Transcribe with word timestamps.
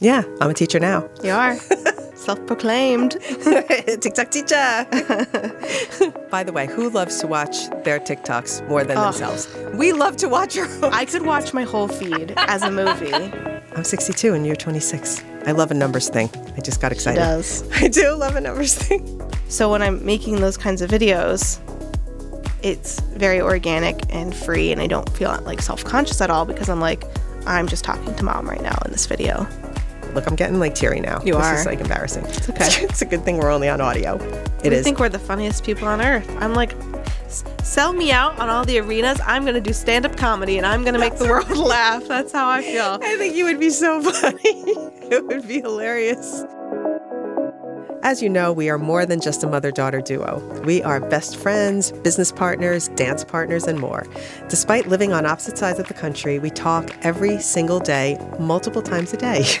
Yeah, 0.00 0.22
I'm 0.40 0.50
a 0.50 0.54
teacher 0.54 0.80
now. 0.80 1.08
You 1.22 1.32
are. 1.32 1.56
Self 2.14 2.44
proclaimed. 2.46 3.12
TikTok 3.20 4.30
teacher. 4.30 4.86
By 6.30 6.42
the 6.42 6.52
way, 6.54 6.66
who 6.66 6.90
loves 6.90 7.18
to 7.20 7.26
watch 7.26 7.68
their 7.84 7.98
TikToks 7.98 8.66
more 8.68 8.84
than 8.84 8.96
Oh. 8.98 9.04
themselves? 9.04 9.48
We 9.74 9.92
love 9.92 10.16
to 10.18 10.28
watch 10.28 10.56
our 10.58 10.66
own. 10.66 10.92
I 10.92 11.04
could 11.04 11.22
watch 11.26 11.52
my 11.54 11.64
whole 11.64 11.88
feed 11.88 12.32
as 12.36 12.62
a 12.62 12.70
movie. 12.70 13.12
I'm 13.74 13.84
62 13.84 14.34
and 14.34 14.46
you're 14.46 14.56
26. 14.56 15.22
I 15.46 15.52
love 15.52 15.70
a 15.70 15.74
numbers 15.74 16.08
thing. 16.10 16.28
I 16.56 16.60
just 16.60 16.80
got 16.80 16.92
excited. 16.92 17.18
does. 17.20 17.64
I 17.82 17.88
do 17.88 18.12
love 18.14 18.36
a 18.36 18.40
numbers 18.40 18.74
thing. 18.74 19.20
So 19.48 19.70
when 19.70 19.80
I'm 19.82 20.04
making 20.04 20.36
those 20.40 20.56
kinds 20.56 20.82
of 20.82 20.90
videos, 20.90 21.58
it's 22.62 23.00
very 23.00 23.40
organic 23.40 24.02
and 24.14 24.34
free, 24.34 24.70
and 24.72 24.80
I 24.82 24.86
don't 24.86 25.08
feel 25.10 25.38
like 25.44 25.62
self 25.62 25.84
conscious 25.84 26.20
at 26.20 26.28
all 26.30 26.44
because 26.44 26.68
I'm 26.68 26.80
like, 26.80 27.04
I'm 27.46 27.66
just 27.66 27.84
talking 27.84 28.14
to 28.14 28.22
mom 28.24 28.48
right 28.48 28.60
now 28.62 28.78
in 28.84 28.92
this 28.92 29.06
video. 29.06 29.46
Look, 30.14 30.26
I'm 30.26 30.36
getting 30.36 30.58
like 30.58 30.74
teary 30.74 31.00
now. 31.00 31.20
You 31.24 31.34
this 31.34 31.44
are. 31.46 31.54
is 31.54 31.66
like 31.66 31.80
embarrassing. 31.80 32.24
It's 32.28 32.48
okay. 32.50 32.84
it's 32.84 33.02
a 33.02 33.06
good 33.06 33.24
thing 33.24 33.38
we're 33.38 33.50
only 33.50 33.68
on 33.68 33.80
audio. 33.80 34.16
It 34.64 34.72
I 34.72 34.76
is. 34.76 34.84
think 34.84 34.98
we're 34.98 35.08
the 35.08 35.18
funniest 35.18 35.64
people 35.64 35.86
on 35.88 36.00
earth. 36.00 36.28
I'm 36.40 36.54
like, 36.54 36.74
sell 37.62 37.92
me 37.92 38.10
out 38.12 38.38
on 38.38 38.48
all 38.48 38.64
the 38.64 38.78
arenas. 38.78 39.20
I'm 39.24 39.44
gonna 39.44 39.60
do 39.60 39.72
stand 39.72 40.04
up 40.06 40.16
comedy 40.16 40.58
and 40.58 40.66
I'm 40.66 40.84
gonna 40.84 40.98
make 40.98 41.16
the 41.16 41.26
world 41.28 41.48
laugh. 41.56 42.06
That's 42.06 42.32
how 42.32 42.48
I 42.48 42.62
feel. 42.62 42.98
I 43.02 43.16
think 43.16 43.34
you 43.36 43.44
would 43.44 43.60
be 43.60 43.70
so 43.70 44.00
funny. 44.12 44.38
it 44.44 45.26
would 45.26 45.46
be 45.46 45.60
hilarious. 45.60 46.44
As 48.02 48.22
you 48.22 48.30
know, 48.30 48.50
we 48.50 48.70
are 48.70 48.78
more 48.78 49.04
than 49.04 49.20
just 49.20 49.44
a 49.44 49.46
mother 49.46 49.70
daughter 49.70 50.00
duo. 50.00 50.40
We 50.64 50.82
are 50.82 51.00
best 51.00 51.36
friends, 51.36 51.92
business 51.92 52.32
partners, 52.32 52.88
dance 52.88 53.24
partners, 53.24 53.64
and 53.64 53.78
more. 53.78 54.06
Despite 54.48 54.86
living 54.88 55.12
on 55.12 55.26
opposite 55.26 55.58
sides 55.58 55.78
of 55.78 55.86
the 55.86 55.92
country, 55.92 56.38
we 56.38 56.48
talk 56.48 56.96
every 57.02 57.38
single 57.40 57.78
day, 57.78 58.18
multiple 58.38 58.80
times 58.80 59.12
a 59.12 59.18
day. 59.18 59.44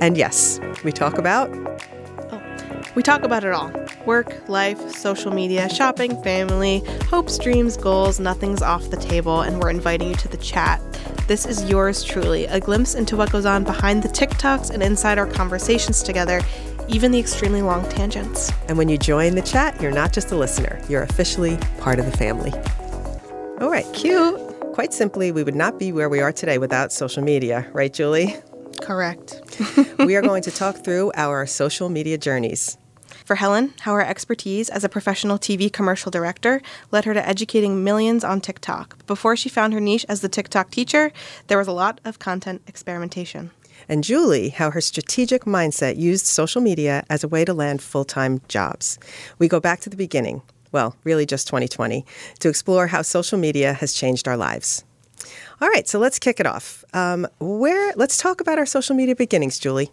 And 0.00 0.16
yes, 0.16 0.60
we 0.84 0.92
talk 0.92 1.18
about 1.18 1.50
oh, 2.30 2.40
We 2.94 3.02
talk 3.02 3.22
about 3.22 3.42
it 3.44 3.52
all 3.52 3.72
work, 4.06 4.48
life, 4.48 4.90
social 4.90 5.32
media, 5.32 5.68
shopping, 5.68 6.22
family, 6.22 6.82
hopes, 7.10 7.36
dreams, 7.36 7.76
goals. 7.76 8.18
Nothing's 8.18 8.62
off 8.62 8.88
the 8.88 8.96
table, 8.96 9.42
and 9.42 9.60
we're 9.60 9.70
inviting 9.70 10.08
you 10.08 10.14
to 10.14 10.28
the 10.28 10.36
chat. 10.38 10.80
This 11.26 11.44
is 11.44 11.68
yours 11.68 12.02
truly, 12.02 12.46
a 12.46 12.60
glimpse 12.60 12.94
into 12.94 13.16
what 13.16 13.30
goes 13.30 13.44
on 13.44 13.64
behind 13.64 14.02
the 14.02 14.08
TikToks 14.08 14.70
and 14.70 14.82
inside 14.82 15.18
our 15.18 15.26
conversations 15.26 16.02
together, 16.02 16.40
even 16.88 17.12
the 17.12 17.18
extremely 17.18 17.62
long 17.62 17.88
tangents. 17.88 18.50
And 18.68 18.78
when 18.78 18.88
you 18.88 18.98
join 18.98 19.34
the 19.34 19.42
chat, 19.42 19.80
you're 19.80 19.92
not 19.92 20.12
just 20.12 20.32
a 20.32 20.36
listener, 20.36 20.80
you're 20.88 21.02
officially 21.02 21.56
part 21.78 21.98
of 21.98 22.06
the 22.06 22.16
family. 22.16 22.52
All 23.60 23.70
right, 23.70 23.86
cute. 23.92 24.38
Quite 24.72 24.92
simply, 24.92 25.32
we 25.32 25.42
would 25.42 25.56
not 25.56 25.78
be 25.78 25.92
where 25.92 26.08
we 26.08 26.20
are 26.20 26.32
today 26.32 26.58
without 26.58 26.92
social 26.92 27.22
media, 27.22 27.68
right, 27.72 27.92
Juli? 27.92 28.36
Correct. 28.80 29.40
we 29.98 30.16
are 30.16 30.22
going 30.30 30.42
to 30.42 30.50
talk 30.50 30.84
through 30.84 31.12
our 31.14 31.46
social 31.46 31.88
media 31.88 32.16
journeys. 32.16 32.78
For 33.24 33.34
Helen, 33.34 33.74
how 33.80 33.94
her 33.94 34.04
expertise 34.04 34.68
as 34.70 34.84
a 34.84 34.88
professional 34.88 35.38
TV 35.38 35.70
commercial 35.70 36.10
director 36.10 36.62
led 36.90 37.04
her 37.04 37.12
to 37.12 37.28
educating 37.28 37.84
millions 37.84 38.24
on 38.24 38.40
TikTok. 38.40 39.06
Before 39.06 39.36
she 39.36 39.48
found 39.48 39.74
her 39.74 39.80
niche 39.80 40.06
as 40.08 40.20
the 40.20 40.28
TikTok 40.28 40.70
teacher, 40.70 41.12
there 41.48 41.58
was 41.58 41.68
a 41.68 41.72
lot 41.72 42.00
of 42.04 42.18
content 42.18 42.62
experimentation. 42.66 43.50
And 43.88 44.04
Juli, 44.04 44.50
how 44.50 44.70
her 44.70 44.80
strategic 44.80 45.44
mindset 45.44 45.96
used 45.96 46.26
social 46.26 46.60
media 46.60 47.04
as 47.08 47.24
a 47.24 47.28
way 47.28 47.44
to 47.44 47.54
land 47.54 47.82
full 47.82 48.04
time 48.04 48.40
jobs. 48.48 48.98
We 49.38 49.48
go 49.48 49.60
back 49.60 49.80
to 49.80 49.90
the 49.90 49.96
beginning, 49.96 50.42
well, 50.72 50.96
really 51.04 51.26
just 51.26 51.46
2020, 51.46 52.04
to 52.40 52.48
explore 52.48 52.88
how 52.88 53.02
social 53.02 53.38
media 53.38 53.72
has 53.72 53.94
changed 53.94 54.28
our 54.28 54.36
lives. 54.36 54.84
All 55.60 55.68
right, 55.68 55.88
so 55.88 55.98
let's 55.98 56.18
kick 56.18 56.38
it 56.38 56.46
off. 56.46 56.84
Um, 56.92 57.26
where? 57.40 57.92
Let's 57.96 58.16
talk 58.16 58.40
about 58.40 58.58
our 58.58 58.66
social 58.66 58.94
media 58.94 59.16
beginnings, 59.16 59.58
Juli. 59.58 59.90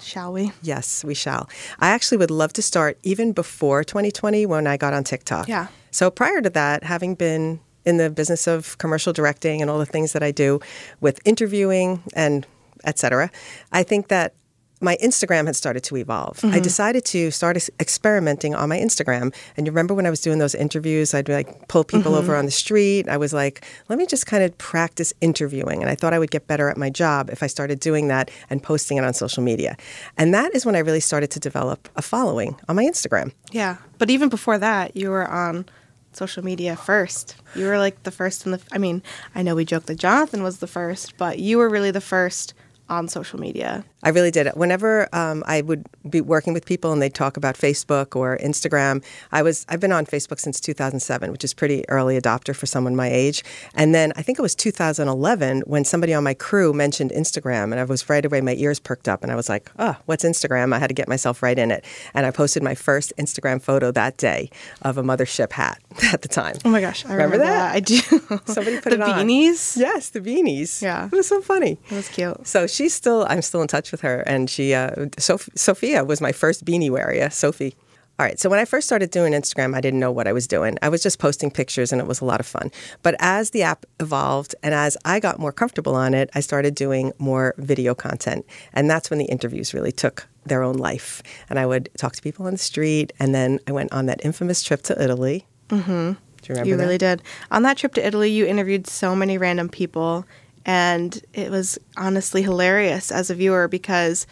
Shall 0.00 0.32
we? 0.32 0.52
Yes, 0.62 1.04
we 1.04 1.14
shall. 1.14 1.48
I 1.78 1.90
actually 1.90 2.18
would 2.18 2.30
love 2.30 2.52
to 2.54 2.62
start 2.62 2.98
even 3.04 3.32
before 3.32 3.84
2020 3.84 4.44
when 4.46 4.66
I 4.66 4.76
got 4.76 4.92
on 4.92 5.04
TikTok. 5.04 5.48
Yeah. 5.48 5.68
So 5.90 6.10
prior 6.10 6.42
to 6.42 6.50
that, 6.50 6.82
having 6.82 7.14
been 7.14 7.60
in 7.84 7.98
the 7.98 8.10
business 8.10 8.46
of 8.46 8.76
commercial 8.78 9.12
directing 9.12 9.60
and 9.60 9.70
all 9.70 9.78
the 9.78 9.86
things 9.86 10.12
that 10.12 10.22
I 10.22 10.30
do 10.30 10.60
with 11.00 11.20
interviewing 11.24 12.02
and 12.14 12.46
et 12.84 12.98
cetera, 12.98 13.30
I 13.72 13.82
think 13.82 14.08
that 14.08 14.34
my 14.80 14.96
Instagram 15.02 15.46
had 15.46 15.56
started 15.56 15.82
to 15.84 15.96
evolve. 15.96 16.44
I 16.44 16.48
mm-hmm. 16.48 16.60
decided 16.60 17.04
to 17.06 17.30
start 17.30 17.56
ex- 17.56 17.70
experimenting 17.80 18.54
on 18.54 18.68
my 18.68 18.78
Instagram. 18.78 19.34
And 19.56 19.66
you 19.66 19.72
remember 19.72 19.94
when 19.94 20.04
I 20.04 20.10
was 20.10 20.20
doing 20.20 20.40
those 20.40 20.54
interviews, 20.54 21.14
I'd 21.14 21.28
like 21.28 21.68
pull 21.68 21.84
people 21.84 22.12
mm-hmm. 22.12 22.18
over 22.18 22.36
on 22.36 22.44
the 22.44 22.50
street. 22.50 23.08
I 23.08 23.16
was 23.16 23.32
like, 23.32 23.64
let 23.88 23.98
me 23.98 24.04
just 24.04 24.26
kind 24.26 24.42
of 24.42 24.56
practice 24.58 25.14
interviewing. 25.22 25.80
And 25.80 25.90
I 25.90 25.94
thought 25.94 26.12
I 26.12 26.18
would 26.18 26.30
get 26.30 26.46
better 26.46 26.68
at 26.68 26.76
my 26.76 26.90
job 26.90 27.30
if 27.30 27.42
I 27.42 27.46
started 27.46 27.80
doing 27.80 28.08
that 28.08 28.30
and 28.50 28.62
posting 28.62 28.98
it 28.98 29.04
on 29.04 29.14
social 29.14 29.42
media. 29.42 29.76
And 30.18 30.34
that 30.34 30.54
is 30.54 30.66
when 30.66 30.76
I 30.76 30.80
really 30.80 31.00
started 31.00 31.30
to 31.30 31.40
develop 31.40 31.88
a 31.96 32.02
following 32.02 32.56
on 32.68 32.76
my 32.76 32.84
Instagram. 32.84 33.32
Yeah. 33.52 33.78
But 33.98 34.10
even 34.10 34.28
before 34.28 34.58
that, 34.58 34.96
you 34.96 35.08
were 35.10 35.26
on 35.26 35.66
social 36.12 36.44
media 36.44 36.76
first. 36.76 37.36
You 37.54 37.66
were 37.66 37.78
like 37.78 38.02
the 38.02 38.10
first 38.10 38.44
in 38.44 38.52
the. 38.52 38.60
I 38.70 38.78
mean, 38.78 39.02
I 39.34 39.42
know 39.42 39.54
we 39.54 39.64
joked 39.64 39.86
that 39.86 39.98
Jonathan 39.98 40.42
was 40.42 40.58
the 40.58 40.66
first, 40.66 41.16
but 41.16 41.38
you 41.38 41.58
were 41.58 41.70
really 41.70 41.90
the 41.90 42.02
first 42.02 42.54
on 42.88 43.08
social 43.08 43.40
media. 43.40 43.84
I 44.02 44.10
really 44.10 44.30
did. 44.30 44.48
Whenever 44.54 45.08
um, 45.14 45.42
I 45.46 45.62
would 45.62 45.86
be 46.08 46.20
working 46.20 46.52
with 46.52 46.66
people 46.66 46.92
and 46.92 47.00
they'd 47.00 47.14
talk 47.14 47.36
about 47.38 47.54
Facebook 47.56 48.14
or 48.14 48.36
Instagram, 48.38 49.02
I 49.32 49.42
was 49.42 49.64
I've 49.68 49.80
been 49.80 49.92
on 49.92 50.04
Facebook 50.04 50.38
since 50.40 50.60
2007, 50.60 51.32
which 51.32 51.44
is 51.44 51.54
pretty 51.54 51.88
early 51.88 52.20
adopter 52.20 52.54
for 52.54 52.66
someone 52.66 52.94
my 52.94 53.08
age. 53.10 53.42
And 53.74 53.94
then 53.94 54.12
I 54.16 54.22
think 54.22 54.38
it 54.38 54.42
was 54.42 54.54
2011 54.54 55.62
when 55.66 55.84
somebody 55.84 56.12
on 56.12 56.22
my 56.24 56.34
crew 56.34 56.72
mentioned 56.74 57.10
Instagram, 57.12 57.64
and 57.64 57.76
I 57.80 57.84
was 57.84 58.08
right 58.10 58.24
away 58.24 58.40
my 58.42 58.54
ears 58.56 58.78
perked 58.78 59.08
up, 59.08 59.22
and 59.22 59.32
I 59.32 59.36
was 59.36 59.48
like, 59.48 59.70
"Oh, 59.78 59.96
what's 60.04 60.24
Instagram?" 60.24 60.74
I 60.74 60.78
had 60.78 60.88
to 60.88 60.94
get 60.94 61.08
myself 61.08 61.42
right 61.42 61.58
in 61.58 61.70
it, 61.70 61.84
and 62.12 62.26
I 62.26 62.30
posted 62.30 62.62
my 62.62 62.74
first 62.74 63.12
Instagram 63.18 63.62
photo 63.62 63.90
that 63.92 64.18
day 64.18 64.50
of 64.82 64.98
a 64.98 65.02
muthership 65.02 65.52
hat 65.52 65.78
at 66.12 66.20
the 66.22 66.28
time. 66.28 66.56
Oh 66.64 66.68
my 66.68 66.80
gosh, 66.82 67.06
I 67.06 67.14
Remember 67.14 67.38
remember, 67.38 67.46
that? 67.46 67.72
that. 67.72 67.74
I 67.74 67.80
do. 67.80 68.40
Somebody 68.52 68.80
put 68.80 68.90
the 68.90 68.96
it 68.96 69.00
on. 69.00 69.26
The 69.26 69.32
beanies. 69.34 69.76
Yes, 69.78 70.10
the 70.10 70.20
beanies. 70.20 70.82
Yeah. 70.82 71.06
it 71.06 71.12
was 71.12 71.26
so 71.28 71.40
funny. 71.40 71.78
It 71.90 71.94
was 71.94 72.08
cute. 72.08 72.46
So 72.46 72.66
she's 72.74 72.94
still, 72.94 73.26
I'm 73.28 73.42
still 73.42 73.62
in 73.62 73.68
touch 73.68 73.92
with 73.92 74.00
her. 74.02 74.20
And 74.20 74.50
she, 74.50 74.74
uh, 74.74 75.06
Soph- 75.18 75.48
Sophia 75.54 76.04
was 76.04 76.20
my 76.20 76.32
first 76.32 76.64
beanie 76.64 76.90
wearer. 76.90 77.14
Yeah, 77.14 77.28
Sophie. 77.30 77.74
All 78.16 78.24
right. 78.24 78.38
So 78.38 78.48
when 78.48 78.60
I 78.60 78.64
first 78.64 78.86
started 78.86 79.10
doing 79.10 79.32
Instagram, 79.32 79.74
I 79.74 79.80
didn't 79.80 79.98
know 79.98 80.12
what 80.12 80.28
I 80.28 80.32
was 80.32 80.46
doing. 80.46 80.78
I 80.82 80.88
was 80.88 81.02
just 81.02 81.18
posting 81.18 81.50
pictures 81.50 81.90
and 81.90 82.00
it 82.00 82.06
was 82.06 82.20
a 82.20 82.24
lot 82.24 82.38
of 82.38 82.46
fun. 82.46 82.70
But 83.02 83.16
as 83.18 83.50
the 83.50 83.62
app 83.62 83.84
evolved 83.98 84.54
and 84.62 84.72
as 84.72 84.96
I 85.04 85.18
got 85.18 85.40
more 85.40 85.50
comfortable 85.50 85.96
on 85.96 86.14
it, 86.14 86.30
I 86.32 86.38
started 86.40 86.76
doing 86.76 87.12
more 87.18 87.54
video 87.58 87.92
content. 87.92 88.46
And 88.72 88.88
that's 88.88 89.10
when 89.10 89.18
the 89.18 89.24
interviews 89.24 89.74
really 89.74 89.90
took 89.90 90.28
their 90.46 90.62
own 90.62 90.76
life. 90.76 91.24
And 91.50 91.58
I 91.58 91.66
would 91.66 91.88
talk 91.98 92.14
to 92.14 92.22
people 92.22 92.46
on 92.46 92.52
the 92.52 92.58
street. 92.58 93.12
And 93.18 93.34
then 93.34 93.58
I 93.66 93.72
went 93.72 93.92
on 93.92 94.06
that 94.06 94.24
infamous 94.24 94.62
trip 94.62 94.82
to 94.82 95.02
Italy. 95.02 95.46
Mm-hmm. 95.70 96.12
Do 96.12 96.52
you 96.52 96.54
remember 96.54 96.68
You 96.68 96.76
that? 96.76 96.82
really 96.84 96.98
did. 96.98 97.22
On 97.50 97.62
that 97.64 97.78
trip 97.78 97.94
to 97.94 98.06
Italy, 98.06 98.30
you 98.30 98.46
interviewed 98.46 98.86
so 98.86 99.16
many 99.16 99.38
random 99.38 99.68
people, 99.68 100.24
and 100.64 101.20
it 101.32 101.50
was 101.50 101.78
honestly 101.96 102.42
hilarious 102.42 103.10
as 103.10 103.30
a 103.30 103.34
viewer 103.34 103.68
because 103.68 104.26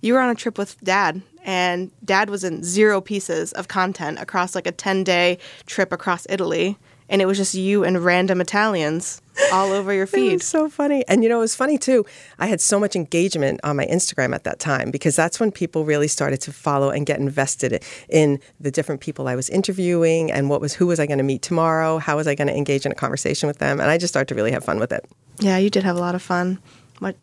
you 0.00 0.14
were 0.14 0.20
on 0.20 0.30
a 0.30 0.34
trip 0.34 0.58
with 0.58 0.80
dad, 0.82 1.22
and 1.44 1.90
dad 2.04 2.28
was 2.30 2.44
in 2.44 2.62
zero 2.62 3.00
pieces 3.00 3.52
of 3.52 3.68
content 3.68 4.18
across 4.18 4.54
like 4.54 4.66
a 4.66 4.72
10 4.72 5.04
day 5.04 5.38
trip 5.66 5.92
across 5.92 6.26
Italy, 6.28 6.76
and 7.08 7.22
it 7.22 7.26
was 7.26 7.38
just 7.38 7.54
you 7.54 7.84
and 7.84 8.04
random 8.04 8.40
Italians 8.40 9.22
all 9.52 9.72
over 9.72 9.92
your 9.92 10.06
feed. 10.06 10.26
It 10.32 10.34
was 10.34 10.44
so 10.44 10.68
funny. 10.68 11.04
And 11.06 11.22
you 11.22 11.28
know, 11.28 11.38
it 11.38 11.42
was 11.42 11.54
funny 11.54 11.78
too. 11.78 12.04
I 12.38 12.46
had 12.46 12.60
so 12.60 12.80
much 12.80 12.96
engagement 12.96 13.60
on 13.62 13.76
my 13.76 13.86
Instagram 13.86 14.34
at 14.34 14.44
that 14.44 14.58
time 14.58 14.90
because 14.90 15.14
that's 15.14 15.38
when 15.38 15.52
people 15.52 15.84
really 15.84 16.08
started 16.08 16.40
to 16.42 16.52
follow 16.52 16.90
and 16.90 17.06
get 17.06 17.20
invested 17.20 17.82
in 18.08 18.40
the 18.58 18.70
different 18.70 19.00
people 19.00 19.28
I 19.28 19.36
was 19.36 19.48
interviewing 19.48 20.32
and 20.32 20.50
what 20.50 20.60
was 20.60 20.74
who 20.74 20.86
was 20.86 20.98
I 20.98 21.06
going 21.06 21.18
to 21.18 21.24
meet 21.24 21.42
tomorrow, 21.42 21.98
how 21.98 22.16
was 22.16 22.26
I 22.26 22.34
going 22.34 22.48
to 22.48 22.56
engage 22.56 22.86
in 22.86 22.92
a 22.92 22.96
conversation 22.96 23.46
with 23.46 23.58
them, 23.58 23.80
and 23.80 23.88
I 23.88 23.98
just 23.98 24.12
started 24.12 24.28
to 24.28 24.34
really 24.34 24.52
have 24.52 24.64
fun 24.64 24.80
with 24.80 24.92
it. 24.92 25.04
Yeah, 25.38 25.58
you 25.58 25.70
did 25.70 25.84
have 25.84 25.96
a 25.96 26.00
lot 26.00 26.14
of 26.14 26.22
fun. 26.22 26.58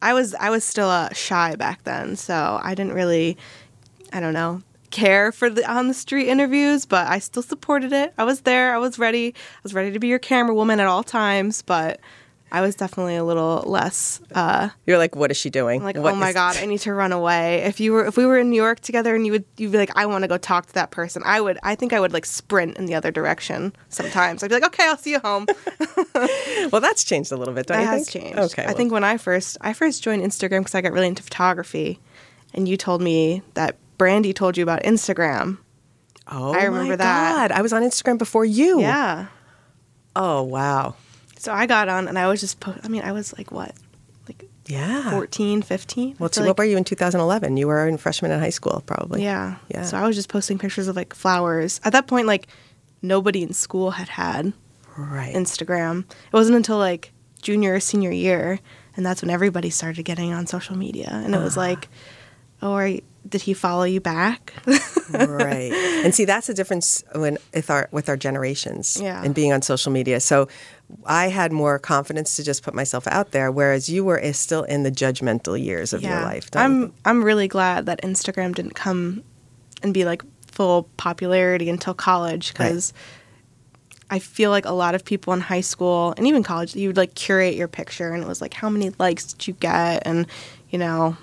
I 0.01 0.13
was 0.13 0.35
I 0.35 0.49
was 0.49 0.63
still 0.63 0.89
uh, 0.89 1.09
shy 1.13 1.55
back 1.55 1.83
then, 1.83 2.15
so 2.15 2.59
I 2.61 2.75
didn't 2.75 2.93
really, 2.93 3.37
I 4.11 4.19
don't 4.19 4.33
know, 4.33 4.61
care 4.91 5.31
for 5.31 5.49
the 5.49 5.69
on 5.69 5.87
the 5.87 5.93
street 5.93 6.27
interviews. 6.27 6.85
But 6.85 7.07
I 7.07 7.19
still 7.19 7.43
supported 7.43 7.91
it. 7.91 8.13
I 8.17 8.23
was 8.23 8.41
there. 8.41 8.75
I 8.75 8.77
was 8.77 8.99
ready. 8.99 9.29
I 9.29 9.59
was 9.63 9.73
ready 9.73 9.91
to 9.91 9.99
be 9.99 10.07
your 10.07 10.19
camera 10.19 10.53
woman 10.53 10.79
at 10.79 10.87
all 10.87 11.03
times. 11.03 11.61
But 11.63 11.99
I 12.53 12.61
was 12.61 12.75
definitely 12.75 13.15
a 13.15 13.23
little 13.23 13.63
less 13.65 14.21
uh, 14.35 14.69
You're 14.85 14.99
like, 14.99 15.15
what 15.15 15.31
is 15.31 15.37
she 15.37 15.49
doing? 15.49 15.81
like, 15.83 15.97
What 15.97 16.13
oh 16.13 16.15
my 16.15 16.33
god, 16.33 16.55
I 16.55 16.67
need 16.67 16.77
to 16.81 16.93
run 16.93 17.11
away. 17.11 17.63
If 17.63 17.79
you 17.79 17.91
were 17.93 18.05
if 18.05 18.15
we 18.15 18.27
were 18.27 18.37
in 18.37 18.51
New 18.51 18.61
York 18.61 18.79
together 18.79 19.15
and 19.15 19.25
you 19.25 19.31
would 19.31 19.45
you'd 19.57 19.71
be 19.71 19.79
like, 19.79 19.89
I 19.95 20.05
want 20.05 20.21
to 20.23 20.27
go 20.27 20.37
talk 20.37 20.67
to 20.67 20.73
that 20.73 20.91
person. 20.91 21.23
I 21.25 21.41
would. 21.41 21.57
I 21.63 21.73
think 21.73 21.93
I 21.93 21.99
would 21.99 22.13
like 22.13 22.27
sprint 22.27 22.77
in 22.77 22.85
the 22.85 22.93
other 22.93 23.09
direction. 23.09 23.73
Sometimes 23.89 24.43
I'd 24.43 24.49
be 24.49 24.53
like, 24.53 24.65
okay, 24.67 24.87
I'll 24.87 24.97
see 24.97 25.11
you 25.11 25.19
home. 25.19 25.47
Well, 26.71 26.79
that's 26.81 27.03
changed 27.03 27.31
a 27.31 27.35
little 27.37 27.53
bit, 27.53 27.65
don't 27.65 27.77
That 27.77 27.83
you 27.83 27.87
has 27.89 28.09
think? 28.09 28.23
changed. 28.25 28.39
Okay. 28.39 28.63
I 28.63 28.67
well, 28.67 28.75
think 28.75 28.91
when 28.91 29.03
I 29.03 29.17
first 29.17 29.57
I 29.61 29.73
first 29.73 30.03
joined 30.03 30.21
Instagram 30.23 30.59
because 30.59 30.75
I 30.75 30.81
got 30.81 30.91
really 30.93 31.07
into 31.07 31.23
photography, 31.23 31.99
and 32.53 32.67
you 32.67 32.77
told 32.77 33.01
me 33.01 33.41
that 33.55 33.77
Brandy 33.97 34.31
told 34.33 34.57
you 34.57 34.63
about 34.63 34.83
Instagram. 34.83 35.57
Oh, 36.27 36.53
I 36.53 36.63
remember 36.65 36.91
my 36.91 36.95
that. 36.97 37.49
God. 37.49 37.51
I 37.51 37.61
was 37.61 37.73
on 37.73 37.81
Instagram 37.81 38.17
before 38.17 38.45
you. 38.45 38.79
Yeah. 38.81 39.27
Oh 40.15 40.43
wow. 40.43 40.95
So 41.43 41.51
I 41.51 41.65
got 41.65 41.89
on 41.89 42.07
and 42.07 42.17
I 42.17 42.27
was 42.29 42.39
just 42.39 42.61
po- 42.61 42.79
I 42.85 42.87
mean 42.87 43.01
I 43.01 43.11
was 43.11 43.37
like 43.37 43.51
what, 43.51 43.73
like 44.29 44.49
Yeah. 44.65 45.11
14, 45.11 45.61
15. 45.61 46.15
Well, 46.17 46.29
so 46.31 46.39
feel 46.39 46.47
what 46.47 46.57
were 46.57 46.63
you 46.63 46.77
in 46.77 46.85
2011? 46.85 47.57
You 47.57 47.67
were 47.67 47.85
in 47.85 47.97
freshman 47.97 48.31
in 48.31 48.39
high 48.39 48.49
school, 48.49 48.81
probably. 48.85 49.23
Yeah. 49.23 49.57
Yeah. 49.67 49.83
So 49.83 49.97
I 49.97 50.07
was 50.07 50.15
just 50.15 50.29
posting 50.29 50.57
pictures 50.57 50.87
of 50.87 50.95
like 50.95 51.13
flowers. 51.13 51.81
At 51.83 51.91
that 51.91 52.07
point, 52.07 52.27
like 52.27 52.47
nobody 53.01 53.43
in 53.43 53.51
school 53.51 53.91
had 53.91 54.07
had 54.07 54.53
Right. 54.95 55.35
Instagram. 55.35 56.05
It 56.09 56.33
wasn't 56.33 56.55
until 56.55 56.77
like 56.77 57.11
junior 57.41 57.73
or 57.73 57.81
senior 57.81 58.11
year, 58.11 58.59
and 58.95 59.05
that's 59.05 59.21
when 59.21 59.29
everybody 59.29 59.69
started 59.69 60.03
getting 60.03 60.31
on 60.31 60.47
social 60.47 60.77
media. 60.77 61.09
And 61.11 61.35
it 61.35 61.39
was 61.41 61.57
ah. 61.57 61.61
like, 61.61 61.89
oh, 62.61 62.71
are 62.71 62.87
you, 62.87 63.01
did 63.27 63.41
he 63.43 63.53
follow 63.53 63.83
you 63.83 64.01
back? 64.01 64.53
right. 65.11 65.71
And 66.03 66.13
see, 66.13 66.25
that's 66.25 66.47
the 66.47 66.53
difference 66.53 67.01
when 67.15 67.37
with 67.53 67.69
our 67.69 67.87
with 67.91 68.09
our 68.09 68.17
generations 68.17 68.99
Yeah. 69.01 69.23
and 69.23 69.33
being 69.33 69.53
on 69.53 69.61
social 69.61 69.89
media. 69.91 70.19
So 70.19 70.49
I 71.05 71.29
had 71.29 71.53
more 71.53 71.79
confidence 71.79 72.35
to 72.35 72.43
just 72.43 72.61
put 72.61 72.73
myself 72.73 73.07
out 73.07 73.31
there, 73.31 73.49
whereas 73.49 73.87
you 73.87 74.03
were 74.03 74.17
is 74.17 74.37
still 74.37 74.63
in 74.63 74.83
the 74.83 74.91
judgmental 74.91 75.57
years 75.61 75.93
of 75.93 76.01
your 76.01 76.19
life. 76.21 76.51
don't 76.51 76.61
I'm 76.61 76.81
think? 76.81 76.93
I'm 77.05 77.23
really 77.23 77.47
glad 77.47 77.85
that 77.85 78.01
Instagram 78.01 78.53
didn't 78.53 78.75
come 78.75 79.23
and 79.81 79.93
be 79.93 80.03
like 80.03 80.23
full 80.51 80.83
popularity 80.97 81.69
until 81.69 81.93
college 81.93 82.51
because 82.51 82.91
I 84.09 84.19
feel 84.19 84.51
like 84.51 84.65
a 84.65 84.73
lot 84.73 84.93
of 84.93 85.05
people 85.05 85.31
in 85.33 85.39
high 85.39 85.61
school 85.61 86.13
and 86.17 86.27
even 86.27 86.43
college, 86.43 86.75
you 86.75 86.89
would 86.89 86.97
like 86.97 87.15
curate 87.15 87.55
your 87.55 87.69
picture 87.69 88.11
and 88.11 88.21
it 88.21 88.27
was 88.27 88.41
like 88.41 88.53
how 88.53 88.69
many 88.69 88.91
likes 88.99 89.31
did 89.31 89.47
you 89.47 89.53
get 89.53 90.03
and 90.05 90.27
you 90.69 90.77
know. 90.79 91.15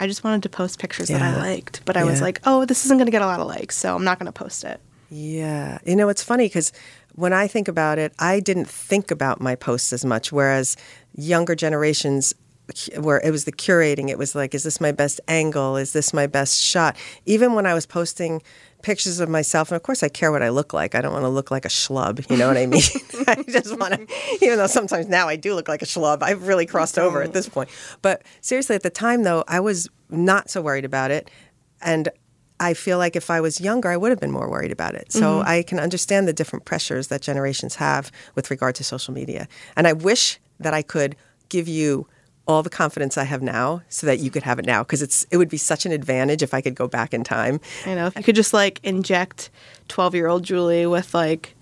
I 0.00 0.06
just 0.06 0.24
wanted 0.24 0.42
to 0.44 0.48
post 0.48 0.78
pictures 0.78 1.08
that 1.08 1.22
I 1.22 1.36
liked, 1.36 1.82
but 1.84 1.96
I 1.96 2.04
was 2.04 2.20
like, 2.20 2.40
"Oh, 2.44 2.64
this 2.64 2.84
isn't 2.86 2.96
going 2.96 3.06
to 3.06 3.12
get 3.12 3.22
a 3.22 3.26
lot 3.26 3.38
of 3.38 3.46
likes, 3.46 3.76
so 3.76 3.94
I'm 3.94 4.04
not 4.04 4.18
going 4.18 4.26
to 4.26 4.32
post 4.32 4.64
it." 4.64 4.80
Yeah. 5.10 5.78
You 5.84 5.96
know, 5.96 6.08
it's 6.08 6.22
funny 6.22 6.46
because 6.46 6.72
when 7.14 7.32
I 7.32 7.46
think 7.46 7.68
about 7.68 7.98
it, 7.98 8.14
I 8.18 8.40
didn't 8.40 8.68
think 8.68 9.10
about 9.10 9.40
my 9.40 9.54
posts 9.56 9.92
as 9.92 10.04
much, 10.04 10.32
whereas 10.32 10.76
younger 11.14 11.54
generations, 11.54 12.32
where 12.98 13.20
it 13.20 13.30
was 13.30 13.44
the 13.44 13.52
curating, 13.52 14.08
it 14.08 14.18
was 14.18 14.34
like, 14.34 14.54
is 14.54 14.62
this 14.62 14.80
my 14.80 14.92
best 14.92 15.20
angle? 15.26 15.76
Is 15.76 15.92
this 15.92 16.14
my 16.14 16.26
best 16.26 16.60
shot? 16.60 16.96
Even 17.26 17.54
when 17.54 17.66
I 17.66 17.74
was 17.74 17.84
posting 17.84 18.42
pictures 18.82 19.20
of 19.20 19.28
myself, 19.28 19.70
and 19.70 19.76
of 19.76 19.82
course 19.82 20.02
I 20.02 20.08
care 20.08 20.32
what 20.32 20.42
I 20.42 20.48
look 20.48 20.72
like. 20.72 20.94
I 20.94 21.00
don't 21.00 21.12
want 21.12 21.24
to 21.24 21.28
look 21.28 21.50
like 21.50 21.64
a 21.64 21.68
schlub, 21.68 22.28
you 22.30 22.36
know 22.36 22.48
what 22.48 22.56
I 22.56 22.66
mean? 22.66 22.82
I 23.28 23.42
just 23.42 23.78
want 23.78 23.94
to, 23.94 24.06
even 24.42 24.58
though 24.58 24.66
sometimes 24.66 25.08
now 25.08 25.28
I 25.28 25.36
do 25.36 25.54
look 25.54 25.68
like 25.68 25.82
a 25.82 25.86
schlub, 25.86 26.22
I've 26.22 26.46
really 26.46 26.66
crossed 26.66 26.98
over 26.98 27.22
at 27.22 27.32
this 27.32 27.48
point. 27.48 27.70
But 28.02 28.22
seriously, 28.40 28.76
at 28.76 28.82
the 28.82 28.90
time 28.90 29.22
though, 29.22 29.44
I 29.46 29.60
was 29.60 29.88
not 30.08 30.50
so 30.50 30.62
worried 30.62 30.84
about 30.84 31.10
it. 31.10 31.30
And 31.82 32.08
I 32.58 32.74
feel 32.74 32.98
like 32.98 33.16
if 33.16 33.30
I 33.30 33.40
was 33.40 33.60
younger, 33.60 33.88
I 33.88 33.96
would 33.96 34.10
have 34.10 34.20
been 34.20 34.30
more 34.30 34.50
worried 34.50 34.70
about 34.70 34.94
it. 34.94 35.10
So 35.12 35.38
mm-hmm. 35.38 35.48
I 35.48 35.62
can 35.62 35.80
understand 35.80 36.28
the 36.28 36.32
different 36.32 36.66
pressures 36.66 37.08
that 37.08 37.22
generations 37.22 37.76
have 37.76 38.12
with 38.34 38.50
regard 38.50 38.74
to 38.76 38.84
social 38.84 39.14
media. 39.14 39.48
And 39.76 39.88
I 39.88 39.94
wish 39.94 40.38
that 40.58 40.74
I 40.74 40.82
could 40.82 41.16
give 41.48 41.68
you 41.68 42.06
all 42.50 42.62
the 42.62 42.70
confidence 42.70 43.16
I 43.16 43.24
have 43.24 43.42
now 43.42 43.82
so 43.88 44.06
that 44.06 44.18
you 44.18 44.30
could 44.30 44.42
have 44.42 44.58
it 44.58 44.66
now 44.66 44.82
because 44.82 45.02
it's 45.02 45.26
it 45.30 45.36
would 45.36 45.48
be 45.48 45.56
such 45.56 45.86
an 45.86 45.92
advantage 45.92 46.42
if 46.42 46.52
I 46.52 46.60
could 46.60 46.74
go 46.74 46.88
back 46.88 47.14
in 47.14 47.24
time. 47.24 47.60
You 47.86 47.94
know, 47.94 48.06
if 48.08 48.16
you 48.16 48.22
could 48.22 48.34
just 48.36 48.52
like 48.52 48.80
inject 48.82 49.50
12 49.88 50.14
year 50.14 50.26
old 50.26 50.42
Juli 50.42 50.86
with 50.86 51.14
like 51.14 51.54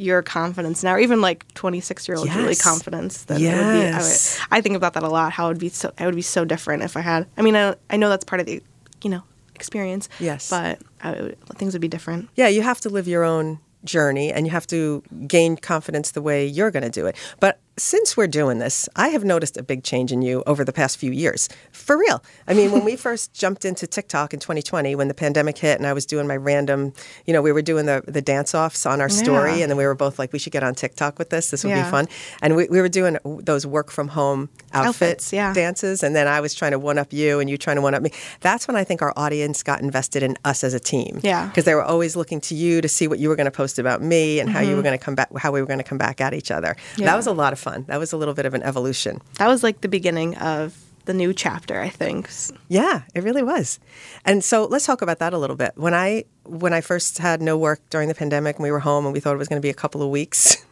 your 0.00 0.22
confidence 0.22 0.84
now, 0.84 0.92
or 0.94 1.00
even 1.00 1.20
like 1.20 1.44
26 1.54 2.06
year 2.06 2.16
old 2.16 2.30
Juli 2.30 2.54
confidence, 2.54 3.24
it 3.28 3.32
would 3.32 3.38
be. 3.38 3.44
I, 3.44 3.82
Yes. 3.90 4.38
would, 4.38 4.56
I 4.58 4.60
think 4.60 4.76
about 4.76 4.94
that 4.94 5.02
a 5.02 5.08
lot. 5.08 5.32
How 5.32 5.46
it 5.46 5.48
would 5.48 5.58
be 5.58 5.70
so. 5.70 5.92
I 5.98 6.06
would 6.06 6.14
be 6.14 6.22
so 6.22 6.44
different 6.44 6.84
if 6.84 6.96
I 6.96 7.00
had. 7.00 7.26
I 7.36 7.42
mean, 7.42 7.56
I, 7.56 7.74
I 7.90 7.96
know 7.96 8.08
that's 8.08 8.24
part 8.24 8.38
of 8.40 8.46
the, 8.46 8.62
you 9.02 9.10
know, 9.10 9.22
experience. 9.56 10.08
Yes. 10.20 10.48
But 10.48 10.80
I 11.02 11.10
would, 11.20 11.40
things 11.56 11.72
would 11.74 11.82
be 11.82 11.88
different. 11.88 12.28
Yeah, 12.36 12.46
you 12.46 12.62
have 12.62 12.80
to 12.82 12.88
live 12.88 13.08
your 13.08 13.24
own 13.24 13.58
journey 13.84 14.32
and 14.32 14.46
you 14.46 14.50
have 14.52 14.66
to 14.68 15.02
gain 15.26 15.56
confidence 15.56 16.12
the 16.12 16.22
way 16.22 16.46
you're 16.46 16.70
going 16.70 16.82
to 16.84 16.90
do 16.90 17.06
it. 17.06 17.16
But 17.40 17.58
since 17.78 18.16
we're 18.16 18.26
doing 18.26 18.58
this, 18.58 18.88
I 18.96 19.08
have 19.08 19.24
noticed 19.24 19.56
a 19.56 19.62
big 19.62 19.84
change 19.84 20.12
in 20.12 20.20
you 20.22 20.42
over 20.46 20.64
the 20.64 20.72
past 20.72 20.98
few 20.98 21.12
years. 21.12 21.48
For 21.72 21.96
real. 21.96 22.22
I 22.46 22.54
mean, 22.54 22.72
when 22.72 22.84
we 22.84 22.96
first 23.06 23.32
jumped 23.32 23.64
into 23.64 23.86
TikTok 23.86 24.34
in 24.34 24.40
2020, 24.40 24.94
when 24.94 25.08
the 25.08 25.14
pandemic 25.14 25.58
hit 25.58 25.78
and 25.78 25.86
I 25.86 25.92
was 25.92 26.04
doing 26.04 26.26
my 26.26 26.36
random, 26.36 26.92
you 27.26 27.32
know, 27.32 27.40
we 27.42 27.52
were 27.52 27.62
doing 27.62 27.86
the, 27.86 28.02
the 28.06 28.20
dance 28.20 28.54
offs 28.54 28.84
on 28.86 29.00
our 29.00 29.08
story 29.08 29.56
Yeah. 29.56 29.62
and 29.62 29.70
then 29.70 29.76
we 29.76 29.86
were 29.86 29.94
both 29.94 30.18
like, 30.18 30.32
we 30.32 30.38
should 30.38 30.52
get 30.52 30.62
on 30.62 30.74
TikTok 30.74 31.18
with 31.18 31.30
this. 31.30 31.50
This 31.50 31.64
would 31.64 31.70
Yeah. 31.70 31.84
be 31.84 31.90
fun. 31.90 32.08
And 32.42 32.56
we, 32.56 32.68
we 32.68 32.80
were 32.80 32.88
doing 32.88 33.16
those 33.24 33.66
work 33.66 33.90
from 33.90 34.08
home 34.08 34.48
outfits, 34.72 34.88
Outfits, 34.96 35.32
yeah. 35.32 35.52
dances. 35.54 36.02
And 36.02 36.14
then 36.16 36.26
I 36.28 36.40
was 36.40 36.54
trying 36.54 36.72
to 36.72 36.78
one 36.78 36.98
up 36.98 37.12
you 37.12 37.40
and 37.40 37.48
you 37.48 37.56
trying 37.56 37.76
to 37.76 37.82
one 37.82 37.94
up 37.94 38.02
me. 38.02 38.10
That's 38.40 38.66
when 38.68 38.76
I 38.76 38.84
think 38.84 39.02
our 39.02 39.12
audience 39.16 39.62
got 39.62 39.80
invested 39.80 40.22
in 40.22 40.36
us 40.44 40.64
as 40.64 40.74
a 40.74 40.80
team 40.80 41.20
Yeah. 41.22 41.46
because 41.46 41.64
they 41.64 41.74
were 41.74 41.84
always 41.84 42.16
looking 42.16 42.40
to 42.42 42.54
you 42.54 42.80
to 42.80 42.88
see 42.88 43.06
what 43.08 43.18
you 43.18 43.28
were 43.28 43.36
going 43.36 43.44
to 43.46 43.50
post 43.50 43.78
about 43.78 44.02
me 44.02 44.40
and 44.40 44.48
how 44.50 44.58
Mm-hmm. 44.58 44.70
you 44.70 44.76
were 44.76 44.82
going 44.82 44.98
to 44.98 45.04
come 45.04 45.14
back, 45.14 45.28
how 45.38 45.52
we 45.52 45.60
were 45.60 45.66
going 45.66 45.78
to 45.78 45.84
come 45.84 45.98
back 45.98 46.20
at 46.20 46.34
each 46.34 46.50
other. 46.50 46.76
That 46.96 47.14
was 47.14 47.26
a 47.28 47.32
lot 47.32 47.52
of 47.52 47.58
fun. 47.60 47.67
That 47.86 47.98
was 47.98 48.12
a 48.12 48.16
little 48.16 48.34
bit 48.34 48.46
of 48.46 48.54
an 48.54 48.62
evolution. 48.62 49.20
That 49.38 49.48
was 49.48 49.62
like 49.62 49.80
the 49.80 49.88
beginning 49.88 50.36
of 50.36 50.76
the 51.04 51.14
new 51.14 51.32
chapter. 51.32 51.80
I 51.80 51.88
think. 51.88 52.28
Yeah, 52.68 53.02
it 53.14 53.22
really 53.22 53.42
was. 53.42 53.78
And 54.24 54.44
so 54.44 54.64
let's 54.64 54.86
talk 54.86 55.02
about 55.02 55.18
that 55.18 55.32
a 55.32 55.38
little 55.38 55.56
bit. 55.56 55.72
When 55.76 55.94
I 55.94 56.24
when 56.44 56.72
I 56.72 56.80
first 56.80 57.18
had 57.18 57.42
no 57.42 57.56
work 57.58 57.80
during 57.90 58.08
the 58.08 58.14
pandemic 58.14 58.56
and 58.56 58.62
we 58.62 58.70
were 58.70 58.80
home 58.80 59.04
and 59.04 59.12
we 59.12 59.20
thought 59.20 59.34
it 59.34 59.38
was 59.38 59.48
going 59.48 59.60
to 59.60 59.66
be 59.66 59.70
a 59.70 59.74
couple 59.74 60.02
of 60.02 60.10
weeks. 60.10 60.56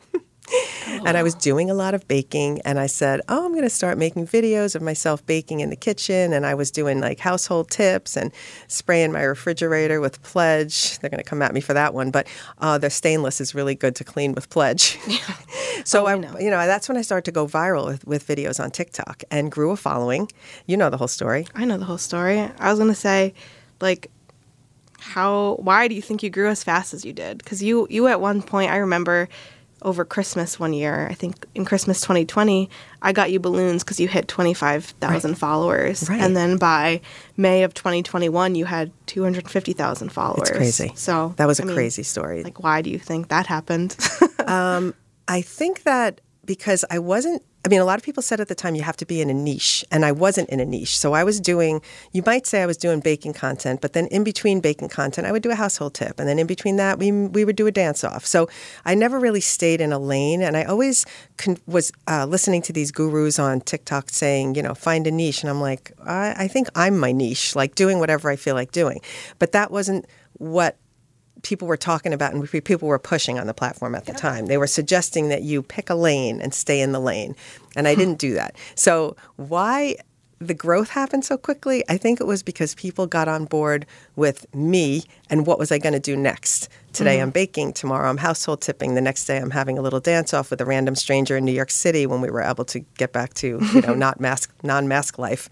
And 1.07 1.17
I 1.17 1.23
was 1.23 1.35
doing 1.35 1.71
a 1.71 1.75
lot 1.75 1.95
of 1.95 2.07
baking, 2.09 2.61
and 2.65 2.79
I 2.79 2.87
said, 2.87 3.21
"Oh, 3.29 3.45
I'm 3.47 3.53
going 3.53 3.63
to 3.63 3.71
start 3.71 3.97
making 3.97 4.27
videos 4.27 4.75
of 4.75 4.83
myself 4.83 5.25
baking 5.25 5.61
in 5.61 5.71
the 5.71 5.77
kitchen." 5.77 6.33
And 6.33 6.45
I 6.45 6.55
was 6.55 6.71
doing 6.71 7.01
like 7.01 7.21
household 7.21 7.71
tips 7.71 8.17
and 8.17 8.33
spraying 8.69 9.13
my 9.13 9.23
refrigerator 9.23 10.01
with 10.01 10.21
Pledge. 10.23 10.99
They're 10.99 11.11
going 11.11 11.23
to 11.23 11.29
come 11.29 11.43
at 11.43 11.55
me 11.55 11.61
for 11.61 11.75
that 11.75 11.95
one, 11.95 12.11
but 12.11 12.27
uh, 12.59 12.77
the 12.79 12.91
stainless 12.91 13.41
is 13.41 13.55
really 13.55 13.75
good 13.75 13.95
to 13.97 14.05
clean 14.05 14.33
with 14.35 14.51
Pledge. 14.51 14.99
so 15.85 16.03
Oh, 16.03 16.07
I 16.07 16.13
I, 16.15 16.19
know. 16.19 16.39
you 16.39 16.51
know, 16.51 16.67
that's 16.67 16.89
when 16.89 16.97
I 16.99 17.03
started 17.03 17.25
to 17.27 17.33
go 17.33 17.47
viral 17.47 17.87
with, 17.87 18.07
with 18.07 18.27
videos 18.27 18.59
on 18.63 18.71
TikTok 18.71 19.23
and 19.31 19.51
grew 19.51 19.71
a 19.71 19.77
following. 19.77 20.29
You 20.67 20.77
know 20.77 20.91
the 20.91 20.97
whole 20.97 21.09
story. 21.09 21.47
I 21.55 21.65
know 21.65 21.79
the 21.79 21.85
whole 21.85 21.99
story. 21.99 22.41
I 22.59 22.71
was 22.71 22.79
gonna 22.79 22.95
say, 22.95 23.33
like, 23.81 24.11
how? 24.99 25.57
Why 25.61 25.89
do 25.89 25.95
you 25.95 26.03
think 26.03 26.23
you 26.23 26.31
grew 26.31 26.49
as 26.49 26.65
fast 26.65 26.95
as 26.95 27.05
you 27.05 27.13
did? 27.13 27.39
Because 27.39 27.63
you, 27.63 27.87
you 27.91 28.09
at 28.09 28.21
one 28.21 28.43
point, 28.43 28.71
I 28.73 28.79
remember 28.79 29.29
over 29.87 30.05
Christmas 30.05 30.59
one 30.61 30.73
year, 30.75 31.07
I 31.09 31.15
think 31.15 31.47
in 31.55 31.65
Christmas 31.65 32.01
2020, 32.03 32.69
I 33.01 33.13
got 33.13 33.31
you 33.31 33.39
balloons 33.41 33.85
because 33.85 34.01
you 34.01 34.09
hit 34.09 34.27
25,000 34.29 35.37
followers, 35.37 36.09
Right. 36.11 36.21
and 36.21 36.37
then 36.37 36.57
by 36.59 37.01
May 37.37 37.63
of 37.63 37.73
2021, 37.73 38.55
you 38.57 38.65
had 38.67 38.91
250,000 39.07 40.11
followers. 40.11 40.49
It's 40.51 40.57
crazy. 40.59 40.93
So 40.97 41.35
that 41.37 41.47
was 41.47 41.61
a 41.61 41.63
I 41.63 41.67
mean, 41.67 41.77
crazy 41.77 42.03
story. 42.03 42.43
Like, 42.43 42.63
why 42.63 42.83
do 42.83 42.91
you 42.91 42.99
think 42.99 43.29
that 43.29 43.47
happened? 43.47 43.97
Um, 44.47 44.95
I 45.27 45.41
think 45.41 45.83
that 45.83 46.21
because 46.45 46.85
I 46.89 47.01
wasn't, 47.01 47.43
I 47.67 47.69
mean, 47.69 47.81
a 47.81 47.85
lot 47.85 47.99
of 47.99 48.05
people 48.05 48.23
said 48.23 48.39
at 48.39 48.47
the 48.47 48.55
time 48.55 48.77
you 48.77 48.85
have 48.85 48.97
to 48.99 49.05
be 49.05 49.21
in 49.21 49.29
a 49.29 49.35
niche, 49.35 49.85
and 49.91 50.05
I 50.05 50.13
wasn't 50.13 50.49
in 50.51 50.61
a 50.61 50.65
niche. 50.65 50.97
So 50.97 51.15
I 51.15 51.25
was 51.25 51.41
doing, 51.41 51.83
you 52.13 52.23
might 52.25 52.47
say 52.47 52.63
I 52.63 52.67
was 52.67 52.77
doing 52.77 53.01
baking 53.01 53.33
content, 53.33 53.81
but 53.81 53.93
then 53.93 54.07
in 54.07 54.23
between 54.23 54.61
baking 54.61 54.89
content, 54.89 55.27
I 55.27 55.33
would 55.33 55.43
do 55.43 55.51
a 55.51 55.57
household 55.57 55.95
tip. 55.95 56.21
And 56.21 56.29
then 56.29 56.39
in 56.39 56.47
between 56.47 56.77
that, 56.77 56.97
we, 57.01 57.11
we 57.11 57.45
would 57.45 57.57
do 57.57 57.67
a 57.67 57.73
dance 57.73 58.05
off. 58.05 58.25
So 58.25 58.49
I 58.85 58.95
never 58.95 59.19
really 59.19 59.41
stayed 59.41 59.81
in 59.81 59.93
a 59.93 59.99
lane. 59.99 60.43
And 60.43 60.57
I 60.57 60.63
always 60.63 61.05
con- 61.39 61.59
was 61.67 61.91
uh, 62.07 62.25
listening 62.25 62.63
to 62.63 62.73
these 62.73 62.93
gurus 62.93 63.41
on 63.41 63.61
TikTok 63.63 64.11
saying, 64.11 64.55
you 64.55 64.63
know, 64.63 64.75
find 64.75 65.05
a 65.09 65.11
niche. 65.11 65.43
And 65.43 65.51
I'm 65.51 65.61
like, 65.61 65.91
I, 66.05 66.45
I 66.45 66.47
think 66.47 66.69
I'm 66.77 66.97
my 66.97 67.11
niche, 67.11 67.57
like 67.57 67.75
doing 67.75 67.99
whatever 67.99 68.31
I 68.31 68.37
feel 68.37 68.55
like 68.55 68.71
doing. 68.71 69.01
But 69.41 69.51
that 69.51 69.73
wasn't 69.73 70.07
what 70.35 70.77
people 71.43 71.69
were 71.69 71.77
talking 71.77 72.13
about 72.13 72.33
and 72.33 72.49
people 72.65 72.89
were 72.89 72.99
pushing 72.99 73.39
on 73.39 73.47
the 73.47 73.55
platform 73.55 73.95
at 73.95 74.07
the 74.07 74.13
time. 74.13 74.47
They 74.47 74.59
were 74.59 74.67
suggesting 74.67 75.29
that 75.29 75.43
you 75.43 75.63
pick 75.63 75.91
a 75.91 75.95
lane 75.95 76.41
and 76.41 76.53
stay 76.55 76.81
in 76.81 76.93
the 76.93 77.01
lane. 77.01 77.37
And 77.75 77.87
I 77.87 77.95
hmm. 77.95 78.01
didn't 78.01 78.19
do 78.19 78.35
that. 78.35 78.57
So, 78.75 79.17
why 79.37 79.97
the 80.39 80.55
growth 80.55 80.91
happened 80.91 81.25
so 81.25 81.37
quickly? 81.37 81.83
I 81.89 81.97
think 81.97 82.21
it 82.21 82.27
was 82.27 82.43
because 82.43 82.75
people 82.75 83.07
got 83.07 83.29
on 83.29 83.47
board 83.47 83.87
with 84.17 84.53
me 84.55 85.05
and 85.31 85.47
what 85.47 85.59
was 85.59 85.73
I 85.73 85.79
going 85.79 85.95
to 85.95 86.01
do 86.01 86.17
next? 86.17 86.69
Today 86.93 87.17
mm-hmm. 87.17 87.25
I'm 87.25 87.31
baking, 87.31 87.73
tomorrow 87.73 88.09
I'm 88.09 88.19
household 88.19 88.61
tipping, 88.61 88.95
the 88.95 89.01
next 89.01 89.25
day 89.25 89.39
I'm 89.39 89.51
having 89.51 89.79
a 89.79 89.83
little 89.83 90.01
dance 90.01 90.35
off 90.35 90.51
with 90.51 90.61
a 90.61 90.65
random 90.65 90.95
stranger 90.95 91.37
in 91.37 91.45
New 91.45 91.53
York 91.53 91.71
City 91.71 92.07
when 92.07 92.21
we 92.21 92.31
were 92.31 92.43
able 92.43 92.65
to 92.67 92.81
get 92.81 93.13
back 93.13 93.35
to, 93.35 93.59
you 93.73 93.81
know, 93.83 93.95
not 94.07 94.21
mask 94.21 94.53
non-mask 94.63 95.19
life. 95.19 95.49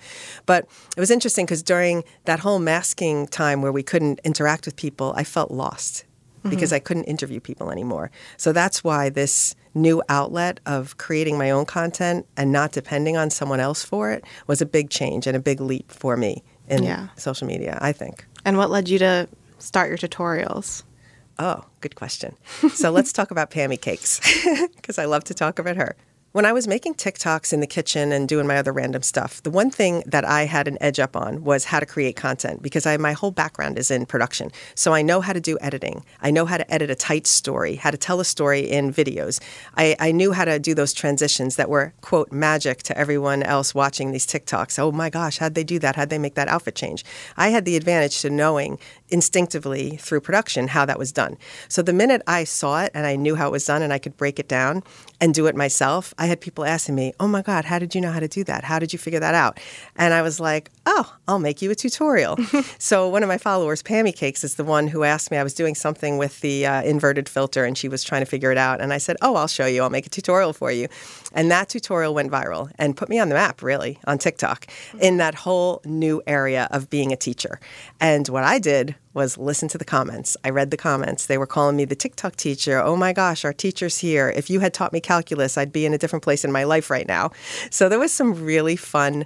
But 0.46 0.68
it 0.96 1.00
was 1.00 1.10
interesting 1.10 1.46
because 1.46 1.62
during 1.62 2.04
that 2.24 2.40
whole 2.40 2.58
masking 2.58 3.26
time 3.26 3.62
where 3.62 3.72
we 3.72 3.82
couldn't 3.82 4.20
interact 4.24 4.66
with 4.66 4.76
people, 4.76 5.12
I 5.16 5.24
felt 5.24 5.50
lost 5.50 6.04
because 6.48 6.70
mm-hmm. 6.70 6.74
I 6.76 6.78
couldn't 6.80 7.04
interview 7.04 7.40
people 7.40 7.70
anymore. 7.70 8.10
So 8.36 8.52
that's 8.52 8.84
why 8.84 9.08
this 9.10 9.54
new 9.74 10.02
outlet 10.08 10.60
of 10.66 10.96
creating 10.98 11.36
my 11.36 11.50
own 11.50 11.64
content 11.66 12.26
and 12.36 12.52
not 12.52 12.72
depending 12.72 13.16
on 13.16 13.30
someone 13.30 13.60
else 13.60 13.82
for 13.84 14.10
it 14.12 14.24
was 14.46 14.60
a 14.60 14.66
big 14.66 14.90
change 14.90 15.26
and 15.26 15.36
a 15.36 15.40
big 15.40 15.60
leap 15.60 15.90
for 15.90 16.16
me 16.16 16.42
in 16.68 16.84
Yeah. 16.84 17.08
social 17.16 17.46
media, 17.46 17.78
I 17.80 17.92
think. 17.92 18.24
and 18.44 18.56
what 18.56 18.70
led 18.70 18.88
you 18.88 18.98
to 18.98 19.26
start 19.58 19.88
your 19.88 19.98
tutorials? 19.98 20.82
Oh, 21.38 21.64
good 21.80 21.96
question. 21.96 22.36
So 22.72 22.90
let's 22.90 23.12
talk 23.12 23.30
about 23.32 23.50
Pammy 23.50 23.80
Cakes 23.80 24.20
because 24.76 24.98
I 24.98 25.06
love 25.06 25.24
to 25.24 25.34
talk 25.34 25.58
about 25.58 25.76
her. 25.76 25.96
When 26.34 26.44
I 26.44 26.52
was 26.52 26.66
making 26.66 26.94
TikToks 26.94 27.52
in 27.52 27.60
the 27.60 27.66
kitchen 27.68 28.10
and 28.10 28.28
doing 28.28 28.44
my 28.44 28.56
other 28.56 28.72
random 28.72 29.02
stuff, 29.02 29.40
the 29.44 29.52
one 29.52 29.70
thing 29.70 30.02
that 30.04 30.24
I 30.24 30.46
had 30.46 30.66
an 30.66 30.76
edge 30.80 30.98
up 30.98 31.14
on 31.14 31.44
was 31.44 31.66
how 31.66 31.78
to 31.78 31.86
create 31.86 32.16
content 32.16 32.60
because 32.60 32.86
I 32.86 32.96
my 32.96 33.12
whole 33.12 33.30
background 33.30 33.78
is 33.78 33.88
in 33.88 34.04
production. 34.04 34.50
So 34.74 34.92
I 34.92 35.00
know 35.00 35.20
how 35.20 35.32
to 35.32 35.40
do 35.40 35.56
editing. 35.60 36.04
I 36.22 36.32
know 36.32 36.44
how 36.44 36.56
to 36.56 36.74
edit 36.74 36.90
a 36.90 36.96
tight 36.96 37.28
story, 37.28 37.76
how 37.76 37.92
to 37.92 37.96
tell 37.96 38.18
a 38.18 38.24
story 38.24 38.68
in 38.68 38.92
videos. 38.92 39.40
I, 39.76 39.94
I 40.00 40.10
knew 40.10 40.32
how 40.32 40.44
to 40.44 40.58
do 40.58 40.74
those 40.74 40.92
transitions 40.92 41.54
that 41.54 41.70
were 41.70 41.94
quote 42.00 42.32
magic 42.32 42.82
to 42.82 42.98
everyone 42.98 43.44
else 43.44 43.72
watching 43.72 44.10
these 44.10 44.26
TikToks. 44.26 44.76
Oh 44.76 44.90
my 44.90 45.10
gosh, 45.10 45.38
how'd 45.38 45.54
they 45.54 45.62
do 45.62 45.78
that? 45.78 45.94
How'd 45.94 46.10
they 46.10 46.18
make 46.18 46.34
that 46.34 46.48
outfit 46.48 46.74
change? 46.74 47.04
I 47.36 47.50
had 47.50 47.64
the 47.64 47.76
advantage 47.76 48.22
to 48.22 48.30
knowing 48.30 48.80
instinctively 49.08 49.98
through 49.98 50.20
production 50.20 50.66
how 50.66 50.84
that 50.84 50.98
was 50.98 51.12
done. 51.12 51.36
So 51.68 51.80
the 51.80 51.92
minute 51.92 52.22
I 52.26 52.42
saw 52.42 52.82
it 52.82 52.90
and 52.92 53.06
I 53.06 53.14
knew 53.14 53.36
how 53.36 53.46
it 53.46 53.52
was 53.52 53.64
done 53.64 53.82
and 53.82 53.92
I 53.92 54.00
could 54.00 54.16
break 54.16 54.40
it 54.40 54.48
down 54.48 54.82
and 55.20 55.32
do 55.32 55.46
it 55.46 55.54
myself, 55.54 56.12
had 56.26 56.40
people 56.40 56.64
asking 56.64 56.94
me, 56.94 57.12
"Oh 57.20 57.28
my 57.28 57.42
god, 57.42 57.64
how 57.64 57.78
did 57.78 57.94
you 57.94 58.00
know 58.00 58.12
how 58.12 58.20
to 58.20 58.28
do 58.28 58.44
that? 58.44 58.64
How 58.64 58.78
did 58.78 58.92
you 58.92 58.98
figure 58.98 59.20
that 59.20 59.34
out?" 59.34 59.58
And 59.96 60.14
I 60.14 60.22
was 60.22 60.40
like, 60.40 60.70
"Oh, 60.86 61.16
I'll 61.26 61.38
make 61.38 61.62
you 61.62 61.70
a 61.70 61.74
tutorial." 61.74 62.38
so 62.78 63.08
one 63.08 63.22
of 63.22 63.28
my 63.28 63.38
followers, 63.38 63.82
Pammy 63.82 64.14
Cakes, 64.14 64.44
is 64.44 64.56
the 64.56 64.64
one 64.64 64.88
who 64.88 65.04
asked 65.04 65.30
me. 65.30 65.36
I 65.36 65.42
was 65.42 65.54
doing 65.54 65.74
something 65.74 66.18
with 66.18 66.40
the 66.40 66.66
uh, 66.66 66.82
inverted 66.82 67.28
filter, 67.28 67.64
and 67.64 67.76
she 67.76 67.88
was 67.88 68.04
trying 68.04 68.22
to 68.22 68.26
figure 68.26 68.52
it 68.52 68.58
out. 68.58 68.80
And 68.80 68.92
I 68.92 68.98
said, 68.98 69.16
"Oh, 69.22 69.36
I'll 69.36 69.48
show 69.48 69.66
you. 69.66 69.82
I'll 69.82 69.90
make 69.90 70.06
a 70.06 70.10
tutorial 70.10 70.52
for 70.52 70.70
you." 70.70 70.88
And 71.32 71.50
that 71.50 71.68
tutorial 71.68 72.14
went 72.14 72.30
viral 72.30 72.70
and 72.78 72.96
put 72.96 73.08
me 73.08 73.18
on 73.18 73.28
the 73.28 73.34
map, 73.34 73.62
really, 73.62 73.98
on 74.06 74.18
TikTok, 74.18 74.66
in 75.00 75.16
that 75.18 75.34
whole 75.34 75.80
new 75.84 76.22
area 76.26 76.68
of 76.70 76.90
being 76.90 77.12
a 77.12 77.16
teacher. 77.16 77.60
And 78.00 78.28
what 78.28 78.44
I 78.44 78.58
did 78.58 78.94
was 79.14 79.38
listen 79.38 79.68
to 79.68 79.78
the 79.78 79.84
comments. 79.84 80.36
I 80.44 80.50
read 80.50 80.70
the 80.70 80.76
comments. 80.76 81.26
They 81.26 81.38
were 81.38 81.46
calling 81.46 81.76
me 81.76 81.84
the 81.84 81.94
TikTok 81.94 82.36
teacher. 82.36 82.80
Oh 82.80 82.96
my 82.96 83.12
gosh, 83.12 83.44
our 83.44 83.52
teacher's 83.52 83.98
here. 83.98 84.32
If 84.36 84.50
you 84.50 84.60
had 84.60 84.74
taught 84.74 84.92
me 84.92 85.00
calculus, 85.00 85.56
I'd 85.56 85.72
be 85.72 85.86
in 85.86 85.94
a 85.94 85.98
different 85.98 86.24
place 86.24 86.44
in 86.44 86.52
my 86.52 86.64
life 86.64 86.90
right 86.90 87.06
now. 87.06 87.30
So 87.70 87.88
there 87.88 87.98
was 87.98 88.12
some 88.12 88.44
really 88.44 88.76
fun 88.76 89.24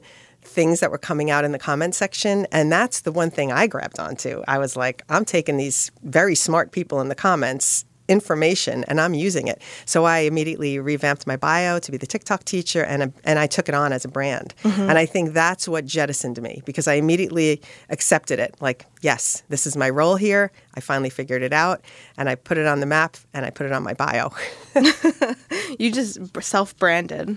things 0.48 0.80
that 0.80 0.90
were 0.90 0.98
coming 0.98 1.30
out 1.30 1.44
in 1.44 1.52
the 1.52 1.58
comment 1.58 1.94
section. 1.94 2.46
And 2.50 2.72
that's 2.72 3.02
the 3.02 3.12
one 3.12 3.30
thing 3.30 3.52
I 3.52 3.66
grabbed 3.66 3.98
onto. 3.98 4.42
I 4.48 4.58
was 4.58 4.76
like, 4.76 5.02
I'm 5.08 5.24
taking 5.24 5.56
these 5.56 5.90
very 6.02 6.34
smart 6.34 6.72
people 6.72 7.00
in 7.00 7.08
the 7.08 7.14
comments 7.14 7.84
information 8.08 8.84
and 8.84 9.00
I'm 9.00 9.14
using 9.14 9.48
it. 9.48 9.62
So 9.84 10.04
I 10.04 10.20
immediately 10.20 10.78
revamped 10.78 11.26
my 11.26 11.36
bio 11.36 11.78
to 11.78 11.92
be 11.92 11.98
the 11.98 12.06
TikTok 12.06 12.44
teacher 12.44 12.82
and, 12.82 13.12
and 13.22 13.38
I 13.38 13.46
took 13.46 13.68
it 13.68 13.74
on 13.74 13.92
as 13.92 14.04
a 14.04 14.08
brand. 14.08 14.54
Mm-hmm. 14.64 14.80
And 14.80 14.98
I 14.98 15.06
think 15.06 15.34
that's 15.34 15.68
what 15.68 15.84
jettisoned 15.84 16.40
me 16.40 16.62
because 16.64 16.88
I 16.88 16.94
immediately 16.94 17.60
accepted 17.90 18.38
it. 18.38 18.56
Like, 18.60 18.86
yes, 19.02 19.42
this 19.50 19.66
is 19.66 19.76
my 19.76 19.90
role 19.90 20.16
here. 20.16 20.50
I 20.74 20.80
finally 20.80 21.10
figured 21.10 21.42
it 21.42 21.52
out 21.52 21.82
and 22.16 22.28
I 22.28 22.34
put 22.34 22.56
it 22.56 22.66
on 22.66 22.80
the 22.80 22.86
map 22.86 23.18
and 23.34 23.44
I 23.44 23.50
put 23.50 23.66
it 23.66 23.72
on 23.72 23.82
my 23.82 23.92
bio. 23.92 24.32
you 25.78 25.92
just 25.92 26.18
self 26.42 26.76
branded. 26.78 27.36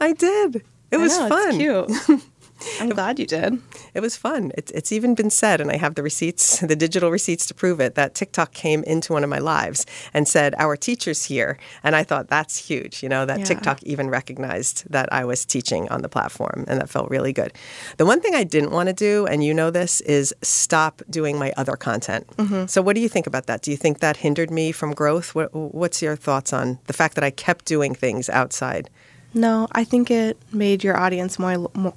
I 0.00 0.12
did. 0.12 0.64
It 0.90 0.96
was 0.96 1.18
know, 1.18 1.28
fun. 1.28 1.58
cute. 1.58 2.22
I'm 2.80 2.90
glad 2.90 3.18
you 3.18 3.26
did. 3.26 3.60
It 3.94 4.00
was 4.00 4.16
fun. 4.16 4.52
It's, 4.56 4.70
it's 4.72 4.92
even 4.92 5.14
been 5.14 5.30
said, 5.30 5.60
and 5.60 5.70
I 5.70 5.76
have 5.76 5.94
the 5.94 6.02
receipts, 6.02 6.58
the 6.72 6.76
digital 6.76 7.10
receipts 7.10 7.46
to 7.46 7.54
prove 7.54 7.80
it, 7.80 7.94
that 7.94 8.14
TikTok 8.14 8.52
came 8.52 8.82
into 8.84 9.12
one 9.12 9.24
of 9.24 9.30
my 9.30 9.38
lives 9.38 9.86
and 10.14 10.26
said, 10.26 10.54
Our 10.58 10.76
teacher's 10.76 11.24
here. 11.24 11.58
And 11.82 11.94
I 11.94 12.02
thought 12.02 12.28
that's 12.28 12.56
huge, 12.56 13.02
you 13.02 13.08
know, 13.08 13.26
that 13.26 13.40
yeah. 13.40 13.44
TikTok 13.44 13.82
even 13.82 14.10
recognized 14.10 14.90
that 14.90 15.12
I 15.12 15.24
was 15.24 15.44
teaching 15.44 15.88
on 15.88 16.02
the 16.02 16.08
platform, 16.08 16.64
and 16.68 16.80
that 16.80 16.88
felt 16.88 17.10
really 17.10 17.32
good. 17.32 17.52
The 17.96 18.06
one 18.06 18.20
thing 18.20 18.34
I 18.34 18.44
didn't 18.44 18.70
want 18.70 18.88
to 18.88 18.92
do, 18.94 19.26
and 19.26 19.44
you 19.44 19.54
know 19.54 19.70
this, 19.70 20.00
is 20.02 20.34
stop 20.42 21.02
doing 21.10 21.38
my 21.38 21.52
other 21.56 21.76
content. 21.76 22.26
Mm-hmm. 22.36 22.66
So, 22.66 22.82
what 22.82 22.94
do 22.94 23.00
you 23.00 23.08
think 23.08 23.26
about 23.26 23.46
that? 23.46 23.62
Do 23.62 23.70
you 23.70 23.76
think 23.76 24.00
that 24.00 24.18
hindered 24.18 24.50
me 24.50 24.72
from 24.72 24.92
growth? 24.92 25.34
What, 25.34 25.54
what's 25.54 26.02
your 26.02 26.16
thoughts 26.16 26.52
on 26.52 26.78
the 26.86 26.92
fact 26.92 27.14
that 27.14 27.24
I 27.24 27.30
kept 27.30 27.64
doing 27.64 27.94
things 27.94 28.28
outside? 28.28 28.90
No, 29.34 29.68
I 29.72 29.84
think 29.84 30.10
it 30.10 30.38
made 30.52 30.82
your 30.82 30.96
audience 30.96 31.38
more, 31.38 31.70
more 31.74 31.92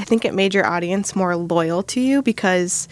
I 0.00 0.04
think 0.04 0.24
it 0.24 0.34
made 0.34 0.54
your 0.54 0.66
audience 0.66 1.14
more 1.14 1.36
loyal 1.36 1.82
to 1.84 2.00
you 2.00 2.22
because 2.22 2.88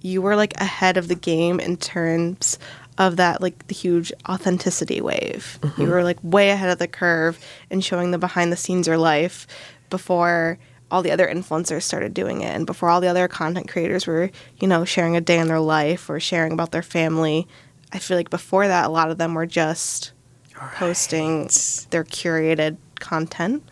you 0.00 0.20
were 0.20 0.34
like 0.34 0.60
ahead 0.60 0.96
of 0.96 1.06
the 1.06 1.14
game 1.14 1.60
in 1.60 1.76
terms 1.76 2.58
of 2.98 3.16
that 3.16 3.40
like 3.40 3.68
the 3.68 3.74
huge 3.74 4.12
authenticity 4.28 5.00
wave. 5.00 5.60
Mm-hmm. 5.62 5.82
You 5.82 5.88
were 5.88 6.02
like 6.02 6.18
way 6.22 6.50
ahead 6.50 6.70
of 6.70 6.78
the 6.78 6.88
curve 6.88 7.38
in 7.70 7.80
showing 7.80 8.10
the 8.10 8.18
behind 8.18 8.50
the 8.50 8.56
scenes 8.56 8.88
your 8.88 8.98
life 8.98 9.46
before 9.88 10.58
all 10.90 11.02
the 11.02 11.12
other 11.12 11.28
influencers 11.28 11.82
started 11.82 12.12
doing 12.12 12.42
it 12.42 12.54
and 12.54 12.66
before 12.66 12.88
all 12.88 13.00
the 13.00 13.06
other 13.06 13.28
content 13.28 13.68
creators 13.68 14.06
were, 14.06 14.30
you 14.60 14.66
know, 14.66 14.84
sharing 14.84 15.16
a 15.16 15.20
day 15.20 15.38
in 15.38 15.46
their 15.46 15.60
life 15.60 16.10
or 16.10 16.18
sharing 16.18 16.52
about 16.52 16.72
their 16.72 16.82
family. 16.82 17.46
I 17.92 18.00
feel 18.00 18.16
like 18.16 18.30
before 18.30 18.66
that 18.66 18.86
a 18.86 18.90
lot 18.90 19.10
of 19.10 19.18
them 19.18 19.34
were 19.34 19.46
just 19.46 20.12
right. 20.60 20.72
posting 20.72 21.48
their 21.90 22.04
curated 22.04 22.78
content 22.98 23.62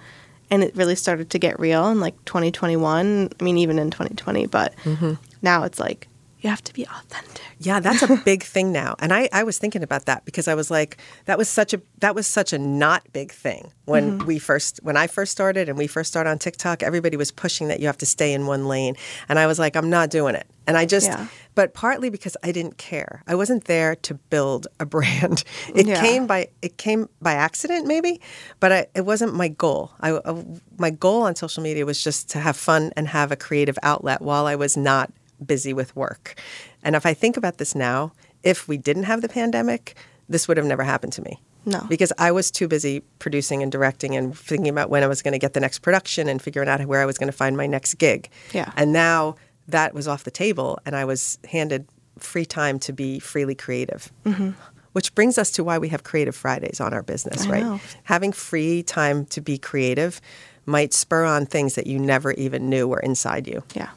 and 0.50 0.62
it 0.62 0.76
really 0.76 0.96
started 0.96 1.30
to 1.30 1.38
get 1.38 1.58
real 1.58 1.88
in 1.88 2.00
like 2.00 2.22
2021. 2.24 3.30
I 3.38 3.44
mean, 3.44 3.58
even 3.58 3.78
in 3.78 3.90
2020, 3.90 4.46
but 4.46 4.74
mm-hmm. 4.84 5.14
now 5.42 5.64
it's 5.64 5.78
like 5.78 6.08
you 6.40 6.48
have 6.48 6.62
to 6.64 6.72
be 6.72 6.84
authentic. 6.84 7.42
Yeah, 7.58 7.80
that's 7.80 8.02
a 8.02 8.16
big 8.24 8.42
thing 8.42 8.72
now. 8.72 8.96
And 8.98 9.12
I, 9.12 9.28
I 9.32 9.42
was 9.42 9.58
thinking 9.58 9.82
about 9.82 10.06
that 10.06 10.24
because 10.24 10.48
I 10.48 10.54
was 10.54 10.70
like, 10.70 10.96
that 11.26 11.36
was 11.36 11.48
such 11.48 11.74
a 11.74 11.82
that 11.98 12.14
was 12.14 12.26
such 12.26 12.52
a 12.52 12.58
not 12.58 13.02
big 13.12 13.30
thing 13.30 13.72
when 13.84 14.18
mm-hmm. 14.18 14.26
we 14.26 14.38
first 14.38 14.80
when 14.82 14.96
I 14.96 15.06
first 15.06 15.32
started 15.32 15.68
and 15.68 15.76
we 15.76 15.86
first 15.86 16.10
started 16.10 16.30
on 16.30 16.38
TikTok. 16.38 16.82
Everybody 16.82 17.16
was 17.16 17.30
pushing 17.30 17.68
that 17.68 17.80
you 17.80 17.86
have 17.86 17.98
to 17.98 18.06
stay 18.06 18.32
in 18.32 18.46
one 18.46 18.68
lane, 18.68 18.96
and 19.28 19.38
I 19.38 19.46
was 19.46 19.58
like, 19.58 19.76
I'm 19.76 19.90
not 19.90 20.10
doing 20.10 20.34
it. 20.34 20.46
And 20.66 20.76
I 20.76 20.86
just, 20.86 21.08
yeah. 21.08 21.26
but 21.56 21.74
partly 21.74 22.10
because 22.10 22.36
I 22.44 22.52
didn't 22.52 22.78
care. 22.78 23.24
I 23.26 23.34
wasn't 23.34 23.64
there 23.64 23.96
to 23.96 24.14
build 24.14 24.68
a 24.78 24.86
brand. 24.94 25.42
It 25.74 25.86
yeah. 25.86 26.00
came 26.00 26.26
by 26.26 26.48
it 26.62 26.78
came 26.78 27.08
by 27.20 27.32
accident, 27.32 27.86
maybe, 27.86 28.20
but 28.60 28.72
I, 28.72 28.86
it 28.94 29.04
wasn't 29.04 29.34
my 29.34 29.48
goal. 29.48 29.92
I, 30.00 30.12
uh, 30.12 30.42
my 30.78 30.90
goal 30.90 31.22
on 31.22 31.36
social 31.36 31.62
media 31.62 31.84
was 31.84 32.02
just 32.02 32.30
to 32.30 32.38
have 32.38 32.56
fun 32.56 32.92
and 32.96 33.08
have 33.08 33.30
a 33.32 33.36
creative 33.36 33.78
outlet 33.82 34.22
while 34.22 34.46
I 34.46 34.54
was 34.54 34.76
not 34.76 35.12
busy 35.44 35.72
with 35.72 35.94
work. 35.96 36.40
And 36.82 36.96
if 36.96 37.06
I 37.06 37.14
think 37.14 37.36
about 37.36 37.58
this 37.58 37.74
now, 37.74 38.12
if 38.42 38.68
we 38.68 38.76
didn't 38.76 39.04
have 39.04 39.22
the 39.22 39.28
pandemic, 39.28 39.94
this 40.28 40.48
would 40.48 40.56
have 40.56 40.66
never 40.66 40.82
happened 40.82 41.12
to 41.14 41.22
me. 41.22 41.40
No. 41.66 41.84
Because 41.88 42.12
I 42.18 42.32
was 42.32 42.50
too 42.50 42.68
busy 42.68 43.00
producing 43.18 43.62
and 43.62 43.70
directing 43.70 44.16
and 44.16 44.36
thinking 44.36 44.68
about 44.68 44.88
when 44.88 45.02
I 45.02 45.06
was 45.06 45.20
going 45.20 45.32
to 45.32 45.38
get 45.38 45.52
the 45.52 45.60
next 45.60 45.80
production 45.80 46.28
and 46.28 46.40
figuring 46.40 46.68
out 46.68 46.84
where 46.86 47.02
I 47.02 47.06
was 47.06 47.18
going 47.18 47.30
to 47.30 47.36
find 47.36 47.56
my 47.56 47.66
next 47.66 47.94
gig. 47.94 48.30
Yeah. 48.52 48.72
And 48.76 48.92
now 48.92 49.36
that 49.68 49.92
was 49.92 50.08
off 50.08 50.24
the 50.24 50.30
table 50.30 50.78
and 50.86 50.96
I 50.96 51.04
was 51.04 51.38
handed 51.48 51.86
free 52.18 52.46
time 52.46 52.78
to 52.80 52.92
be 52.92 53.18
freely 53.18 53.54
creative. 53.54 54.10
Mm-hmm. 54.24 54.50
Which 54.92 55.14
brings 55.14 55.38
us 55.38 55.52
to 55.52 55.62
why 55.62 55.78
we 55.78 55.88
have 55.90 56.02
Creative 56.02 56.34
Fridays 56.34 56.80
on 56.80 56.92
our 56.92 57.04
business, 57.04 57.46
I 57.46 57.50
right? 57.50 57.62
Know. 57.62 57.80
Having 58.04 58.32
free 58.32 58.82
time 58.82 59.24
to 59.26 59.40
be 59.40 59.56
creative 59.56 60.20
might 60.66 60.92
spur 60.92 61.24
on 61.24 61.46
things 61.46 61.76
that 61.76 61.86
you 61.86 61.96
never 61.96 62.32
even 62.32 62.68
knew 62.68 62.88
were 62.88 62.98
inside 62.98 63.46
you. 63.46 63.62
Yeah. 63.74 63.90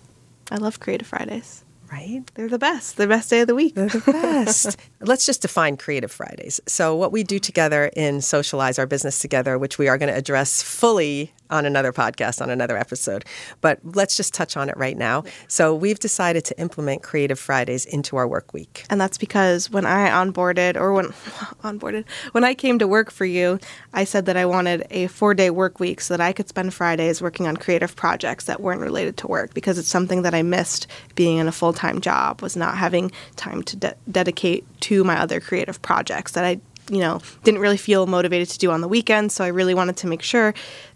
I 0.51 0.57
love 0.57 0.79
Creative 0.79 1.07
Fridays. 1.07 1.63
Right? 1.91 2.23
They're 2.33 2.49
the 2.49 2.57
best. 2.57 2.97
The 2.97 3.05
best 3.05 3.29
day 3.29 3.41
of 3.41 3.47
the 3.47 3.53
week. 3.53 3.75
They're 3.75 3.87
the 3.87 3.99
best. 3.99 4.77
Let's 4.99 5.27
just 5.27 5.43
define 5.43 5.77
Creative 5.77 6.11
Fridays. 6.11 6.59
So, 6.65 6.95
what 6.95 7.11
we 7.11 7.23
do 7.23 7.37
together 7.37 7.91
in 7.95 8.21
Socialize 8.21 8.79
Our 8.79 8.87
Business 8.87 9.19
Together, 9.19 9.59
which 9.59 9.77
we 9.77 9.87
are 9.87 9.99
going 9.99 10.11
to 10.11 10.17
address 10.17 10.63
fully 10.63 11.33
on 11.49 11.65
another 11.65 11.91
podcast, 11.91 12.41
on 12.41 12.49
another 12.49 12.77
episode. 12.77 13.25
But 13.61 13.79
let's 13.83 14.17
just 14.17 14.33
touch 14.33 14.57
on 14.57 14.69
it 14.69 14.77
right 14.77 14.97
now. 14.97 15.23
So 15.47 15.75
we've 15.75 15.99
decided 15.99 16.45
to 16.45 16.59
implement 16.59 17.03
Creative 17.03 17.39
Fridays 17.39 17.85
into 17.85 18.15
our 18.17 18.27
work 18.27 18.53
week. 18.53 18.85
And 18.89 18.99
that's 18.99 19.17
because 19.17 19.69
when 19.69 19.85
I 19.85 20.09
onboarded, 20.09 20.75
or 20.75 20.93
when 20.93 21.05
onboarded, 21.63 22.05
when 22.31 22.43
I 22.43 22.53
came 22.53 22.79
to 22.79 22.87
work 22.87 23.11
for 23.11 23.25
you, 23.25 23.59
I 23.93 24.03
said 24.03 24.25
that 24.25 24.37
I 24.37 24.45
wanted 24.45 24.85
a 24.89 25.07
four 25.07 25.33
day 25.33 25.49
work 25.49 25.79
week 25.79 26.01
so 26.01 26.15
that 26.15 26.21
I 26.21 26.33
could 26.33 26.49
spend 26.49 26.73
Fridays 26.73 27.21
working 27.21 27.47
on 27.47 27.57
creative 27.57 27.95
projects 27.95 28.45
that 28.45 28.61
weren't 28.61 28.81
related 28.81 29.17
to 29.17 29.27
work 29.27 29.53
because 29.53 29.77
it's 29.77 29.87
something 29.87 30.23
that 30.23 30.33
I 30.33 30.41
missed 30.41 30.87
being 31.15 31.37
in 31.37 31.47
a 31.47 31.51
full 31.51 31.73
time 31.73 32.01
job, 32.01 32.41
was 32.41 32.55
not 32.55 32.77
having 32.77 33.11
time 33.35 33.63
to 33.63 33.75
de- 33.75 33.95
dedicate 34.11 34.65
to 34.81 35.03
my 35.03 35.19
other 35.19 35.39
creative 35.39 35.81
projects 35.81 36.31
that 36.33 36.43
I 36.43 36.59
you 36.89 36.99
know, 36.99 37.21
didn't 37.43 37.61
really 37.61 37.77
feel 37.77 38.07
motivated 38.07 38.49
to 38.49 38.57
do 38.57 38.71
on 38.71 38.81
the 38.81 38.87
weekend. 38.87 39.31
So 39.31 39.43
I 39.43 39.47
really 39.47 39.73
wanted 39.73 39.97
to 39.97 40.07
make 40.07 40.21
sure 40.21 40.53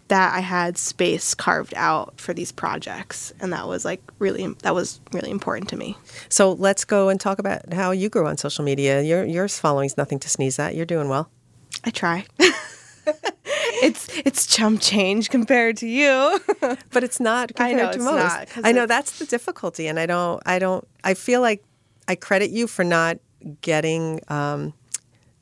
that 0.08 0.34
I 0.34 0.40
had 0.40 0.78
space 0.78 1.34
carved 1.34 1.74
out 1.74 2.18
for 2.20 2.32
these 2.32 2.50
projects, 2.50 3.32
and 3.40 3.52
that 3.52 3.68
was 3.68 3.84
like 3.84 4.02
really 4.18 4.46
that 4.62 4.74
was 4.74 5.00
really 5.12 5.30
important 5.30 5.68
to 5.70 5.76
me. 5.76 5.96
So 6.28 6.52
let's 6.52 6.84
go 6.84 7.08
and 7.08 7.20
talk 7.20 7.38
about 7.38 7.72
how 7.72 7.90
you 7.90 8.08
grew 8.08 8.26
on 8.26 8.36
social 8.38 8.64
media. 8.64 9.02
Your 9.02 9.24
your 9.24 9.48
following's 9.48 9.96
nothing 9.96 10.18
to 10.20 10.28
sneeze 10.28 10.58
at. 10.58 10.74
You're 10.74 10.86
doing 10.86 11.08
well. 11.08 11.30
I 11.84 11.90
try. 11.90 12.24
it's 13.82 14.08
it's 14.24 14.46
chump 14.46 14.80
change 14.80 15.30
compared 15.30 15.76
to 15.78 15.86
you, 15.86 16.40
but 16.90 17.04
it's 17.04 17.20
not 17.20 17.54
compared 17.54 17.76
know, 17.76 17.92
to 17.92 17.98
most. 17.98 18.56
Not, 18.56 18.64
I 18.64 18.72
know 18.72 18.86
that's 18.86 19.18
the 19.18 19.26
difficulty, 19.26 19.86
and 19.86 19.98
I 19.98 20.06
don't 20.06 20.42
I 20.46 20.58
don't 20.58 20.86
I 21.04 21.14
feel 21.14 21.40
like 21.40 21.62
I 22.06 22.14
credit 22.14 22.50
you 22.50 22.66
for 22.66 22.84
not 22.84 23.18
getting. 23.60 24.20
Um, 24.28 24.74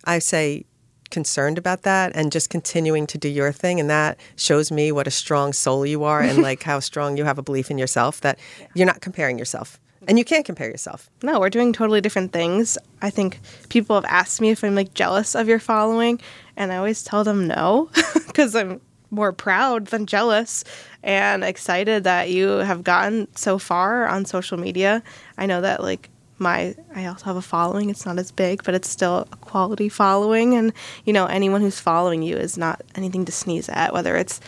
I 0.07 0.21
say 0.21 0.65
concerned 1.11 1.59
about 1.59 1.83
that 1.83 2.13
and 2.15 2.33
just 2.33 2.51
continuing 2.51 3.07
to 3.07 3.19
do 3.19 3.29
your 3.29 3.53
thing 3.53 3.79
and 3.79 3.89
that 3.89 4.19
shows 4.35 4.73
me 4.73 4.91
what 4.91 5.07
a 5.07 5.11
strong 5.11 5.53
soul 5.53 5.87
you 5.87 6.03
are 6.03 6.21
and 6.21 6.43
like 6.43 6.65
how 6.65 6.81
strong 6.81 7.17
you 7.17 7.25
have 7.25 7.39
a 7.39 7.43
belief 7.43 7.71
in 7.71 7.79
yourself 7.79 8.21
that 8.23 8.39
you're 8.75 8.87
not 8.87 9.01
comparing 9.01 9.39
yourself 9.39 9.79
And 10.09 10.19
you 10.19 10.25
can't 10.25 10.45
compare 10.45 10.69
yourself. 10.69 11.11
No, 11.23 11.41
we're 11.41 11.51
doing 11.51 11.73
totally 11.73 12.01
different 12.01 12.33
things. 12.33 12.79
I 13.03 13.11
think 13.11 13.41
people 13.71 13.97
have 13.97 14.05
asked 14.05 14.41
me 14.41 14.51
if 14.51 14.63
I'm 14.63 14.75
like 14.75 14.95
jealous 14.95 15.35
of 15.35 15.49
your 15.49 15.59
following, 15.59 16.21
and 16.57 16.73
I 16.73 16.77
always 16.77 17.03
tell 17.03 17.25
them 17.25 17.49
no 17.49 17.91
because 18.27 18.55
I'm 18.55 18.81
more 19.11 19.33
proud 19.33 19.87
than 19.87 20.07
jealous 20.07 20.65
and 21.03 21.43
excited 21.43 22.05
that 22.05 22.31
you 22.31 22.49
have 22.49 22.85
gotten 22.85 23.27
so 23.35 23.59
far 23.59 24.07
on 24.07 24.25
social 24.25 24.59
media. 24.59 25.03
I 25.39 25.47
know 25.47 25.61
that 25.61 25.83
like 25.83 26.11
my 26.39 26.75
I 26.95 27.07
also 27.07 27.27
have 27.27 27.37
a 27.37 27.43
following. 27.43 27.91
It's 27.91 28.07
not 28.07 28.19
as 28.19 28.31
big, 28.31 28.65
but 28.65 28.75
it's 28.75 28.89
still 28.89 29.27
a 29.33 29.37
quality 29.37 29.89
following 29.89 30.55
and 30.55 30.73
you 31.05 31.13
know 31.13 31.27
anyone 31.27 31.61
who's 31.61 31.81
following 31.81 32.23
you 32.23 32.37
is 32.37 32.59
not 32.59 32.83
anything 32.95 33.25
to 33.25 33.33
sneeze 33.33 33.69
at 33.69 33.93
whether 33.93 34.17
it's 34.17 34.41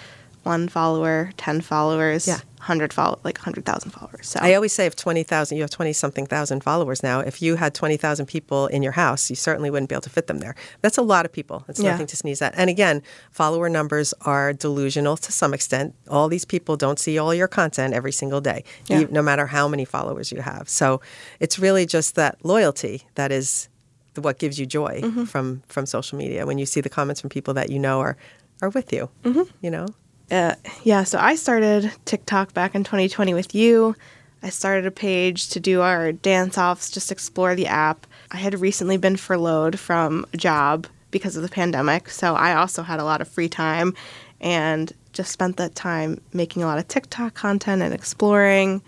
one 0.45 0.69
follower, 0.69 1.33
10 1.37 1.61
followers, 1.61 2.27
Yeah. 2.27 2.39
100 2.59 2.93
follow 2.93 3.19
like 3.23 3.39
100,000 3.39 3.91
followers. 3.93 4.29
So 4.29 4.41
I 4.43 4.55
always 4.55 4.73
say 4.73 4.85
if 4.87 4.97
20,000, 4.97 5.57
you 5.57 5.63
have 5.63 5.71
20 5.71 5.93
something 5.93 6.27
thousand 6.27 6.63
followers 6.63 7.03
now, 7.03 7.21
if 7.21 7.41
you 7.41 7.57
had 7.57 7.73
20,000 7.75 8.27
people 8.27 8.67
in 8.67 8.83
your 8.83 8.93
house, 8.93 9.31
you 9.31 9.37
certainly 9.37 9.71
wouldn't 9.71 9.89
be 9.89 9.95
able 9.95 10.03
to 10.03 10.11
fit 10.11 10.27
them 10.27 10.39
there. 10.39 10.55
That's 10.83 10.99
a 10.99 11.03
lot 11.03 11.25
of 11.25 11.33
people. 11.33 11.65
It's 11.69 11.81
Yeah. 11.81 11.93
nothing 11.93 12.07
to 12.09 12.17
sneeze 12.17 12.43
at. 12.43 12.55
And 12.57 12.69
again, 12.69 13.03
follower 13.31 13.69
numbers 13.69 14.13
are 14.23 14.53
delusional 14.53 15.17
to 15.19 15.31
some 15.33 15.55
extent. 15.55 15.95
All 16.11 16.29
these 16.29 16.45
people 16.45 16.77
don't 16.77 16.99
see 16.99 17.17
all 17.19 17.33
your 17.33 17.49
content 17.49 17.95
every 17.95 18.13
single 18.13 18.41
day, 18.41 18.65
Yeah. 18.87 19.05
no 19.11 19.23
matter 19.23 19.47
how 19.47 19.69
many 19.69 19.85
followers 19.85 20.33
you 20.33 20.41
have. 20.43 20.69
So 20.69 21.01
it's 21.41 21.59
really 21.59 21.87
just 21.87 22.17
that 22.17 22.45
loyalty 22.45 23.03
that 23.15 23.31
is 23.33 23.69
what 24.17 24.39
gives 24.39 24.59
you 24.59 24.67
joy 24.67 25.01
Mm-hmm. 25.03 25.25
from, 25.25 25.63
from 25.69 25.87
social 25.87 26.19
media 26.19 26.45
when 26.45 26.59
you 26.59 26.67
see 26.67 26.81
the 26.81 26.89
comments 26.91 27.21
from 27.21 27.31
people 27.31 27.55
that 27.55 27.71
you 27.71 27.79
know 27.79 28.01
are, 28.01 28.17
are 28.63 28.71
with 28.71 28.93
you, 28.93 29.09
Mm-hmm. 29.25 29.43
you 29.61 29.71
know? 29.71 29.87
Uh, 30.31 30.55
yeah, 30.85 31.05
so 31.05 31.19
I 31.19 31.35
started 31.37 31.93
TikTok 32.05 32.53
back 32.55 32.75
in 32.75 32.85
2020 32.85 33.35
with 33.35 33.55
you. 33.55 33.95
I 34.43 34.51
started 34.51 34.87
a 34.87 34.91
page 34.91 35.49
to 35.51 35.61
do 35.61 35.81
our 35.81 36.13
dance 36.13 36.59
offs, 36.59 36.91
just 36.91 37.11
explore 37.11 37.55
the 37.55 37.67
app. 37.67 38.07
I 38.31 38.37
had 38.37 38.61
recently 38.61 38.97
been 38.97 39.17
furloughed 39.17 39.79
from 39.79 40.27
a 40.33 40.37
job 40.37 40.87
because 41.11 41.37
of 41.37 41.43
the 41.43 41.49
pandemic, 41.49 42.11
so 42.11 42.35
I 42.35 42.55
also 42.55 42.83
had 42.83 43.01
a 43.01 43.05
lot 43.05 43.21
of 43.21 43.29
free 43.29 43.49
time 43.49 43.95
and 44.41 44.93
just 45.13 45.33
spent 45.33 45.57
that 45.57 45.75
time 45.75 46.21
making 46.33 46.63
a 46.63 46.67
lot 46.67 46.79
of 46.79 46.87
TikTok 46.87 47.35
content 47.35 47.83
and 47.83 47.93
exploring. 47.93 48.83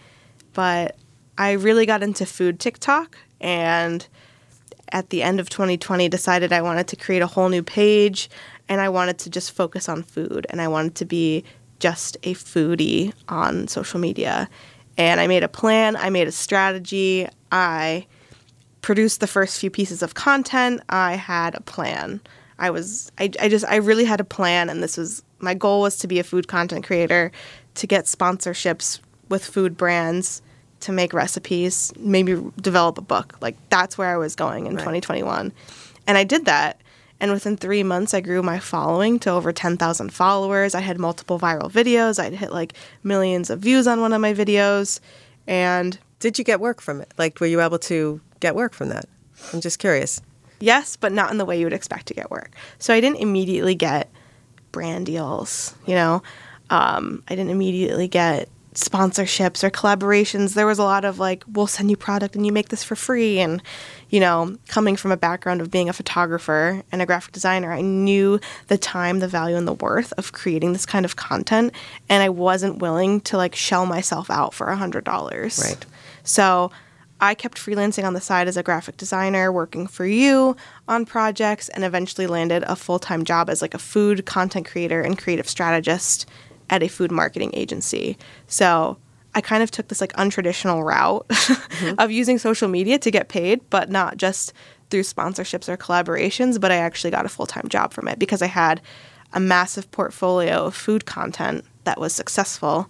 But 0.52 0.96
I 1.38 1.52
really 1.52 1.86
got 1.86 2.02
into 2.02 2.26
food 2.26 2.60
TikTok 2.60 3.16
and 3.40 4.06
at 4.92 5.10
the 5.10 5.22
end 5.22 5.40
of 5.40 5.48
2020 5.48 6.08
decided 6.08 6.52
I 6.52 6.62
wanted 6.62 6.88
to 6.88 6.96
create 6.96 7.22
a 7.22 7.26
whole 7.26 7.48
new 7.48 7.62
page 7.62 8.28
and 8.70 8.80
I 8.80 8.88
wanted 8.88 9.18
to 9.18 9.30
just 9.30 9.50
focus 9.50 9.88
on 9.88 10.04
food 10.04 10.46
and 10.48 10.62
I 10.62 10.68
wanted 10.68 10.94
to 10.94 11.04
be 11.04 11.44
just 11.80 12.16
a 12.22 12.34
foodie 12.34 13.12
on 13.28 13.66
social 13.66 13.98
media. 13.98 14.48
And 14.96 15.20
I 15.20 15.26
made 15.26 15.42
a 15.42 15.48
plan, 15.48 15.96
I 15.96 16.08
made 16.08 16.28
a 16.28 16.32
strategy, 16.32 17.26
I 17.50 18.06
produced 18.80 19.20
the 19.20 19.26
first 19.26 19.58
few 19.58 19.70
pieces 19.70 20.02
of 20.02 20.14
content, 20.14 20.80
I 20.88 21.16
had 21.16 21.54
a 21.56 21.60
plan. 21.60 22.20
I 22.60 22.70
was 22.70 23.10
I, 23.18 23.30
I 23.40 23.48
just 23.48 23.64
I 23.64 23.76
really 23.76 24.04
had 24.04 24.20
a 24.20 24.24
plan 24.24 24.70
and 24.70 24.82
this 24.82 24.96
was 24.96 25.22
my 25.40 25.54
goal 25.54 25.80
was 25.80 25.96
to 25.98 26.06
be 26.06 26.20
a 26.20 26.24
food 26.24 26.46
content 26.46 26.84
creator, 26.84 27.32
to 27.74 27.86
get 27.86 28.04
sponsorships 28.04 29.00
with 29.28 29.44
food 29.44 29.76
brands, 29.76 30.42
to 30.80 30.92
make 30.92 31.12
recipes, 31.12 31.92
maybe 31.98 32.40
develop 32.60 32.98
a 32.98 33.02
book. 33.02 33.36
Like 33.40 33.56
that's 33.68 33.98
where 33.98 34.08
I 34.08 34.16
was 34.16 34.36
going 34.36 34.66
in 34.66 34.76
2021. 34.76 35.52
And 36.06 36.18
I 36.18 36.24
did 36.24 36.44
that. 36.44 36.79
And 37.20 37.30
within 37.32 37.56
three 37.56 37.82
months, 37.82 38.14
I 38.14 38.20
grew 38.20 38.42
my 38.42 38.58
following 38.58 39.18
to 39.20 39.30
over 39.30 39.52
10,000 39.52 40.10
followers. 40.12 40.74
I 40.74 40.80
had 40.80 40.98
multiple 40.98 41.38
viral 41.38 41.70
videos. 41.70 42.18
I'd 42.18 42.32
hit 42.32 42.50
like 42.52 42.72
millions 43.02 43.50
of 43.50 43.60
views 43.60 43.86
on 43.86 44.00
one 44.00 44.12
of 44.14 44.20
my 44.20 44.32
videos. 44.32 45.00
And 45.46 45.98
Did 46.18 46.38
you 46.38 46.44
get 46.44 46.60
work 46.60 46.80
from 46.80 47.00
it? 47.00 47.12
Like, 47.18 47.38
were 47.40 47.46
you 47.46 47.60
able 47.60 47.78
to 47.80 48.20
get 48.40 48.54
work 48.54 48.72
from 48.72 48.88
that? 48.88 49.06
I'm 49.52 49.60
just 49.60 49.78
curious. 49.78 50.20
yes, 50.60 50.96
but 50.96 51.12
not 51.12 51.30
in 51.30 51.38
the 51.38 51.44
way 51.44 51.58
you 51.58 51.64
would 51.66 51.72
expect 51.72 52.06
to 52.06 52.14
get 52.14 52.30
work. 52.30 52.52
So 52.78 52.92
I 52.92 53.00
didn't 53.00 53.20
immediately 53.20 53.74
get 53.74 54.10
brand 54.72 55.06
deals, 55.06 55.74
you 55.86 55.94
know? 55.94 56.22
Um, 56.68 57.22
I 57.28 57.34
didn't 57.34 57.50
immediately 57.50 58.06
get 58.06 58.48
sponsorships 58.74 59.64
or 59.64 59.70
collaborations. 59.70 60.54
There 60.54 60.66
was 60.66 60.78
a 60.78 60.84
lot 60.84 61.04
of 61.04 61.18
like, 61.18 61.44
we'll 61.50 61.66
send 61.66 61.90
you 61.90 61.96
product 61.96 62.36
and 62.36 62.46
you 62.46 62.52
make 62.52 62.68
this 62.68 62.84
for 62.84 62.94
free. 62.94 63.40
And, 63.40 63.62
you 64.10 64.20
know, 64.20 64.56
coming 64.68 64.96
from 64.96 65.10
a 65.10 65.16
background 65.16 65.60
of 65.60 65.70
being 65.70 65.88
a 65.88 65.92
photographer 65.92 66.82
and 66.92 67.02
a 67.02 67.06
graphic 67.06 67.32
designer, 67.32 67.72
I 67.72 67.80
knew 67.80 68.38
the 68.68 68.78
time, 68.78 69.18
the 69.18 69.28
value, 69.28 69.56
and 69.56 69.66
the 69.66 69.72
worth 69.72 70.12
of 70.12 70.32
creating 70.32 70.72
this 70.72 70.86
kind 70.86 71.04
of 71.04 71.16
content. 71.16 71.72
And 72.08 72.22
I 72.22 72.28
wasn't 72.28 72.78
willing 72.78 73.20
to 73.22 73.36
like 73.36 73.56
shell 73.56 73.86
myself 73.86 74.30
out 74.30 74.54
for 74.54 74.68
a 74.68 74.76
$100. 74.76 75.04
Right. 75.64 75.86
So 76.22 76.70
I 77.20 77.34
kept 77.34 77.58
freelancing 77.58 78.04
on 78.04 78.14
the 78.14 78.20
side 78.20 78.48
as 78.48 78.56
a 78.56 78.62
graphic 78.62 78.96
designer, 78.96 79.52
working 79.52 79.86
for 79.86 80.06
you 80.06 80.56
on 80.88 81.04
projects, 81.04 81.68
and 81.70 81.84
eventually 81.84 82.26
landed 82.26 82.62
a 82.66 82.76
full 82.76 83.00
time 83.00 83.24
job 83.24 83.50
as 83.50 83.60
like 83.60 83.74
a 83.74 83.78
food 83.78 84.24
content 84.26 84.66
creator 84.66 85.02
and 85.02 85.18
creative 85.18 85.48
strategist 85.48 86.26
at 86.70 86.82
a 86.82 86.88
food 86.88 87.10
marketing 87.10 87.50
agency. 87.52 88.16
So 88.46 88.96
I 89.34 89.40
kind 89.40 89.62
of 89.62 89.70
took 89.70 89.88
this 89.88 90.00
like 90.00 90.12
untraditional 90.14 90.84
route 90.84 91.28
mm-hmm. 91.28 91.94
of 91.98 92.10
using 92.10 92.38
social 92.38 92.68
media 92.68 92.98
to 92.98 93.10
get 93.10 93.28
paid, 93.28 93.68
but 93.70 93.90
not 93.90 94.16
just 94.16 94.52
through 94.90 95.02
sponsorships 95.02 95.68
or 95.68 95.76
collaborations, 95.76 96.60
but 96.60 96.72
I 96.72 96.76
actually 96.76 97.10
got 97.10 97.26
a 97.26 97.28
full 97.28 97.46
time 97.46 97.68
job 97.68 97.92
from 97.92 98.08
it 98.08 98.18
because 98.18 98.42
I 98.42 98.46
had 98.46 98.80
a 99.32 99.40
massive 99.40 99.90
portfolio 99.90 100.66
of 100.66 100.74
food 100.74 101.06
content 101.06 101.64
that 101.84 102.00
was 102.00 102.12
successful 102.12 102.88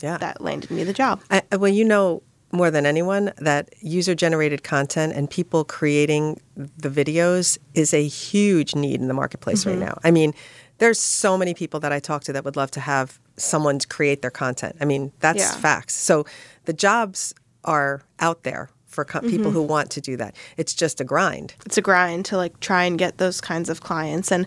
Yeah. 0.00 0.18
that 0.18 0.40
landed 0.40 0.70
me 0.70 0.82
the 0.84 0.92
job. 0.92 1.20
I, 1.30 1.42
well, 1.52 1.68
you 1.68 1.84
know 1.84 2.22
more 2.50 2.70
than 2.70 2.86
anyone 2.86 3.32
that 3.38 3.68
user 3.80 4.14
generated 4.14 4.62
content 4.62 5.12
and 5.14 5.28
people 5.28 5.64
creating 5.64 6.40
the 6.56 6.88
videos 6.88 7.58
is 7.74 7.92
a 7.92 8.06
huge 8.06 8.74
need 8.76 9.00
in 9.00 9.08
the 9.08 9.14
marketplace 9.14 9.66
right 9.66 9.72
mm-hmm. 9.72 9.86
now. 9.86 9.98
I 10.04 10.10
mean, 10.12 10.34
there's 10.78 11.00
so 11.00 11.38
many 11.38 11.54
people 11.54 11.80
that 11.80 11.92
I 11.92 12.00
talk 12.00 12.24
to 12.24 12.32
that 12.32 12.44
would 12.44 12.56
love 12.56 12.70
to 12.72 12.80
have 12.80 13.18
someone 13.36 13.78
create 13.88 14.22
their 14.22 14.30
content. 14.30 14.76
I 14.80 14.84
mean, 14.84 15.12
that's 15.20 15.38
Yeah. 15.38 15.52
facts. 15.56 15.94
So 15.94 16.24
the 16.64 16.72
jobs 16.72 17.34
are 17.64 18.02
out 18.20 18.42
there 18.42 18.70
for 18.86 19.04
co- 19.04 19.20
people 19.20 19.46
mm-hmm. 19.46 19.50
who 19.50 19.62
want 19.62 19.90
to 19.90 20.00
do 20.00 20.16
that. 20.16 20.34
It's 20.56 20.74
just 20.74 21.00
a 21.00 21.04
grind. 21.04 21.54
it's 21.66 21.76
a 21.78 21.82
grind 21.82 22.24
to 22.26 22.36
like 22.36 22.60
try 22.60 22.84
and 22.84 22.98
get 22.98 23.18
those 23.18 23.40
kinds 23.40 23.68
of 23.68 23.80
clients 23.80 24.30
and 24.30 24.46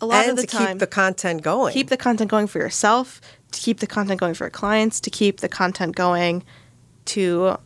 a 0.00 0.06
lot 0.06 0.22
and 0.22 0.30
of 0.30 0.36
the 0.36 0.42
to 0.42 0.56
time 0.56 0.66
keep 0.68 0.78
the 0.78 0.86
content 0.86 1.42
going. 1.42 1.72
keep 1.74 1.88
the 1.88 1.96
content 1.96 2.30
going 2.30 2.46
for 2.46 2.58
yourself 2.58 3.20
to 3.52 3.60
keep 3.60 3.80
the 3.80 3.86
content 3.86 4.18
going 4.18 4.34
for 4.34 4.44
your 4.44 4.50
clients 4.50 4.98
to 5.00 5.10
keep 5.10 5.40
the 5.40 5.48
content 5.48 5.94
going 5.94 6.42
to 7.04 7.56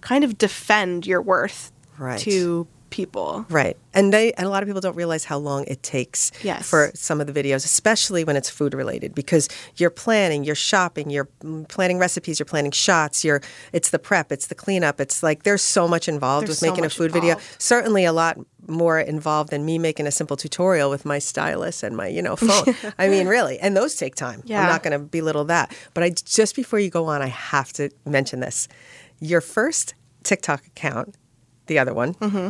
kind 0.00 0.24
of 0.24 0.38
defend 0.38 1.06
your 1.06 1.20
worth 1.22 1.70
Right. 1.98 2.18
to 2.20 2.66
people 2.90 3.46
Right. 3.48 3.76
And 3.94 4.12
they 4.12 4.32
and 4.34 4.46
a 4.46 4.50
lot 4.50 4.62
of 4.62 4.68
people 4.68 4.80
don't 4.80 4.96
realize 4.96 5.24
how 5.24 5.38
long 5.38 5.64
it 5.66 5.82
takes 5.82 6.30
Yes. 6.42 6.68
for 6.68 6.90
some 6.94 7.20
of 7.20 7.26
the 7.26 7.32
videos, 7.32 7.64
especially 7.64 8.24
when 8.24 8.36
it's 8.36 8.50
food 8.50 8.74
related 8.74 9.14
because 9.14 9.48
you're 9.76 9.90
planning, 9.90 10.44
you're 10.44 10.54
shopping, 10.54 11.10
you're 11.10 11.28
planning 11.68 11.98
recipes, 11.98 12.38
you're 12.38 12.46
planning 12.46 12.70
shots, 12.70 13.24
you're 13.24 13.40
it's 13.72 13.90
the 13.90 13.98
prep, 13.98 14.30
it's 14.30 14.46
the 14.48 14.54
cleanup. 14.54 15.00
It's 15.00 15.22
like 15.22 15.42
there's 15.42 15.62
so 15.62 15.88
much 15.88 16.08
involved 16.08 16.46
There's 16.46 16.60
with 16.60 16.68
so 16.68 16.70
making 16.70 16.84
a 16.84 16.90
food 16.90 17.12
video. 17.12 17.36
Certainly 17.58 18.04
a 18.04 18.12
lot 18.12 18.38
more 18.68 19.00
involved 19.00 19.50
than 19.50 19.64
me 19.64 19.78
making 19.78 20.06
a 20.06 20.10
simple 20.10 20.36
tutorial 20.36 20.90
with 20.90 21.04
my 21.04 21.18
stylus 21.18 21.82
and 21.82 21.96
my, 21.96 22.06
you 22.06 22.22
know, 22.22 22.36
phone. 22.36 22.74
I 22.98 23.08
mean, 23.08 23.26
really. 23.26 23.58
And 23.58 23.76
those 23.76 23.96
take 23.96 24.14
time. 24.14 24.42
I'm 24.44 24.68
not 24.68 24.82
going 24.82 24.92
to 24.92 24.98
belittle 24.98 25.44
that. 25.46 25.74
But 25.94 26.04
I 26.04 26.10
just 26.10 26.54
before 26.54 26.78
you 26.78 26.90
go 26.90 27.06
on, 27.06 27.22
I 27.22 27.26
have 27.26 27.72
to 27.74 27.90
mention 28.04 28.40
this. 28.40 28.68
Your 29.18 29.40
first 29.40 29.94
TikTok 30.22 30.66
account, 30.66 31.14
the 31.66 31.78
other 31.78 31.94
one, 31.94 32.14
mm-hmm. 32.14 32.48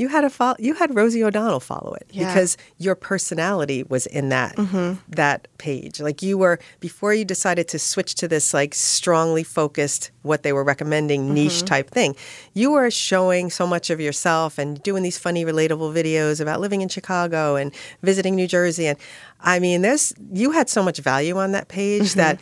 You 0.00 0.08
had 0.08 0.24
a 0.24 0.30
fo- 0.30 0.56
you 0.58 0.72
had 0.72 0.96
Rosie 0.96 1.22
O'Donnell 1.22 1.60
follow 1.60 1.92
it 1.92 2.06
Yeah. 2.10 2.26
because 2.28 2.56
your 2.78 2.94
personality 2.94 3.82
was 3.82 4.06
in 4.06 4.30
that 4.30 4.56
mm-hmm. 4.56 4.94
that 5.10 5.46
page. 5.58 6.00
Like 6.00 6.22
you 6.22 6.38
were 6.38 6.58
before 6.80 7.12
you 7.12 7.26
decided 7.26 7.68
to 7.68 7.78
switch 7.78 8.14
to 8.16 8.26
this 8.26 8.54
like 8.54 8.74
strongly 8.74 9.44
focused 9.44 10.10
what 10.22 10.42
they 10.42 10.54
were 10.54 10.64
recommending 10.64 11.24
mm-hmm. 11.24 11.34
niche 11.34 11.64
type 11.64 11.90
thing. 11.90 12.16
You 12.54 12.70
were 12.72 12.90
showing 12.90 13.50
so 13.50 13.66
much 13.66 13.90
of 13.90 14.00
yourself 14.00 14.56
and 14.56 14.82
doing 14.82 15.02
these 15.02 15.18
funny 15.18 15.44
relatable 15.44 15.92
videos 15.92 16.40
about 16.40 16.60
living 16.60 16.80
in 16.80 16.88
Chicago 16.88 17.56
and 17.56 17.70
visiting 18.02 18.34
New 18.34 18.46
Jersey 18.46 18.86
and 18.86 18.98
I 19.38 19.58
mean 19.58 19.82
there's 19.82 20.14
you 20.32 20.52
had 20.52 20.70
so 20.70 20.82
much 20.82 20.98
value 20.98 21.36
on 21.36 21.52
that 21.52 21.68
page 21.68 22.02
mm-hmm. 22.02 22.20
that 22.20 22.40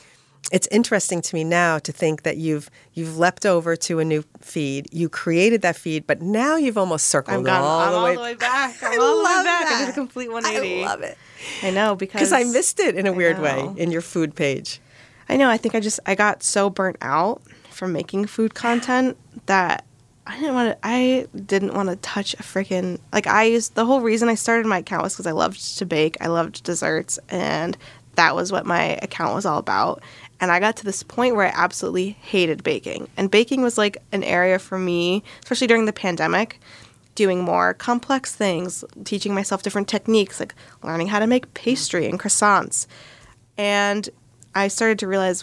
it's 0.50 0.66
interesting 0.70 1.20
to 1.20 1.34
me 1.34 1.44
now 1.44 1.78
to 1.78 1.92
think 1.92 2.22
that 2.22 2.36
you've 2.36 2.70
you've 2.94 3.18
leapt 3.18 3.44
over 3.44 3.76
to 3.76 3.98
a 3.98 4.04
new 4.04 4.24
feed. 4.40 4.86
You 4.92 5.08
created 5.08 5.62
that 5.62 5.76
feed, 5.76 6.06
but 6.06 6.22
now 6.22 6.56
you've 6.56 6.78
almost 6.78 7.06
circled 7.06 7.44
gone 7.44 7.62
all, 7.62 7.80
I'm 7.80 7.92
the, 7.92 7.98
all 7.98 8.04
way. 8.04 8.14
the 8.14 8.20
way 8.22 8.34
back. 8.34 8.76
I'm 8.82 8.92
I 8.92 8.96
all 9.02 9.18
the 9.18 9.24
way 9.24 9.24
love 9.24 9.44
back. 9.44 9.66
I 9.66 9.78
did 9.78 9.88
that. 9.88 9.90
a 9.90 9.92
complete 9.92 10.32
180. 10.32 10.82
I 10.82 10.86
love 10.86 11.02
it 11.02 11.18
I 11.62 11.70
know 11.70 11.94
because 11.94 12.32
I 12.32 12.44
missed 12.44 12.80
it 12.80 12.94
in 12.94 13.06
a 13.06 13.12
I 13.12 13.14
weird 13.14 13.40
way 13.40 13.68
in 13.76 13.90
your 13.90 14.00
food 14.00 14.34
page. 14.34 14.80
I 15.28 15.36
know. 15.36 15.50
I 15.50 15.56
think 15.56 15.74
I 15.74 15.80
just 15.80 16.00
I 16.06 16.14
got 16.14 16.42
so 16.42 16.70
burnt 16.70 16.96
out 17.02 17.42
from 17.70 17.92
making 17.92 18.26
food 18.26 18.54
content 18.54 19.16
that 19.46 19.84
I 20.26 20.36
didn't 20.36 20.54
want 20.54 20.70
to. 20.70 20.78
I 20.82 21.26
didn't 21.34 21.74
want 21.74 21.88
to 21.88 21.96
touch 21.96 22.34
a 22.34 22.38
freaking 22.38 23.00
like 23.12 23.26
I 23.26 23.44
used 23.44 23.74
the 23.74 23.84
whole 23.84 24.00
reason 24.00 24.28
I 24.28 24.34
started 24.34 24.66
my 24.66 24.78
account 24.78 25.02
was 25.02 25.14
because 25.14 25.26
I 25.26 25.32
loved 25.32 25.78
to 25.78 25.86
bake. 25.86 26.16
I 26.20 26.26
loved 26.26 26.62
desserts, 26.64 27.18
and 27.28 27.76
that 28.16 28.34
was 28.34 28.50
what 28.50 28.66
my 28.66 28.98
account 29.00 29.34
was 29.34 29.46
all 29.46 29.58
about. 29.58 30.02
And 30.40 30.52
I 30.52 30.60
got 30.60 30.76
to 30.76 30.84
this 30.84 31.02
point 31.02 31.34
where 31.34 31.46
I 31.46 31.52
absolutely 31.54 32.10
hated 32.10 32.62
baking. 32.62 33.08
And 33.16 33.30
baking 33.30 33.62
was 33.62 33.76
like 33.76 33.98
an 34.12 34.22
area 34.22 34.58
for 34.58 34.78
me, 34.78 35.24
especially 35.42 35.66
during 35.66 35.86
the 35.86 35.92
pandemic, 35.92 36.60
doing 37.16 37.42
more 37.42 37.74
complex 37.74 38.34
things, 38.34 38.84
teaching 39.04 39.34
myself 39.34 39.62
different 39.62 39.88
techniques, 39.88 40.38
like 40.38 40.54
learning 40.84 41.08
how 41.08 41.18
to 41.18 41.26
make 41.26 41.52
pastry 41.54 42.06
and 42.06 42.20
croissants. 42.20 42.86
And 43.56 44.08
I 44.54 44.68
started 44.68 45.00
to 45.00 45.08
realize 45.08 45.42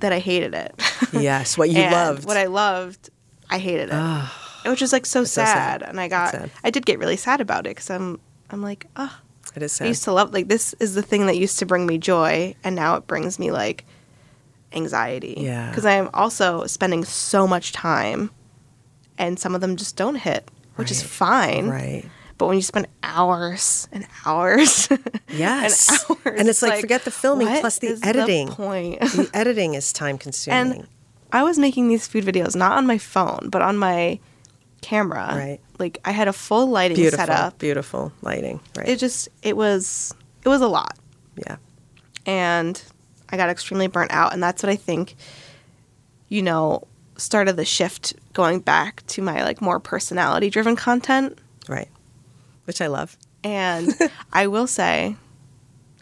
that 0.00 0.12
I 0.12 0.18
hated 0.20 0.54
it. 0.54 0.74
Yes, 1.12 1.56
what 1.56 1.70
you 1.70 1.80
loved. 1.80 2.26
What 2.26 2.36
I 2.36 2.46
loved, 2.46 3.08
I 3.48 3.58
hated 3.58 3.88
it. 3.90 4.28
it 4.64 4.68
was 4.68 4.78
just 4.78 4.92
like 4.92 5.06
so 5.06 5.24
so 5.24 5.42
sad. 5.42 5.80
sad. 5.80 5.88
And 5.88 5.98
I 5.98 6.06
got, 6.08 6.32
sad. 6.32 6.50
I 6.62 6.70
did 6.70 6.84
get 6.84 6.98
really 6.98 7.16
sad 7.16 7.40
about 7.40 7.66
it 7.66 7.70
because 7.70 7.88
I'm, 7.88 8.20
I'm 8.50 8.62
like, 8.62 8.86
oh, 8.96 9.18
it 9.56 9.62
is 9.62 9.80
I 9.80 9.86
used 9.86 10.04
to 10.04 10.12
love 10.12 10.32
like 10.34 10.48
this 10.48 10.74
is 10.80 10.94
the 10.94 11.02
thing 11.02 11.26
that 11.26 11.36
used 11.38 11.58
to 11.60 11.66
bring 11.66 11.86
me 11.86 11.96
joy, 11.98 12.54
and 12.62 12.76
now 12.76 12.96
it 12.96 13.06
brings 13.06 13.38
me 13.38 13.50
like 13.50 13.86
anxiety. 14.72 15.34
Yeah. 15.38 15.68
because 15.70 15.86
I'm 15.86 16.10
also 16.14 16.66
spending 16.66 17.04
so 17.04 17.46
much 17.46 17.72
time, 17.72 18.30
and 19.16 19.38
some 19.38 19.54
of 19.54 19.60
them 19.60 19.76
just 19.76 19.96
don't 19.96 20.16
hit, 20.16 20.50
which 20.76 20.90
is 20.90 21.02
fine. 21.02 21.68
Right. 21.68 22.04
But 22.38 22.46
when 22.46 22.56
you 22.56 22.62
spend 22.62 22.86
hours 23.02 23.88
and 23.90 24.06
hours, 24.24 24.88
Yes. 25.28 25.88
and 26.08 26.18
hours, 26.24 26.38
And 26.40 26.48
it's 26.48 26.62
like, 26.62 26.80
forget 26.80 27.04
the 27.04 27.10
filming 27.10 27.48
plus 27.60 27.80
the 27.80 27.98
editing. 28.04 28.48
point. 28.48 29.00
the 29.18 29.28
editing 29.34 29.74
is 29.74 29.92
time 29.92 30.18
consuming. 30.18 30.72
and 30.80 30.88
I 31.32 31.42
was 31.42 31.58
making 31.58 31.88
these 31.88 32.06
food 32.06 32.24
videos 32.24 32.54
not 32.54 32.78
on 32.78 32.86
my 32.86 32.96
phone, 32.98 33.48
but 33.50 33.60
on 33.60 33.76
my 33.76 34.20
camera. 34.82 35.26
Right. 35.34 35.58
Like 35.80 35.98
I 36.04 36.12
had 36.12 36.28
a 36.28 36.32
full 36.32 36.68
lighting 36.68 36.94
beautiful, 36.96 37.26
setup. 37.26 37.58
beautiful 37.58 38.12
lighting. 38.22 38.60
Right. 38.76 38.88
It 38.88 38.98
just 39.00 39.28
it 39.42 39.56
was 39.56 40.14
it 40.44 40.48
was 40.48 40.60
a 40.60 40.68
lot. 40.68 40.96
yeah. 41.36 41.56
and 42.24 42.80
I 43.30 43.36
got 43.36 43.50
extremely 43.50 43.86
burnt 43.86 44.12
out. 44.12 44.32
And 44.32 44.42
that's 44.42 44.62
what 44.62 44.70
I 44.70 44.76
think, 44.76 45.16
you 46.28 46.42
know, 46.42 46.86
started 47.16 47.56
the 47.56 47.64
shift 47.64 48.14
going 48.32 48.60
back 48.60 49.04
to 49.08 49.22
my 49.22 49.42
like 49.42 49.60
more 49.60 49.80
personality 49.80 50.50
driven 50.50 50.76
content. 50.76 51.38
Right. 51.68 51.88
Which 52.64 52.80
I 52.80 52.86
love. 52.86 53.16
And 53.44 53.92
I 54.32 54.46
will 54.46 54.66
say, 54.66 55.16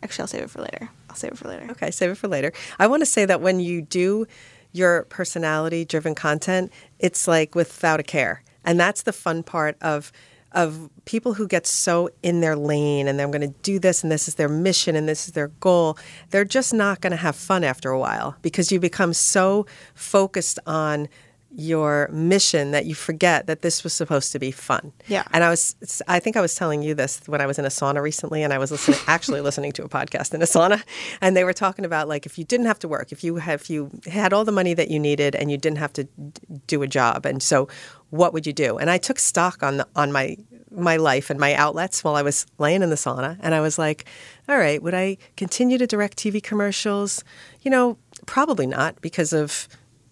actually, 0.03 0.23
I'll 0.23 0.29
save 0.29 0.43
it 0.43 0.51
for 0.51 0.63
later. 0.63 0.91
I'll 1.09 1.17
save 1.17 1.33
it 1.33 1.39
for 1.39 1.49
later. 1.49 1.71
Okay, 1.71 1.91
save 1.91 2.11
it 2.11 2.17
for 2.17 2.29
later. 2.29 2.53
I 2.79 2.87
want 2.87 3.01
to 3.01 3.07
say 3.07 3.25
that 3.25 3.41
when 3.41 3.61
you 3.61 3.83
do 3.83 4.27
your 4.73 5.05
personality 5.05 5.85
driven 5.85 6.15
content, 6.15 6.71
it's 6.99 7.27
like 7.27 7.55
without 7.55 8.01
a 8.01 8.03
care. 8.03 8.43
And 8.65 8.79
that's 8.79 9.03
the 9.03 9.13
fun 9.13 9.43
part 9.43 9.77
of 9.81 10.13
of 10.53 10.89
people 11.05 11.35
who 11.35 11.47
get 11.47 11.67
so 11.67 12.09
in 12.23 12.41
their 12.41 12.57
lane 12.57 13.09
and 13.09 13.19
they're 13.19 13.29
going 13.29 13.41
to 13.41 13.55
do 13.63 13.79
this 13.79 14.03
and 14.03 14.11
this 14.11 14.29
is 14.29 14.37
their 14.37 14.49
mission 14.49 14.97
and 14.97 15.09
this 15.09 15.27
is 15.27 15.35
their 15.35 15.49
goal. 15.49 15.99
They're 16.31 16.45
just 16.45 16.73
not 16.73 17.01
going 17.01 17.11
to 17.11 17.17
have 17.17 17.37
fun 17.37 17.65
after 17.65 17.91
a 17.91 17.99
while 17.99 18.37
because 18.43 18.73
you 18.73 18.81
become 18.81 19.13
so 19.13 19.67
focused 19.95 20.59
on 20.67 21.09
your 21.59 22.07
mission 22.13 22.71
that 22.73 22.85
you 22.85 22.95
forget 22.95 23.47
that 23.47 23.63
this 23.63 23.83
was 23.83 23.95
supposed 23.95 24.31
to 24.31 24.39
be 24.39 24.51
fun. 24.51 24.93
Yeah. 25.09 25.25
And 25.33 25.43
I 25.43 25.49
was 25.49 25.75
I 26.07 26.21
think 26.21 26.37
I 26.37 26.43
was 26.43 26.55
telling 26.55 26.83
you 26.83 26.95
this 26.95 27.23
when 27.27 27.41
I 27.41 27.47
was 27.47 27.59
in 27.59 27.65
a 27.65 27.69
sauna 27.69 28.03
recently 28.03 28.43
and 28.43 28.53
I 28.53 28.59
was 28.59 28.71
listening 28.71 28.99
actually 29.07 29.41
listening 29.41 29.73
to 29.73 29.85
a 29.85 29.89
podcast 29.89 30.35
in 30.35 30.43
a 30.43 30.45
sauna 30.45 30.83
and 31.23 31.35
they 31.35 31.45
were 31.45 31.55
talking 31.55 31.87
about 31.87 32.09
like 32.09 32.27
if 32.27 32.37
you 32.37 32.45
didn't 32.45 32.67
have 32.67 32.79
to 32.81 32.89
work, 32.89 33.11
if 33.11 33.25
you 33.25 33.37
have 33.37 33.63
if 33.63 33.71
you 33.71 33.91
had 34.07 34.35
all 34.35 34.45
the 34.45 34.53
money 34.53 34.75
that 34.75 34.91
you 34.91 34.99
needed 34.99 35.35
and 35.35 35.51
you 35.51 35.57
didn't 35.57 35.79
have 35.79 35.95
to 35.95 36.05
d- 36.05 36.41
do 36.67 36.83
a 36.83 36.87
job 36.87 37.25
and 37.25 37.43
so 37.43 37.69
what 38.11 38.35
would 38.35 38.47
you 38.47 38.53
do? 38.53 38.77
And 38.77 38.91
I 38.91 38.99
took 38.99 39.19
stock 39.19 39.63
on 39.63 39.79
the, 39.79 39.89
on 39.97 40.13
my 40.13 40.37
my 40.71 40.99
life 40.99 41.31
and 41.31 41.41
my 41.41 41.55
outlets 41.55 42.05
while 42.05 42.17
I 42.17 42.23
was 42.23 42.45
laying 42.59 42.83
in 42.83 42.91
the 42.91 42.97
sauna 42.97 43.39
and 43.41 43.55
I 43.55 43.61
was 43.61 43.79
like, 43.79 44.05
all 44.47 44.59
right, 44.59 44.83
would 44.83 44.93
I 44.93 45.17
continue 45.39 45.79
to 45.79 45.87
direct 45.87 46.19
TV 46.19 46.43
commercials? 46.43 47.25
You 47.63 47.71
know, 47.71 47.97
probably 48.27 48.67
not 48.67 49.01
because 49.01 49.33
of 49.33 49.69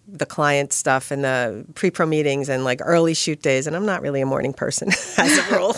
the 0.07 0.25
client 0.25 0.71
stuff 0.71 1.11
and 1.11 1.23
the 1.23 1.65
pre-pro 1.75 2.05
meetings 2.05 2.49
and 2.49 2.63
like 2.63 2.79
early 2.83 3.13
shoot 3.13 3.41
days 3.41 3.67
and 3.67 3.75
I'm 3.75 3.85
not 3.85 4.01
really 4.01 4.21
a 4.21 4.25
morning 4.25 4.53
person 4.53 4.89
as 5.17 5.37
a 5.37 5.55
rule. 5.55 5.75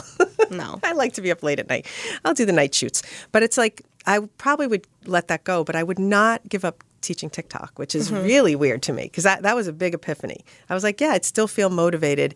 No. 0.51 0.79
I 0.83 0.93
like 0.93 1.13
to 1.13 1.21
be 1.21 1.31
up 1.31 1.43
late 1.43 1.59
at 1.59 1.69
night. 1.69 1.87
I'll 2.25 2.33
do 2.33 2.45
the 2.45 2.51
night 2.51 2.73
shoots. 2.73 3.03
But 3.31 3.43
it's 3.43 3.57
like 3.57 3.83
I 4.05 4.19
probably 4.37 4.67
would 4.67 4.87
let 5.05 5.27
that 5.27 5.43
go, 5.43 5.63
but 5.63 5.75
I 5.75 5.83
would 5.83 5.99
not 5.99 6.47
give 6.47 6.63
up 6.63 6.83
teaching 7.01 7.29
TikTok, 7.29 7.77
which 7.77 7.95
is 7.95 8.11
mm-hmm. 8.11 8.23
really 8.23 8.55
weird 8.55 8.81
to 8.83 8.93
me 8.93 9.03
because 9.03 9.23
that, 9.23 9.43
that 9.43 9.55
was 9.55 9.67
a 9.67 9.73
big 9.73 9.93
epiphany. 9.93 10.43
I 10.69 10.73
was 10.73 10.83
like, 10.83 10.99
yeah, 10.99 11.09
I'd 11.09 11.25
still 11.25 11.47
feel 11.47 11.69
motivated. 11.69 12.35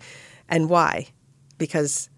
And 0.49 0.69
why? 0.69 1.08
Because 1.58 2.10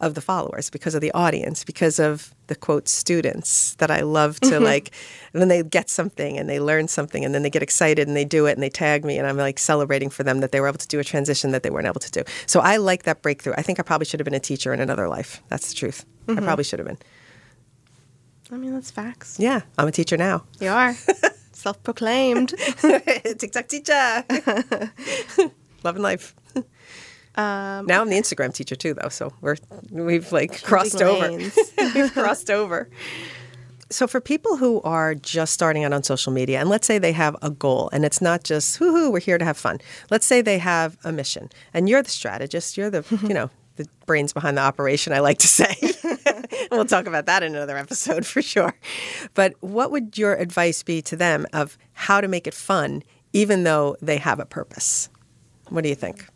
of 0.00 0.14
the 0.14 0.20
followers, 0.20 0.70
because 0.70 0.94
of 0.94 1.00
the 1.00 1.12
audience, 1.12 1.64
because 1.64 1.98
of 1.98 2.34
the 2.46 2.54
quote 2.54 2.88
students 2.88 3.74
that 3.76 3.90
I 3.90 4.00
love 4.00 4.40
to 4.40 4.50
mm-hmm. 4.50 4.64
like 4.64 4.94
when 5.32 5.48
they 5.48 5.62
get 5.62 5.90
something 5.90 6.38
and 6.38 6.48
they 6.48 6.60
learn 6.60 6.88
something 6.88 7.24
and 7.24 7.34
then 7.34 7.42
they 7.42 7.50
get 7.50 7.62
excited 7.62 8.08
and 8.08 8.16
they 8.16 8.24
do 8.24 8.46
it 8.46 8.52
and 8.52 8.62
they 8.62 8.70
tag 8.70 9.04
me 9.04 9.18
and 9.18 9.26
I'm 9.26 9.36
like 9.36 9.58
celebrating 9.58 10.10
for 10.10 10.22
them 10.22 10.40
that 10.40 10.52
they 10.52 10.60
were 10.60 10.68
able 10.68 10.78
to 10.78 10.88
do 10.88 10.98
a 10.98 11.04
transition 11.04 11.50
that 11.52 11.62
they 11.62 11.70
weren't 11.70 11.86
able 11.86 12.00
to 12.00 12.10
do. 12.10 12.24
So 12.46 12.60
I 12.60 12.76
like 12.76 13.04
that 13.04 13.22
breakthrough. 13.22 13.54
I 13.56 13.62
think 13.62 13.78
I 13.78 13.82
probably 13.82 14.06
should 14.06 14.20
have 14.20 14.24
been 14.24 14.34
a 14.34 14.40
teacher 14.40 14.72
in 14.72 14.80
another 14.80 15.08
life. 15.08 15.42
That's 15.48 15.68
the 15.68 15.74
truth. 15.74 16.04
I 16.26 16.32
mm-hmm. 16.32 16.44
probably 16.44 16.64
should 16.64 16.78
have 16.78 16.88
been. 16.88 16.98
I 18.50 18.56
mean, 18.56 18.72
that's 18.72 18.90
facts. 18.90 19.36
Yeah, 19.38 19.60
I'm 19.76 19.88
a 19.88 19.92
teacher 19.92 20.16
now. 20.16 20.44
You 20.58 20.70
are. 20.70 20.94
Self 21.52 21.82
proclaimed. 21.82 22.54
TikTok 22.78 23.68
teacher. 23.68 24.24
Love 24.30 25.50
Loving 25.84 26.02
life. 26.02 26.34
Um, 27.38 27.86
Now 27.86 28.02
I'm 28.02 28.10
the 28.10 28.16
Instagram 28.16 28.52
teacher 28.52 28.74
too, 28.74 28.94
though. 28.94 29.08
So 29.08 29.32
we're 29.40 29.56
we've 29.90 30.32
like 30.32 30.62
crossed 30.64 31.00
over. 31.00 31.38
we've 31.94 32.12
crossed 32.12 32.50
over. 32.50 32.90
So 33.90 34.06
for 34.06 34.20
people 34.20 34.56
who 34.58 34.82
are 34.82 35.14
just 35.14 35.54
starting 35.54 35.84
out 35.84 35.92
on 35.92 36.02
social 36.02 36.32
media, 36.32 36.60
and 36.60 36.68
let's 36.68 36.86
say 36.86 36.98
they 36.98 37.12
have 37.12 37.36
a 37.40 37.48
goal, 37.48 37.88
and 37.92 38.04
it's 38.04 38.20
not 38.20 38.42
just 38.42 38.80
"Whoo 38.80 38.90
"hoo 38.90 39.10
we're 39.12 39.20
here 39.20 39.38
to 39.38 39.44
have 39.44 39.56
fun." 39.56 39.78
Let's 40.10 40.26
say 40.26 40.42
they 40.42 40.58
have 40.58 40.98
a 41.04 41.12
mission, 41.12 41.48
and 41.72 41.88
you're 41.88 42.02
the 42.02 42.10
strategist. 42.10 42.76
You're 42.76 42.90
the 42.90 43.04
you 43.22 43.34
know 43.34 43.50
the 43.76 43.86
brains 44.04 44.32
behind 44.32 44.58
the 44.58 44.62
operation. 44.62 45.12
I 45.12 45.20
like 45.20 45.38
to 45.38 45.48
say. 45.48 45.76
we'll 46.72 46.86
talk 46.86 47.06
about 47.06 47.26
that 47.26 47.44
in 47.44 47.54
another 47.54 47.76
episode 47.76 48.26
for 48.26 48.42
sure. 48.42 48.74
But 49.34 49.54
what 49.60 49.92
would 49.92 50.18
your 50.18 50.34
advice 50.34 50.82
be 50.82 51.00
to 51.02 51.14
them 51.14 51.46
of 51.52 51.78
how 51.92 52.20
to 52.20 52.26
make 52.26 52.48
it 52.48 52.54
fun, 52.54 53.04
even 53.32 53.62
though 53.62 53.96
they 54.02 54.16
have 54.16 54.40
a 54.40 54.44
purpose? 54.44 55.08
What 55.68 55.82
do 55.84 55.88
you 55.88 55.94
think? 55.94 56.26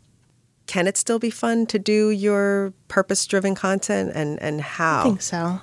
Can 0.73 0.87
it 0.87 0.97
still 0.97 1.19
be 1.19 1.29
fun 1.29 1.67
to 1.67 1.79
do 1.79 2.09
your 2.09 2.73
purpose-driven 2.89 3.55
content, 3.55 4.11
and 4.15 4.41
and 4.41 4.63
how? 4.63 5.01
I 5.01 5.03
think 5.03 5.21
so. 5.21 5.61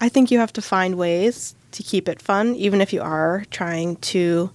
I 0.00 0.08
think 0.08 0.30
you 0.30 0.38
have 0.38 0.52
to 0.54 0.62
find 0.62 0.94
ways 0.94 1.54
to 1.72 1.82
keep 1.82 2.08
it 2.08 2.22
fun, 2.22 2.54
even 2.54 2.80
if 2.80 2.90
you 2.90 3.02
are 3.02 3.44
trying 3.50 3.96
to, 3.96 4.50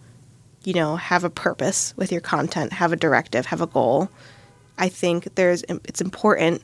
you 0.63 0.73
know, 0.73 0.95
have 0.95 1.23
a 1.23 1.29
purpose 1.29 1.93
with 1.97 2.11
your 2.11 2.19
content, 2.19 2.73
have 2.73 2.91
a 2.91 2.95
directive, 2.95 3.45
have 3.45 3.61
a 3.61 3.67
goal. 3.67 4.09
I 4.79 4.89
think 4.89 5.35
there's 5.35 5.61
it's 5.69 6.01
important 6.01 6.63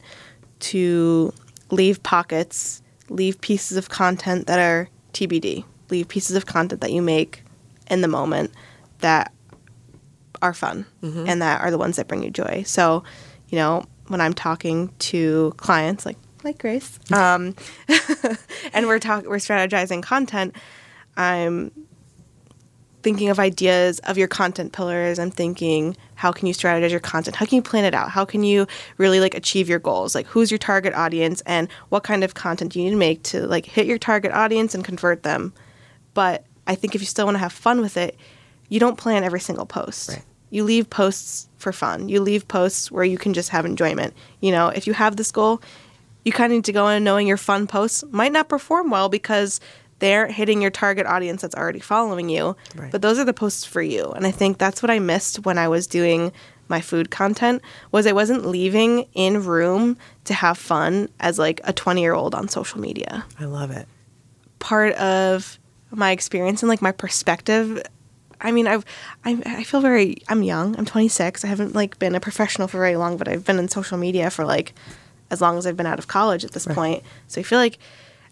to 0.71 1.31
leave 1.69 2.01
pockets, 2.01 2.81
leave 3.07 3.39
pieces 3.41 3.77
of 3.77 3.89
content 3.89 4.47
that 4.47 4.57
are 4.57 4.89
TBD, 5.13 5.63
leave 5.91 6.07
pieces 6.07 6.35
of 6.35 6.47
content 6.47 6.81
that 6.81 6.91
you 6.91 7.03
make 7.03 7.43
in 7.87 8.01
the 8.01 8.07
moment 8.07 8.49
that 9.01 9.31
are 10.41 10.55
fun 10.55 10.87
mm-hmm. 11.03 11.25
and 11.27 11.39
that 11.43 11.61
are 11.61 11.69
the 11.69 11.77
ones 11.77 11.97
that 11.97 12.07
bring 12.07 12.23
you 12.23 12.31
joy. 12.31 12.63
So, 12.65 13.03
you 13.49 13.57
know, 13.57 13.85
when 14.07 14.21
I'm 14.21 14.33
talking 14.33 14.93
to 14.99 15.53
clients 15.57 16.05
like 16.05 16.17
like 16.43 16.59
Grace, 16.59 16.99
um, 17.11 17.55
and 18.73 18.87
we're 18.87 18.99
talking 18.99 19.29
we're 19.29 19.37
strategizing 19.37 20.01
content, 20.01 20.55
I'm 21.15 21.71
thinking 23.03 23.29
of 23.29 23.39
ideas 23.39 23.99
of 23.99 24.17
your 24.17 24.27
content 24.27 24.73
pillars. 24.73 25.19
I'm 25.19 25.31
thinking 25.31 25.95
how 26.15 26.31
can 26.31 26.47
you 26.47 26.53
strategize 26.53 26.89
your 26.89 26.99
content? 26.99 27.35
How 27.35 27.45
can 27.45 27.55
you 27.55 27.61
plan 27.61 27.85
it 27.85 27.93
out? 27.93 28.09
How 28.09 28.25
can 28.25 28.43
you 28.43 28.67
really 28.97 29.19
like 29.19 29.35
achieve 29.35 29.69
your 29.69 29.79
goals? 29.79 30.15
Like 30.15 30.25
who's 30.27 30.51
your 30.51 30.57
target 30.57 30.93
audience 30.93 31.41
and 31.45 31.69
what 31.89 32.03
kind 32.03 32.23
of 32.23 32.33
content 32.33 32.73
do 32.73 32.79
you 32.79 32.85
need 32.85 32.91
to 32.91 32.97
make 32.97 33.23
to 33.23 33.47
like 33.47 33.65
hit 33.65 33.85
your 33.85 33.97
target 33.97 34.31
audience 34.31 34.75
and 34.75 34.83
convert 34.83 35.23
them? 35.23 35.53
But 36.13 36.43
I 36.65 36.75
think 36.75 36.95
if 36.95 37.01
you 37.01 37.07
still 37.07 37.25
want 37.25 37.35
to 37.35 37.39
have 37.39 37.53
fun 37.53 37.81
with 37.81 37.97
it, 37.97 38.17
you 38.67 38.79
don't 38.79 38.97
plan 38.97 39.23
every 39.23 39.39
single 39.39 39.65
post. 39.65 40.09
Right. 40.09 40.23
You 40.49 40.63
leave 40.63 40.89
posts 40.89 41.47
for 41.57 41.71
fun. 41.71 42.09
You 42.09 42.21
leave 42.21 42.47
posts 42.47 42.91
where 42.91 43.03
you 43.03 43.17
can 43.17 43.33
just 43.33 43.49
have 43.49 43.65
enjoyment. 43.65 44.13
You 44.39 44.51
know, 44.51 44.69
if 44.69 44.87
you 44.87 44.93
have 44.93 45.17
this 45.17 45.31
goal, 45.31 45.61
you 46.23 46.31
kind 46.31 46.51
of 46.51 46.57
need 46.57 46.65
to 46.65 46.73
go 46.73 46.87
in 46.87 47.03
knowing 47.03 47.27
your 47.27 47.37
fun 47.37 47.67
posts 47.67 48.03
might 48.11 48.31
not 48.31 48.49
perform 48.49 48.89
well 48.89 49.09
because 49.09 49.59
they're 49.99 50.27
hitting 50.27 50.61
your 50.61 50.71
target 50.71 51.05
audience 51.07 51.41
that's 51.41 51.55
already 51.55 51.79
following 51.79 52.29
you. 52.29 52.55
Right. 52.75 52.91
But 52.91 53.01
those 53.01 53.17
are 53.17 53.25
the 53.25 53.33
posts 53.33 53.65
for 53.65 53.81
you. 53.81 54.11
And 54.11 54.27
I 54.27 54.31
think 54.31 54.57
that's 54.57 54.83
what 54.83 54.91
I 54.91 54.99
missed 54.99 55.45
when 55.45 55.57
I 55.57 55.67
was 55.67 55.87
doing 55.87 56.31
my 56.69 56.81
food 56.81 57.09
content 57.09 57.61
was 57.91 58.05
I 58.05 58.11
wasn't 58.11 58.45
leaving 58.45 59.07
in 59.13 59.43
room 59.45 59.97
to 60.25 60.33
have 60.33 60.57
fun 60.57 61.09
as 61.19 61.39
like 61.39 61.61
a 61.63 61.73
20 61.73 62.01
year 62.01 62.13
old 62.13 62.35
on 62.35 62.49
social 62.49 62.79
media 62.81 63.23
I 63.39 63.45
love 63.45 63.71
it. 63.71 63.87
part 64.59 64.93
of 64.95 65.59
my 65.91 66.11
experience 66.11 66.61
and 66.61 66.69
like 66.69 66.81
my 66.81 66.91
perspective 66.91 67.81
i 68.41 68.51
mean 68.51 68.67
i've 68.67 68.85
I, 69.25 69.41
I 69.45 69.63
feel 69.63 69.81
very 69.81 70.17
i'm 70.29 70.43
young 70.43 70.77
i'm 70.77 70.85
26 70.85 71.43
i 71.43 71.47
haven't 71.47 71.75
like 71.75 71.99
been 71.99 72.15
a 72.15 72.19
professional 72.19 72.67
for 72.67 72.77
very 72.77 72.95
long 72.95 73.17
but 73.17 73.27
i've 73.27 73.45
been 73.45 73.59
in 73.59 73.67
social 73.67 73.97
media 73.97 74.29
for 74.29 74.45
like 74.45 74.73
as 75.29 75.41
long 75.41 75.57
as 75.57 75.65
i've 75.65 75.77
been 75.77 75.85
out 75.87 75.99
of 75.99 76.07
college 76.07 76.45
at 76.45 76.51
this 76.51 76.65
point 76.65 77.03
so 77.27 77.41
i 77.41 77.43
feel 77.43 77.59
like 77.59 77.77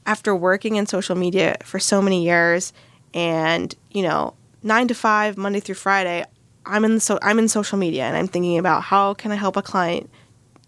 after 0.05 0.35
working 0.35 0.75
in 0.75 0.85
social 0.85 1.15
media 1.15 1.57
for 1.63 1.79
so 1.79 2.01
many 2.01 2.23
years 2.23 2.73
and 3.13 3.73
you 3.91 4.03
know 4.03 4.35
nine 4.65 4.87
to 4.87 4.95
five, 4.95 5.37
Monday 5.37 5.61
through 5.61 5.75
Friday, 5.75 6.25
I'm 6.65 6.83
in 6.83 6.99
so 6.99 7.17
I'm 7.21 7.39
in 7.39 7.47
social 7.47 7.77
media 7.77 8.03
and 8.03 8.17
I'm 8.17 8.27
thinking 8.27 8.57
about 8.57 8.83
how 8.83 9.13
can 9.13 9.31
I 9.31 9.35
help 9.35 9.55
a 9.55 9.61
client 9.61 10.09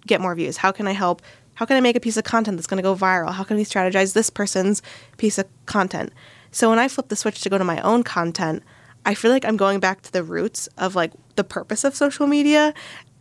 get 0.06 0.22
more 0.22 0.36
views? 0.36 0.58
How 0.58 0.72
can 0.72 0.88
I 0.88 0.94
help? 0.94 1.22
How 1.56 1.66
can 1.66 1.76
I 1.76 1.82
make 1.82 1.96
a 1.96 2.00
piece 2.00 2.18
of 2.18 2.24
content 2.24 2.56
that's 2.56 2.68
going 2.68 2.78
to 2.78 2.84
go 2.84 2.96
viral? 2.96 3.32
How 3.34 3.44
can 3.44 3.58
we 3.58 3.66
strategize 3.66 4.14
this 4.14 4.30
person's 4.30 4.84
piece 5.18 5.40
of 5.40 5.48
content? 5.66 6.14
So 6.52 6.70
when 6.70 6.78
I 6.78 6.88
flip 6.88 7.10
the 7.10 7.16
switch 7.16 7.42
to 7.42 7.50
go 7.50 7.58
to 7.58 7.64
my 7.64 7.82
own 7.82 8.04
content, 8.04 8.64
I 9.08 9.14
feel 9.14 9.32
like 9.32 9.46
I'm 9.46 9.56
going 9.56 9.80
back 9.80 10.02
to 10.02 10.12
the 10.12 10.22
roots 10.22 10.68
of 10.78 10.94
like 10.94 11.14
the 11.38 11.44
purpose 11.46 11.86
of 11.86 11.96
social 11.96 12.28
media 12.28 12.74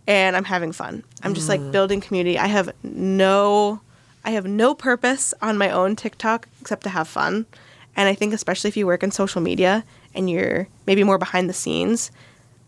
and 0.09 0.37
I'm 0.37 0.44
having 0.44 0.72
fun. 0.72 1.05
I'm 1.22 1.33
just 1.33 1.49
like 1.49 1.61
mm. 1.61 1.70
building 1.70 2.01
community. 2.01 2.38
I 2.38 2.49
have 2.49 2.72
no 2.83 3.81
I 4.25 4.31
have 4.31 4.46
no 4.46 4.75
purpose 4.75 5.33
on 5.40 5.57
my 5.57 5.70
own 5.70 5.94
TikTok 5.94 6.49
except 6.61 6.83
to 6.83 6.88
have 6.88 7.07
fun. 7.07 7.46
And 7.94 8.09
I 8.09 8.14
think 8.14 8.35
especially 8.35 8.66
if 8.66 8.77
you 8.77 8.85
work 8.85 9.05
in 9.05 9.12
social 9.12 9.40
media 9.40 9.85
and 10.12 10.29
you're 10.29 10.66
maybe 10.88 11.05
more 11.05 11.18
behind 11.18 11.49
the 11.49 11.55
scenes, 11.55 12.11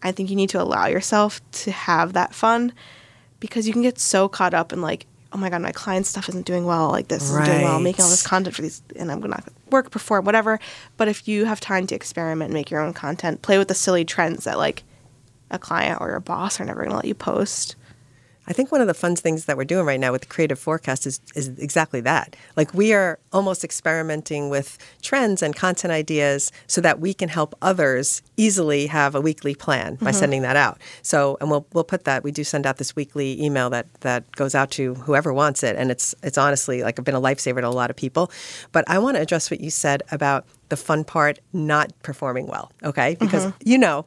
I 0.00 0.12
think 0.12 0.30
you 0.30 0.36
need 0.36 0.50
to 0.50 0.62
allow 0.62 0.86
yourself 0.86 1.40
to 1.64 1.72
have 1.72 2.12
that 2.12 2.32
fun 2.32 2.72
because 3.40 3.66
you 3.66 3.72
can 3.72 3.82
get 3.82 3.98
so 3.98 4.28
caught 4.28 4.54
up 4.54 4.72
in 4.72 4.80
like, 4.80 5.06
Oh 5.38 5.40
my 5.40 5.50
god, 5.50 5.62
my 5.62 5.70
client 5.70 6.04
stuff 6.04 6.28
isn't 6.28 6.46
doing 6.46 6.64
well, 6.64 6.88
like 6.90 7.06
this 7.06 7.22
isn't 7.22 7.44
doing 7.44 7.62
well, 7.62 7.76
I'm 7.76 7.84
making 7.84 8.02
all 8.02 8.10
this 8.10 8.26
content 8.26 8.56
for 8.56 8.62
these 8.62 8.82
and 8.96 9.12
I'm 9.12 9.20
gonna 9.20 9.40
work, 9.70 9.92
perform, 9.92 10.24
whatever. 10.24 10.58
But 10.96 11.06
if 11.06 11.28
you 11.28 11.44
have 11.44 11.60
time 11.60 11.86
to 11.86 11.94
experiment 11.94 12.48
and 12.48 12.54
make 12.54 12.72
your 12.72 12.80
own 12.80 12.92
content, 12.92 13.40
play 13.40 13.56
with 13.56 13.68
the 13.68 13.74
silly 13.74 14.04
trends 14.04 14.42
that 14.42 14.58
like 14.58 14.82
a 15.52 15.56
client 15.56 16.00
or 16.00 16.08
your 16.08 16.18
boss 16.18 16.60
are 16.60 16.64
never 16.64 16.82
gonna 16.82 16.96
let 16.96 17.04
you 17.04 17.14
post. 17.14 17.76
I 18.48 18.54
think 18.54 18.72
one 18.72 18.80
of 18.80 18.86
the 18.86 18.94
fun 18.94 19.14
things 19.14 19.44
that 19.44 19.56
we're 19.56 19.64
doing 19.64 19.84
right 19.84 20.00
now 20.00 20.10
with 20.10 20.22
the 20.22 20.26
creative 20.26 20.58
forecast 20.58 21.06
is, 21.06 21.20
is 21.34 21.48
exactly 21.58 22.00
that. 22.00 22.34
Like 22.56 22.72
we 22.72 22.94
are 22.94 23.18
almost 23.30 23.62
experimenting 23.62 24.48
with 24.48 24.78
trends 25.02 25.42
and 25.42 25.54
content 25.54 25.92
ideas 25.92 26.50
so 26.66 26.80
that 26.80 26.98
we 26.98 27.12
can 27.12 27.28
help 27.28 27.54
others 27.60 28.22
easily 28.38 28.86
have 28.86 29.14
a 29.14 29.20
weekly 29.20 29.54
plan 29.54 29.96
by 29.96 30.10
mm-hmm. 30.10 30.18
sending 30.18 30.42
that 30.42 30.56
out. 30.56 30.80
So, 31.02 31.36
and 31.40 31.50
we'll 31.50 31.66
we'll 31.74 31.84
put 31.84 32.04
that. 32.04 32.24
We 32.24 32.32
do 32.32 32.42
send 32.42 32.66
out 32.66 32.78
this 32.78 32.96
weekly 32.96 33.40
email 33.42 33.68
that 33.70 33.92
that 34.00 34.30
goes 34.32 34.54
out 34.54 34.70
to 34.72 34.94
whoever 34.94 35.32
wants 35.32 35.62
it, 35.62 35.76
and 35.76 35.90
it's 35.90 36.14
it's 36.22 36.38
honestly 36.38 36.82
like 36.82 37.02
been 37.04 37.14
a 37.14 37.20
lifesaver 37.20 37.60
to 37.60 37.68
a 37.68 37.68
lot 37.68 37.90
of 37.90 37.96
people. 37.96 38.30
But 38.72 38.84
I 38.88 38.98
want 38.98 39.16
to 39.16 39.22
address 39.22 39.50
what 39.50 39.60
you 39.60 39.70
said 39.70 40.02
about 40.10 40.46
the 40.70 40.76
fun 40.76 41.04
part 41.04 41.38
not 41.52 41.92
performing 42.02 42.46
well. 42.46 42.72
Okay, 42.82 43.16
because 43.20 43.46
mm-hmm. 43.46 43.68
you 43.68 43.76
know 43.76 44.06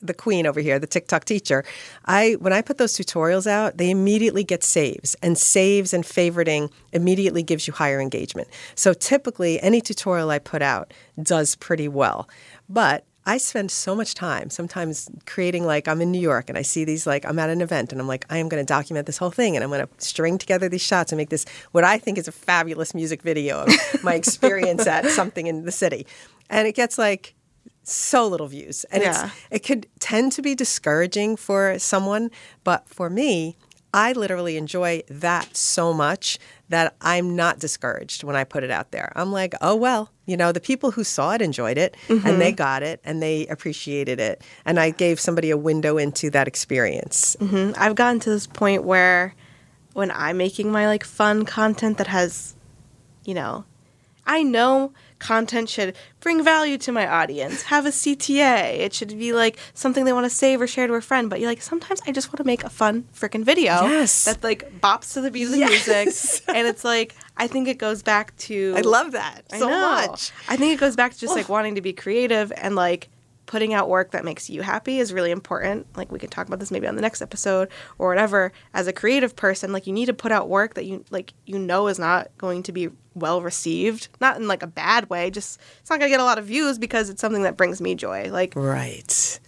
the 0.00 0.14
queen 0.14 0.46
over 0.46 0.60
here, 0.60 0.78
the 0.78 0.86
TikTok 0.86 1.24
teacher, 1.24 1.64
I 2.06 2.36
when 2.40 2.52
I 2.52 2.62
put 2.62 2.78
those 2.78 2.96
tutorials 2.96 3.46
out, 3.46 3.76
they 3.76 3.90
immediately 3.90 4.44
get 4.44 4.64
saves, 4.64 5.14
and 5.22 5.36
saves 5.36 5.92
and 5.92 6.04
favoriting 6.04 6.70
immediately 6.92 7.42
gives 7.42 7.66
you 7.66 7.72
higher 7.72 8.00
engagement. 8.00 8.48
So 8.74 8.92
typically, 8.92 9.60
any 9.60 9.80
tutorial 9.80 10.30
I 10.30 10.38
put 10.38 10.62
out 10.62 10.92
does 11.22 11.56
pretty 11.56 11.88
well, 11.88 12.28
but 12.68 13.04
I 13.26 13.36
spend 13.36 13.70
so 13.70 13.94
much 13.94 14.14
time 14.14 14.48
sometimes 14.48 15.08
creating 15.26 15.64
like 15.66 15.86
I'm 15.86 16.00
in 16.00 16.10
New 16.10 16.20
York 16.20 16.48
and 16.48 16.56
I 16.56 16.62
see 16.62 16.84
these 16.84 17.06
like 17.06 17.26
I'm 17.26 17.38
at 17.38 17.50
an 17.50 17.60
event 17.60 17.92
and 17.92 18.00
I'm 18.00 18.08
like 18.08 18.24
I 18.30 18.38
am 18.38 18.48
going 18.48 18.60
to 18.60 18.66
document 18.66 19.06
this 19.06 19.18
whole 19.18 19.30
thing 19.30 19.56
and 19.56 19.62
I'm 19.62 19.70
going 19.70 19.86
to 19.86 19.88
string 19.98 20.38
together 20.38 20.68
these 20.68 20.82
shots 20.82 21.12
and 21.12 21.18
make 21.18 21.28
this 21.28 21.44
what 21.72 21.84
I 21.84 21.98
think 21.98 22.16
is 22.16 22.28
a 22.28 22.32
fabulous 22.32 22.94
music 22.94 23.22
video 23.22 23.64
of 23.64 24.02
my 24.02 24.14
experience 24.14 24.86
at 24.86 25.06
something 25.10 25.46
in 25.46 25.64
the 25.64 25.72
city. 25.72 26.06
And 26.48 26.66
it 26.66 26.74
gets 26.74 26.98
like 26.98 27.34
so 27.90 28.26
little 28.26 28.46
views. 28.48 28.84
And 28.90 29.02
Yeah. 29.02 29.10
it's 29.26 29.34
it 29.50 29.58
could 29.66 29.86
tend 29.98 30.32
to 30.32 30.42
be 30.42 30.54
discouraging 30.54 31.36
for 31.36 31.78
someone 31.78 32.30
but 32.64 32.88
for 32.88 33.10
me 33.10 33.56
i 33.92 34.12
literally 34.12 34.56
enjoy 34.56 35.02
that 35.08 35.56
so 35.56 35.92
much 35.92 36.38
that 36.68 36.94
i'm 37.00 37.34
not 37.34 37.58
discouraged 37.58 38.22
when 38.22 38.36
i 38.36 38.44
put 38.44 38.62
it 38.62 38.70
out 38.70 38.92
there. 38.92 39.12
I'm 39.16 39.32
like 39.32 39.54
oh 39.60 39.74
well 39.74 40.10
you 40.26 40.36
know 40.36 40.52
the 40.52 40.60
people 40.60 40.92
who 40.92 41.02
saw 41.02 41.32
it 41.32 41.42
enjoyed 41.42 41.76
it 41.78 41.96
and 42.08 42.40
they 42.40 42.52
got 42.52 42.82
it 42.84 43.00
and 43.04 43.20
they 43.20 43.46
appreciated 43.48 44.20
it. 44.20 44.42
And 44.64 44.78
i 44.78 44.90
gave 44.90 45.18
somebody 45.18 45.50
a 45.50 45.56
window 45.56 45.98
into 45.98 46.30
that 46.30 46.46
experience. 46.46 47.36
Mhm. 47.40 47.74
I've 47.76 47.96
gotten 47.96 48.20
to 48.20 48.30
this 48.30 48.46
point 48.46 48.84
where 48.84 49.34
when 49.94 50.12
I'm 50.12 50.36
making 50.36 50.70
my 50.70 50.86
like 50.86 51.02
fun 51.02 51.44
content 51.44 51.98
that 51.98 52.06
has, 52.06 52.54
you 53.24 53.34
know, 53.34 53.64
I 54.24 54.44
know 54.44 54.92
content 55.20 55.68
should 55.68 55.94
bring 56.20 56.42
value 56.42 56.76
to 56.78 56.90
my 56.90 57.06
audience, 57.06 57.62
have 57.62 57.86
a 57.86 57.90
CTA. 57.90 58.80
It 58.80 58.92
should 58.92 59.16
be 59.18 59.32
like 59.32 59.56
something 59.74 60.04
they 60.04 60.12
want 60.12 60.24
to 60.24 60.30
save 60.30 60.60
or 60.60 60.66
share 60.66 60.86
to 60.88 60.94
a 60.94 61.00
friend. 61.00 61.30
But 61.30 61.38
you're 61.40 61.48
like, 61.48 61.62
sometimes 61.62 62.00
I 62.06 62.12
just 62.12 62.28
want 62.30 62.38
to 62.38 62.44
make 62.44 62.64
a 62.64 62.70
fun 62.70 63.04
freaking 63.14 63.44
video 63.44 63.72
Yes. 63.86 64.24
that 64.24 64.42
like 64.42 64.80
bops 64.80 65.12
to 65.14 65.20
the 65.20 65.30
beat 65.30 65.44
of 65.44 65.52
the 65.52 65.58
Yes. 65.58 65.86
music. 65.86 66.44
And 66.56 66.66
it's 66.66 66.84
like, 66.84 67.14
I 67.36 67.46
think 67.46 67.68
it 67.68 67.78
goes 67.78 68.02
back 68.02 68.36
to. 68.38 68.74
i 68.76 68.80
love 68.80 69.12
that 69.12 69.42
I 69.52 69.58
so 69.58 69.68
know. 69.68 69.80
much 69.80 70.32
I 70.48 70.56
think 70.56 70.72
it 70.74 70.80
goes 70.80 70.96
back 70.96 71.12
to 71.12 71.18
just 71.20 71.36
like 71.36 71.48
wanting 71.48 71.76
to 71.76 71.80
be 71.80 71.92
creative 71.92 72.52
and 72.56 72.74
like 72.74 73.08
putting 73.46 73.74
out 73.74 73.88
work 73.88 74.12
that 74.12 74.24
makes 74.24 74.48
you 74.48 74.62
happy 74.62 75.00
is 75.00 75.12
really 75.12 75.32
important. 75.32 75.84
Like 75.96 76.12
we 76.12 76.18
could 76.20 76.30
talk 76.30 76.46
about 76.46 76.60
this 76.60 76.70
maybe 76.70 76.86
on 76.86 76.94
the 76.94 77.02
next 77.02 77.20
episode 77.20 77.68
or 77.98 78.08
whatever. 78.08 78.52
As 78.74 78.86
a 78.86 78.92
creative 78.92 79.34
person, 79.34 79.72
like 79.72 79.86
you 79.88 79.92
need 79.92 80.06
to 80.06 80.12
put 80.14 80.30
out 80.30 80.48
work 80.48 80.74
that 80.74 80.84
you 80.84 81.04
like 81.10 81.34
you 81.46 81.58
know 81.58 81.88
is 81.88 81.98
not 81.98 82.30
going 82.38 82.62
to 82.64 82.72
be 82.72 82.90
well 83.14 83.42
received. 83.42 84.08
Not 84.20 84.36
in 84.36 84.46
like 84.48 84.62
a 84.62 84.66
bad 84.66 85.10
way, 85.10 85.30
just 85.30 85.60
it's 85.80 85.90
not 85.90 85.98
going 85.98 86.10
to 86.10 86.12
get 86.14 86.20
a 86.20 86.24
lot 86.24 86.38
of 86.38 86.44
views 86.46 86.78
because 86.78 87.10
it's 87.10 87.20
something 87.20 87.42
that 87.42 87.56
brings 87.56 87.80
me 87.80 87.94
joy. 87.94 88.30
Like 88.30 88.54
Right. 88.56 89.40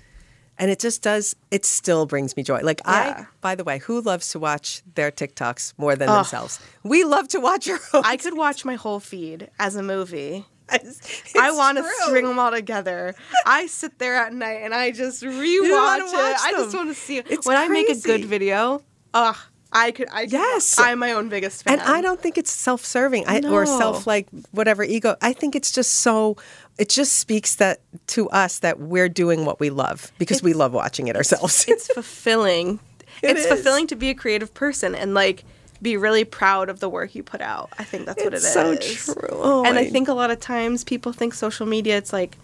And 0.59 0.71
it 0.71 0.79
just 0.79 1.03
does, 1.03 1.35
it 1.51 1.65
still 1.65 2.07
brings 2.07 2.37
me 2.37 2.43
joy. 2.43 2.61
Like, 2.63 2.81
Yeah. 2.85 3.25
I, 3.25 3.27
by 3.41 3.55
the 3.55 3.65
way, 3.65 3.79
who 3.79 4.01
loves 4.01 4.29
to 4.31 4.39
watch 4.39 4.83
their 4.95 5.11
TikToks 5.11 5.75
more 5.77 5.97
than 5.97 6.09
themselves? 6.09 6.61
We 6.85 7.03
love 7.05 7.27
to 7.29 7.41
watch 7.41 7.69
our 7.69 7.81
own. 7.95 8.03
I 8.05 8.17
could 8.17 8.37
watch 8.37 8.65
my 8.65 8.75
whole 8.77 9.01
feed 9.01 9.51
as 9.59 9.77
a 9.77 9.83
movie. 9.83 10.47
It's 10.75 11.35
I 11.37 11.51
want 11.51 11.77
to 11.79 11.85
string 12.03 12.25
them 12.27 12.39
all 12.39 12.51
together. 12.51 13.15
I 13.45 13.67
sit 13.67 13.99
there 13.99 14.15
at 14.15 14.33
night 14.33 14.61
and 14.63 14.73
I 14.73 14.91
just 14.93 15.23
rewatch 15.23 15.99
it. 15.99 16.15
I 16.15 16.53
just 16.53 16.75
want 16.75 16.89
to 16.89 16.95
see 16.95 17.19
it. 17.19 17.27
It's 17.29 17.47
when 17.47 17.59
I 17.59 17.69
make 17.69 17.91
a 17.91 17.99
good 17.99 18.25
video, 18.25 18.83
ugh, 19.13 19.37
I 19.73 19.91
could. 19.91 20.09
I 20.13 20.23
Yes. 20.23 20.79
I'm 20.79 20.99
my 20.99 21.13
own 21.13 21.29
biggest 21.29 21.65
fan. 21.65 21.79
And 21.79 21.83
I 21.83 22.01
don't 22.01 22.21
think 22.21 22.37
it's 22.39 22.51
self-serving 22.51 23.25
I, 23.27 23.41
or 23.49 23.65
self 23.67 24.07
like 24.07 24.29
whatever 24.51 24.83
ego. 24.85 25.17
I 25.23 25.33
think 25.33 25.55
it's 25.57 25.73
just 25.73 25.95
so. 25.95 26.37
It 26.79 26.89
just 26.89 27.15
speaks 27.15 27.57
that 27.57 27.81
to 28.09 28.29
us 28.31 28.59
that 28.61 28.79
we're 28.81 29.09
doing 29.09 29.45
what 29.45 29.61
we 29.61 29.71
love 29.71 30.11
because 30.19 30.43
we 30.43 30.53
love 30.53 30.73
watching 30.73 31.09
it 31.09 31.17
ourselves. 31.17 31.65
It's 31.69 31.89
fulfilling. 31.93 32.81
It 33.23 33.31
it's 33.31 33.41
is. 33.41 33.47
fulfilling 33.47 33.87
to 33.89 33.97
be 33.97 34.09
a 34.11 34.15
creative 34.15 34.53
person 34.55 34.95
and 34.95 35.15
like 35.15 35.45
be 35.83 35.97
really 35.97 36.25
proud 36.25 36.69
of 36.71 36.81
the 36.81 36.89
work 36.89 37.15
you 37.15 37.23
put 37.23 37.41
out. 37.41 37.71
I 37.79 37.85
think 37.85 38.07
that's 38.07 38.23
what 38.23 38.33
it 38.33 38.37
It's 38.37 38.45
is. 38.47 38.53
so 39.03 39.13
true. 39.15 39.29
Oh, 39.33 39.65
and 39.65 39.77
I 39.79 39.83
oh, 39.83 39.87
I- 39.87 39.91
think 39.91 40.09
a 40.09 40.15
lot 40.15 40.31
of 40.31 40.39
times 40.41 40.85
people 40.85 41.13
think 41.13 41.35
social 41.35 41.67
media. 41.67 41.97
It's 41.99 42.13
like 42.13 42.37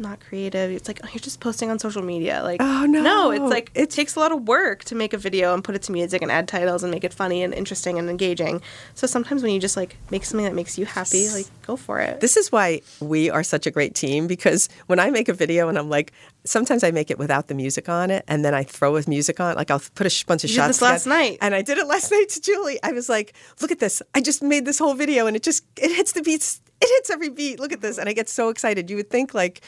not 0.00 0.20
creative. 0.20 0.70
It's 0.70 0.88
like 0.88 1.00
oh, 1.04 1.08
you're 1.12 1.20
just 1.20 1.40
posting 1.40 1.70
on 1.70 1.78
social 1.78 2.02
media. 2.02 2.40
Like 2.42 2.60
Oh, 2.62 2.86
no. 2.86 3.02
no, 3.02 3.30
it's 3.30 3.50
like 3.52 3.70
it 3.74 3.90
takes 3.90 4.16
a 4.16 4.20
lot 4.20 4.32
of 4.32 4.48
work 4.48 4.84
to 4.84 4.94
make 4.94 5.12
a 5.12 5.18
video 5.18 5.54
and 5.54 5.62
put 5.62 5.74
it 5.74 5.82
to 5.82 5.92
music 5.92 6.22
and 6.22 6.30
add 6.30 6.48
titles 6.48 6.82
and 6.82 6.90
make 6.90 7.04
it 7.04 7.12
funny 7.14 7.42
and 7.42 7.52
interesting 7.54 7.98
and 7.98 8.08
engaging. 8.10 8.62
So 8.94 9.06
sometimes 9.06 9.42
when 9.42 9.52
you 9.52 9.60
just 9.60 9.76
like 9.76 9.96
make 10.10 10.24
something 10.24 10.44
that 10.44 10.54
makes 10.54 10.78
you 10.78 10.86
happy, 10.86 11.28
like 11.30 11.46
go 11.66 11.76
for 11.76 12.00
it. 12.00 12.20
This 12.20 12.36
is 12.36 12.50
why 12.50 12.80
we 13.00 13.30
are 13.30 13.42
such 13.42 13.66
a 13.66 13.70
great 13.70 13.94
team 13.94 14.26
because 14.26 14.68
when 14.86 14.98
I 14.98 15.10
make 15.10 15.28
a 15.28 15.34
video 15.34 15.68
and 15.68 15.78
I'm 15.78 15.88
like, 15.90 16.12
sometimes 16.44 16.82
I 16.82 16.90
make 16.90 17.10
it 17.10 17.18
without 17.18 17.48
the 17.48 17.54
music 17.54 17.88
on 17.88 18.10
it 18.10 18.24
and 18.26 18.44
then 18.44 18.54
I 18.54 18.62
throw 18.64 18.92
with 18.92 19.06
music 19.08 19.40
on. 19.40 19.52
It. 19.52 19.56
Like 19.56 19.70
I'll 19.70 19.82
put 19.94 20.06
a 20.06 20.10
sh- 20.10 20.24
bunch 20.24 20.44
of 20.44 20.50
You 20.50 20.56
did 20.56 20.62
shots. 20.62 20.78
this 20.78 20.82
last 20.82 21.06
night. 21.06 21.38
and 21.42 21.54
I 21.54 21.62
did 21.62 21.78
it 21.78 21.86
last 21.86 22.10
night 22.16 22.28
to 22.30 22.40
Juli. 22.40 22.78
I 22.82 22.92
was 22.92 23.08
like, 23.08 23.34
look 23.60 23.70
at 23.70 23.78
this! 23.78 24.00
I 24.14 24.20
just 24.20 24.42
made 24.42 24.64
this 24.64 24.78
whole 24.78 24.94
video 24.94 25.26
and 25.26 25.36
it 25.36 25.42
just 25.42 25.64
it 25.76 25.94
hits 25.94 26.12
the 26.12 26.22
beats. 26.22 26.60
It 26.90 26.94
hits 26.96 27.10
every 27.10 27.28
beat. 27.28 27.60
Look 27.60 27.72
at 27.72 27.80
this, 27.80 27.98
and 27.98 28.08
I 28.08 28.12
get 28.12 28.28
so 28.28 28.48
excited. 28.48 28.90
You 28.90 28.96
would 28.96 29.10
think 29.10 29.34
like. 29.34 29.62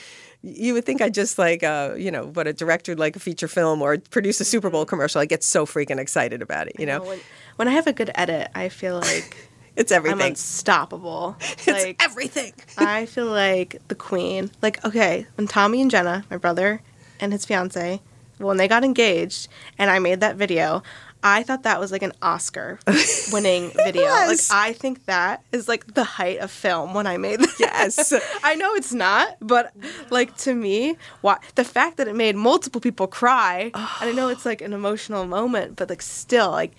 You 0.45 0.75
would 0.75 0.85
think 0.85 1.01
I 1.01 1.09
just 1.09 1.39
like, 1.39 1.63
uh, 1.63 1.95
you 1.97 2.11
know, 2.11 2.27
what 2.27 2.49
a 2.49 2.53
director 2.53 2.97
like 2.97 3.15
a 3.15 3.21
feature 3.21 3.47
film 3.47 3.81
or 3.81 3.99
produce 3.99 4.41
a 4.41 4.45
Super 4.45 4.71
Bowl 4.71 4.85
commercial. 4.85 5.21
I 5.21 5.25
get 5.25 5.45
so 5.45 5.67
freaking 5.67 6.01
excited 6.01 6.43
about 6.43 6.67
it. 6.67 6.81
You 6.81 6.87
know, 6.87 7.01
when, 7.01 7.21
when 7.55 7.69
I 7.69 7.71
have 7.71 7.87
a 7.87 7.93
good 7.93 8.11
edit, 8.17 8.51
I 8.53 8.69
feel 8.69 8.99
like 8.99 9.37
it's 9.77 9.93
everything. 9.93 10.21
I'm 10.21 10.31
unstoppable. 10.31 11.37
It's 11.41 11.69
like 11.69 12.03
everything. 12.03 12.55
I 12.77 13.07
feel 13.07 13.27
like 13.27 13.81
the 13.87 13.95
queen. 13.95 14.51
Like, 14.61 14.85
okay, 14.85 15.29
when 15.37 15.47
Tommy 15.47 15.81
and 15.81 15.93
Jenna, 15.93 16.25
my 16.29 16.39
brother 16.39 16.83
and 17.21 17.33
his 17.33 17.45
fiance, 17.45 18.01
when 18.39 18.57
they 18.57 18.67
got 18.67 18.83
engaged 18.83 19.47
and 19.79 19.91
I 19.91 20.01
made 20.01 20.19
that 20.21 20.35
video, 20.35 20.83
I 21.23 21.43
thought 21.43 21.63
that 21.63 21.79
was 21.79 21.93
like 21.93 22.03
an 22.03 22.13
Oscar 22.21 22.79
winning 23.33 23.71
video. 23.71 24.03
was. 24.03 24.51
Like 24.51 24.59
I 24.59 24.73
think 24.73 25.05
that 25.07 25.45
is 25.53 25.69
like 25.69 25.95
the 25.95 26.05
height 26.05 26.39
of 26.39 26.51
film 26.51 26.95
when 26.95 27.07
I 27.07 27.17
made 27.17 27.41
that. 27.41 27.57
Yes. 27.59 28.13
I 28.43 28.55
know 28.55 28.75
it's 28.75 28.93
not, 28.93 29.37
but 29.41 29.73
like 30.11 30.37
to 30.39 30.55
me, 30.55 30.97
why 31.21 31.39
the 31.55 31.65
fact 31.65 31.97
that 31.99 32.09
it 32.09 32.17
made 32.17 32.37
multiple 32.37 32.81
people 32.81 33.07
cry, 33.07 33.71
and 33.75 34.11
I 34.11 34.13
know 34.13 34.29
it's 34.29 34.45
like 34.45 34.61
an 34.61 34.73
emotional 34.73 35.27
moment, 35.27 35.77
but 35.77 35.89
like 35.89 36.03
still 36.03 36.51
like 36.51 36.73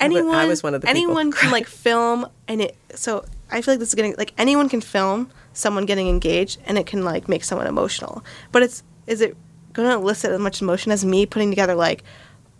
I 0.00 0.04
anyone 0.04 0.48
was 0.48 0.62
one 0.62 0.74
of 0.74 0.80
the 0.80 0.86
people 0.86 0.96
anyone 0.96 1.32
can 1.32 1.50
like 1.50 1.66
film 1.66 2.26
and 2.46 2.62
it 2.62 2.76
so 2.94 3.24
I 3.50 3.62
feel 3.62 3.74
like 3.74 3.80
this 3.80 3.88
is 3.88 3.94
getting 3.94 4.14
like 4.16 4.32
anyone 4.38 4.68
can 4.68 4.80
film 4.80 5.30
someone 5.54 5.86
getting 5.86 6.08
engaged 6.08 6.60
and 6.66 6.78
it 6.78 6.86
can 6.86 7.04
like 7.04 7.28
make 7.28 7.44
someone 7.44 7.66
emotional. 7.66 8.24
But 8.52 8.62
it's 8.62 8.82
is 9.06 9.20
it 9.20 9.36
gonna 9.72 9.96
elicit 9.98 10.30
as 10.30 10.40
much 10.40 10.60
emotion 10.60 10.92
as 10.92 11.04
me 11.04 11.26
putting 11.26 11.50
together 11.50 11.74
like 11.74 12.04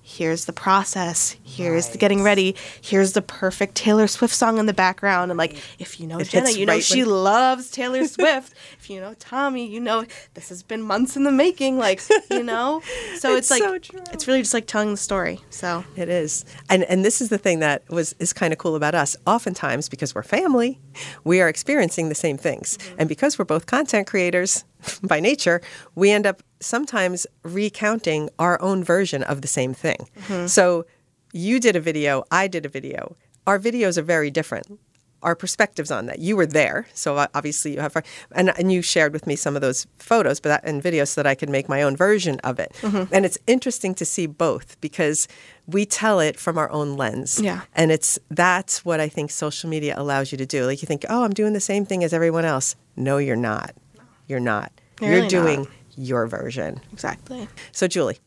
here's 0.09 0.47
the 0.47 0.53
process, 0.55 1.37
here's 1.45 1.89
the 1.91 1.99
getting 1.99 2.23
ready, 2.23 2.57
here's 2.81 3.13
the 3.13 3.21
perfect 3.21 3.75
Taylor 3.75 4.07
Swift 4.07 4.35
song 4.35 4.57
in 4.57 4.65
the 4.65 4.73
background. 4.73 5.31
And 5.31 5.37
like, 5.37 5.59
if 5.79 6.01
you 6.01 6.07
know 6.07 6.19
It 6.19 6.31
Jenna, 6.31 6.51
you 6.51 6.65
know 6.65 6.73
right 6.73 6.83
she 6.83 7.03
when- 7.05 7.11
loves 7.25 7.71
Taylor 7.71 8.07
Swift. 8.17 8.55
You 8.91 9.01
know 9.01 9.15
Tommy, 9.19 9.67
you 9.67 9.81
know 9.81 10.05
this 10.35 10.49
has 10.49 10.63
been 10.63 10.83
months 10.83 11.17
in 11.17 11.25
the 11.25 11.33
making. 11.33 11.79
Like, 11.79 12.01
you 12.31 12.43
know, 12.43 12.83
so 13.19 13.37
It's 13.37 13.51
it's, 13.51 13.61
like 13.61 13.63
so 13.63 14.01
it's 14.13 14.27
really 14.27 14.43
just 14.43 14.55
like 14.55 14.67
telling 14.67 14.91
the 14.91 14.97
story. 14.97 15.41
So 15.51 15.85
It 15.97 16.09
is. 16.09 16.45
And 16.69 16.85
and 16.85 17.05
this 17.05 17.21
is 17.21 17.29
the 17.29 17.39
thing 17.39 17.61
that 17.61 17.89
was 17.89 18.15
is 18.19 18.33
kind 18.33 18.53
of 18.53 18.59
cool 18.59 18.77
about 18.77 18.95
us. 18.95 19.17
Oftentimes 19.27 19.89
because 19.89 20.15
we're 20.15 20.23
family, 20.23 20.81
we 21.25 21.41
are 21.41 21.49
experiencing 21.49 22.09
the 22.09 22.15
same 22.15 22.39
things. 22.39 22.79
Mm-hmm. 22.79 22.95
And 23.01 23.09
because 23.09 23.39
we're 23.39 23.45
both 23.45 23.67
content 23.67 24.07
creators 24.07 24.65
by 25.03 25.21
nature, 25.21 25.61
we 25.95 26.11
end 26.11 26.27
up 26.27 26.43
sometimes 26.61 27.27
recounting 27.43 28.31
our 28.39 28.61
own 28.61 28.83
version 28.85 29.23
of 29.23 29.43
the 29.43 29.49
same 29.49 29.75
thing. 29.75 30.09
Mm-hmm. 30.27 30.47
So 30.47 30.87
you 31.33 31.61
did 31.61 31.77
a 31.77 31.81
video, 31.81 32.25
I 32.31 32.49
did 32.49 32.65
a 32.65 32.69
video. 32.69 33.17
Our 33.47 33.59
videos 33.59 33.97
are 33.97 34.03
very 34.03 34.31
different. 34.31 34.79
Our 35.23 35.35
perspectives 35.35 35.91
on 35.91 36.07
that. 36.07 36.21
You 36.21 36.37
were 36.37 36.47
there, 36.47 36.87
so 36.95 37.27
obviously 37.35 37.75
you 37.75 37.81
have, 37.81 37.97
and 38.33 38.51
and 38.59 38.71
you 38.71 38.83
shared 38.83 39.13
with 39.13 39.27
me 39.27 39.35
some 39.37 39.57
of 39.57 39.63
those 39.63 39.87
photos, 39.99 40.39
but 40.41 40.49
that, 40.51 40.65
and 40.65 40.83
videos 40.83 41.09
so 41.09 41.23
that 41.23 41.29
I 41.29 41.35
could 41.35 41.49
make 41.51 41.69
my 41.69 41.83
own 41.83 41.97
version 41.97 42.39
of 42.45 42.59
it. 42.61 42.73
Mm-hmm. 42.83 43.13
And 43.13 43.25
it's 43.27 43.39
interesting 43.47 43.95
to 43.97 44.05
see 44.05 44.27
both 44.27 44.81
because 44.81 45.27
we 45.67 45.85
tell 45.85 46.21
it 46.21 46.39
from 46.39 46.57
our 46.57 46.71
own 46.71 46.97
lens. 46.97 47.41
Yeah. 47.41 47.63
And 47.75 47.91
it's 47.91 48.19
that's 48.31 48.85
what 48.85 49.01
I 49.01 49.09
think 49.09 49.31
social 49.31 49.69
media 49.69 49.95
allows 49.97 50.31
you 50.31 50.39
to 50.39 50.47
do. 50.47 50.65
Like 50.67 50.83
you 50.83 50.87
think, 50.87 51.05
oh, 51.09 51.25
I'm 51.25 51.35
doing 51.35 51.53
the 51.53 51.61
same 51.61 51.85
thing 51.85 52.05
as 52.05 52.13
everyone 52.13 52.45
else. 52.45 52.77
No, 52.97 53.19
you're 53.19 53.37
not. 53.37 53.75
You're 54.29 54.41
not. 54.41 54.71
You're 55.01 55.11
You're 55.11 55.19
really 55.19 55.29
doing 55.29 55.59
not. 55.61 55.69
your 55.97 56.27
version. 56.27 56.81
exactly. 56.93 57.49
So, 57.73 57.87
Juli, 57.89 58.19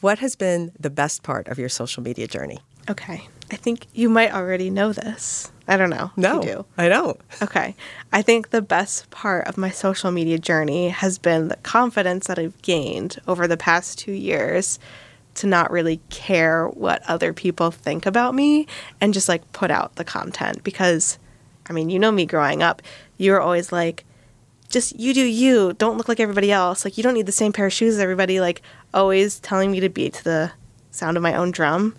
what 0.00 0.18
has 0.18 0.34
been 0.36 0.72
the 0.78 0.90
best 0.90 1.22
part 1.22 1.46
of 1.48 1.58
your 1.58 1.68
social 1.68 2.02
media 2.02 2.26
journey? 2.26 2.58
Okay. 2.90 3.28
I 3.52 3.56
think 3.56 3.86
you 3.92 4.08
might 4.08 4.32
already 4.32 4.70
know 4.70 4.92
this. 4.94 5.52
I 5.68 5.76
don't 5.76 5.90
know. 5.90 6.10
No, 6.16 6.42
You 6.42 6.48
do. 6.48 6.66
I 6.78 6.88
don't. 6.88 7.20
Okay. 7.42 7.76
I 8.12 8.22
think 8.22 8.50
the 8.50 8.62
best 8.62 9.10
part 9.10 9.46
of 9.46 9.58
my 9.58 9.70
social 9.70 10.10
media 10.10 10.38
journey 10.38 10.88
has 10.88 11.18
been 11.18 11.48
the 11.48 11.56
confidence 11.56 12.26
that 12.26 12.38
I've 12.38 12.60
gained 12.62 13.18
over 13.28 13.46
the 13.46 13.56
past 13.58 13.98
two 13.98 14.12
years 14.12 14.78
to 15.34 15.46
not 15.46 15.70
really 15.70 16.00
care 16.08 16.66
what 16.68 17.02
other 17.08 17.32
people 17.32 17.70
think 17.70 18.06
about 18.06 18.34
me 18.34 18.66
and 19.00 19.14
just 19.14 19.28
like 19.28 19.50
put 19.52 19.70
out 19.70 19.96
the 19.96 20.04
content. 20.04 20.64
Because, 20.64 21.18
I 21.68 21.72
mean, 21.72 21.90
you 21.90 21.98
know 21.98 22.10
me 22.10 22.26
growing 22.26 22.62
up, 22.62 22.82
you 23.18 23.32
were 23.32 23.40
always 23.40 23.70
like, 23.70 24.04
just 24.70 24.98
you 24.98 25.12
do 25.12 25.24
you. 25.24 25.74
Don't 25.74 25.98
look 25.98 26.08
like 26.08 26.20
everybody 26.20 26.50
else. 26.50 26.84
Like, 26.84 26.96
you 26.96 27.02
don't 27.02 27.14
need 27.14 27.26
the 27.26 27.32
same 27.32 27.52
pair 27.52 27.66
of 27.66 27.72
shoes 27.72 27.94
as 27.94 28.00
everybody. 28.00 28.40
Like, 28.40 28.62
always 28.94 29.38
telling 29.40 29.70
me 29.70 29.80
to 29.80 29.90
beat 29.90 30.14
to 30.14 30.24
the 30.24 30.52
sound 30.90 31.18
of 31.18 31.22
my 31.22 31.34
own 31.34 31.50
drum. 31.50 31.94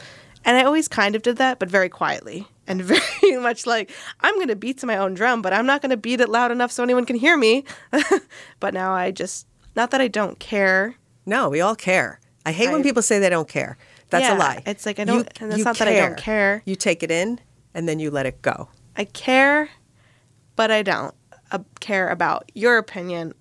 And 0.45 0.57
I 0.57 0.63
always 0.63 0.87
kind 0.87 1.15
of 1.15 1.21
did 1.21 1.37
that, 1.37 1.59
but 1.59 1.69
very 1.69 1.89
quietly 1.89 2.47
and 2.67 2.81
very 3.21 3.37
much 3.37 3.65
like, 3.65 3.91
I'm 4.21 4.35
going 4.35 4.47
to 4.49 4.55
beat 4.55 4.77
to 4.79 4.85
my 4.85 4.97
own 4.97 5.13
drum, 5.13 5.41
but 5.41 5.53
I'm 5.53 5.65
not 5.65 5.81
going 5.81 5.89
to 5.91 5.97
beat 5.97 6.19
it 6.21 6.29
loud 6.29 6.51
enough 6.51 6.71
so 6.71 6.83
anyone 6.83 7.05
can 7.05 7.15
hear 7.15 7.37
me. 7.37 7.63
but 8.59 8.73
now 8.73 8.91
I 8.93 9.11
just, 9.11 9.47
not 9.75 9.91
that 9.91 10.01
I 10.01 10.07
don't 10.07 10.39
care. 10.39 10.95
No, 11.25 11.49
we 11.49 11.61
all 11.61 11.75
care. 11.75 12.19
I 12.45 12.51
hate 12.51 12.71
when 12.71 12.83
people 12.83 13.01
say 13.01 13.19
they 13.19 13.29
don't 13.29 13.47
care. 13.47 13.77
That's 14.09 14.23
Yeah, 14.23 14.37
a 14.37 14.37
lie. 14.37 14.63
it's 14.65 14.85
like 14.85 14.99
I 14.99 15.05
don't- 15.05 15.27
and 15.41 15.53
it's 15.53 15.63
not 15.65 15.77
that 15.77 15.87
I 15.87 15.95
don't 15.95 16.17
care. 16.17 16.61
You 16.65 16.75
take 16.75 17.01
it 17.03 17.09
in 17.11 17.39
and 17.73 17.87
then 17.87 17.99
you 17.99 18.11
let 18.11 18.25
it 18.25 18.41
go. 18.41 18.69
I 18.97 19.05
care, 19.05 19.69
but 20.55 20.69
I 20.69 20.83
don't 20.83 21.15
uh, 21.51 21.59
care 21.79 22.09
about 22.09 22.51
your 22.53 22.77
opinion 22.77 23.33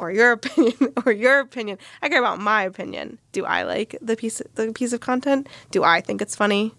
or 0.00 0.10
your 0.10 0.32
opinion 0.38 0.92
or 1.04 1.12
your 1.12 1.40
opinion. 1.40 1.78
I 2.02 2.08
care 2.08 2.18
about 2.18 2.40
my 2.40 2.62
opinion. 2.62 3.18
Do 3.32 3.44
I 3.44 3.62
like 3.62 3.96
the 4.00 4.16
piece 4.16 4.42
the 4.54 4.72
piece 4.72 4.92
of 4.92 5.00
content? 5.00 5.48
Do 5.70 5.84
I 5.84 6.00
think 6.00 6.22
it's 6.22 6.34
funny? 6.34 6.74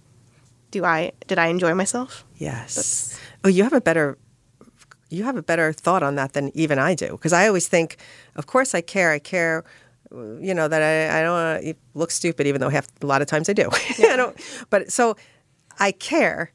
Do 0.71 0.83
I 0.83 1.11
did 1.27 1.37
I 1.37 1.47
enjoy 1.47 1.73
myself? 1.75 2.25
Yes. 2.35 3.19
Oh, 3.43 3.49
you 3.49 3.63
have 3.63 3.73
a 3.73 3.81
better 3.81 4.17
you 5.09 5.23
have 5.25 5.37
a 5.37 5.43
better 5.43 5.73
thought 5.73 6.03
on 6.03 6.15
that 6.15 6.33
than 6.33 6.51
even 6.55 6.79
I 6.79 6.95
do 6.95 7.11
because 7.11 7.33
I 7.33 7.47
always 7.47 7.67
think, 7.67 7.97
of 8.35 8.47
course 8.47 8.73
I 8.73 8.81
care. 8.81 9.11
I 9.11 9.19
care, 9.19 9.63
you 10.11 10.53
know, 10.53 10.67
that 10.67 10.81
I, 10.81 11.19
I 11.19 11.21
don't 11.21 11.77
look 11.93 12.11
stupid, 12.11 12.47
even 12.47 12.61
though 12.61 12.69
half 12.69 12.87
a 13.01 13.05
lot 13.05 13.21
of 13.21 13.27
times 13.27 13.49
I 13.49 13.53
do. 13.53 13.69
Yeah. 13.99 14.13
I 14.13 14.15
don't. 14.15 14.35
But 14.69 14.91
so 14.91 15.15
I 15.79 15.91
care, 15.91 16.51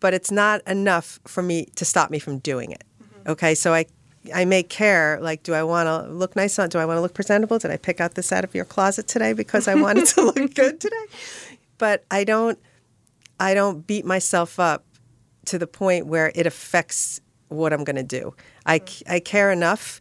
but 0.00 0.14
it's 0.14 0.30
not 0.30 0.62
enough 0.66 1.20
for 1.26 1.42
me 1.42 1.66
to 1.76 1.84
stop 1.84 2.10
me 2.10 2.18
from 2.18 2.38
doing 2.38 2.72
it. 2.72 2.82
Mm-hmm. 3.02 3.30
Okay, 3.32 3.54
so 3.54 3.74
I. 3.74 3.86
I 4.34 4.44
may 4.44 4.62
care, 4.62 5.18
like, 5.20 5.42
do 5.42 5.54
I 5.54 5.62
want 5.62 5.86
to 5.86 6.12
look 6.12 6.36
nice 6.36 6.58
on? 6.58 6.68
Do 6.68 6.78
I 6.78 6.86
want 6.86 6.98
to 6.98 7.00
look 7.00 7.14
presentable? 7.14 7.58
Did 7.58 7.70
I 7.70 7.76
pick 7.76 8.00
out 8.00 8.14
this 8.14 8.32
out 8.32 8.44
of 8.44 8.54
your 8.54 8.64
closet 8.64 9.08
today 9.08 9.32
because 9.32 9.68
I 9.68 9.74
wanted 9.74 10.06
to 10.06 10.22
look 10.22 10.34
good 10.54 10.80
today? 10.80 11.04
But 11.78 12.04
I 12.10 12.24
don't. 12.24 12.58
I 13.40 13.54
don't 13.54 13.86
beat 13.86 14.04
myself 14.04 14.58
up 14.58 14.84
to 15.44 15.58
the 15.58 15.66
point 15.66 16.06
where 16.06 16.32
it 16.34 16.44
affects 16.46 17.20
what 17.48 17.72
I'm 17.72 17.84
going 17.84 17.96
to 17.96 18.02
do. 18.02 18.34
I 18.66 18.80
mm. 18.80 19.02
I 19.08 19.20
care 19.20 19.50
enough 19.50 20.00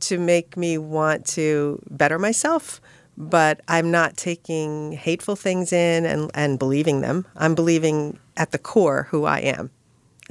to 0.00 0.18
make 0.18 0.56
me 0.56 0.78
want 0.78 1.24
to 1.26 1.80
better 1.90 2.18
myself, 2.18 2.80
but 3.16 3.60
I'm 3.68 3.90
not 3.90 4.16
taking 4.16 4.92
hateful 4.92 5.36
things 5.36 5.72
in 5.72 6.04
and, 6.04 6.30
and 6.34 6.58
believing 6.58 7.00
them. 7.00 7.26
I'm 7.36 7.54
believing 7.54 8.18
at 8.36 8.50
the 8.50 8.58
core 8.58 9.06
who 9.10 9.24
I 9.24 9.38
am. 9.40 9.70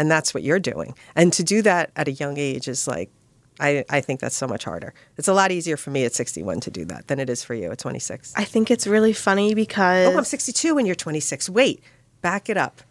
And 0.02 0.10
that's 0.10 0.34
what 0.34 0.42
you're 0.42 0.58
doing. 0.60 0.96
And 1.16 1.32
to 1.34 1.44
do 1.44 1.62
that 1.62 1.92
at 1.96 2.08
a 2.08 2.12
young 2.12 2.40
age 2.40 2.68
is 2.68 2.88
like, 2.88 3.12
I, 3.60 3.86
I 3.88 4.02
think 4.02 4.20
that's 4.20 4.36
so 4.36 4.48
much 4.48 4.64
harder. 4.64 4.96
It's 5.18 5.28
a 5.28 5.34
lot 5.34 5.52
easier 5.52 5.78
for 5.78 5.92
me 5.92 6.06
at 6.06 6.14
61 6.16 6.62
to 6.62 6.72
do 6.72 6.86
that 6.86 7.06
than 7.08 7.20
it 7.20 7.30
is 7.30 7.44
for 7.44 7.54
you 7.54 7.70
at 7.72 7.78
26. 7.78 8.34
I 8.36 8.44
think 8.44 8.72
it's 8.72 8.88
really 8.88 9.14
funny 9.14 9.54
because 9.54 10.08
Oh, 10.08 10.18
I'm 10.18 10.24
62 10.24 10.80
and 10.80 10.88
you're 10.88 10.96
26. 10.96 11.50
Wait, 11.52 11.84
back 12.22 12.50
it 12.50 12.58
up. 12.58 12.82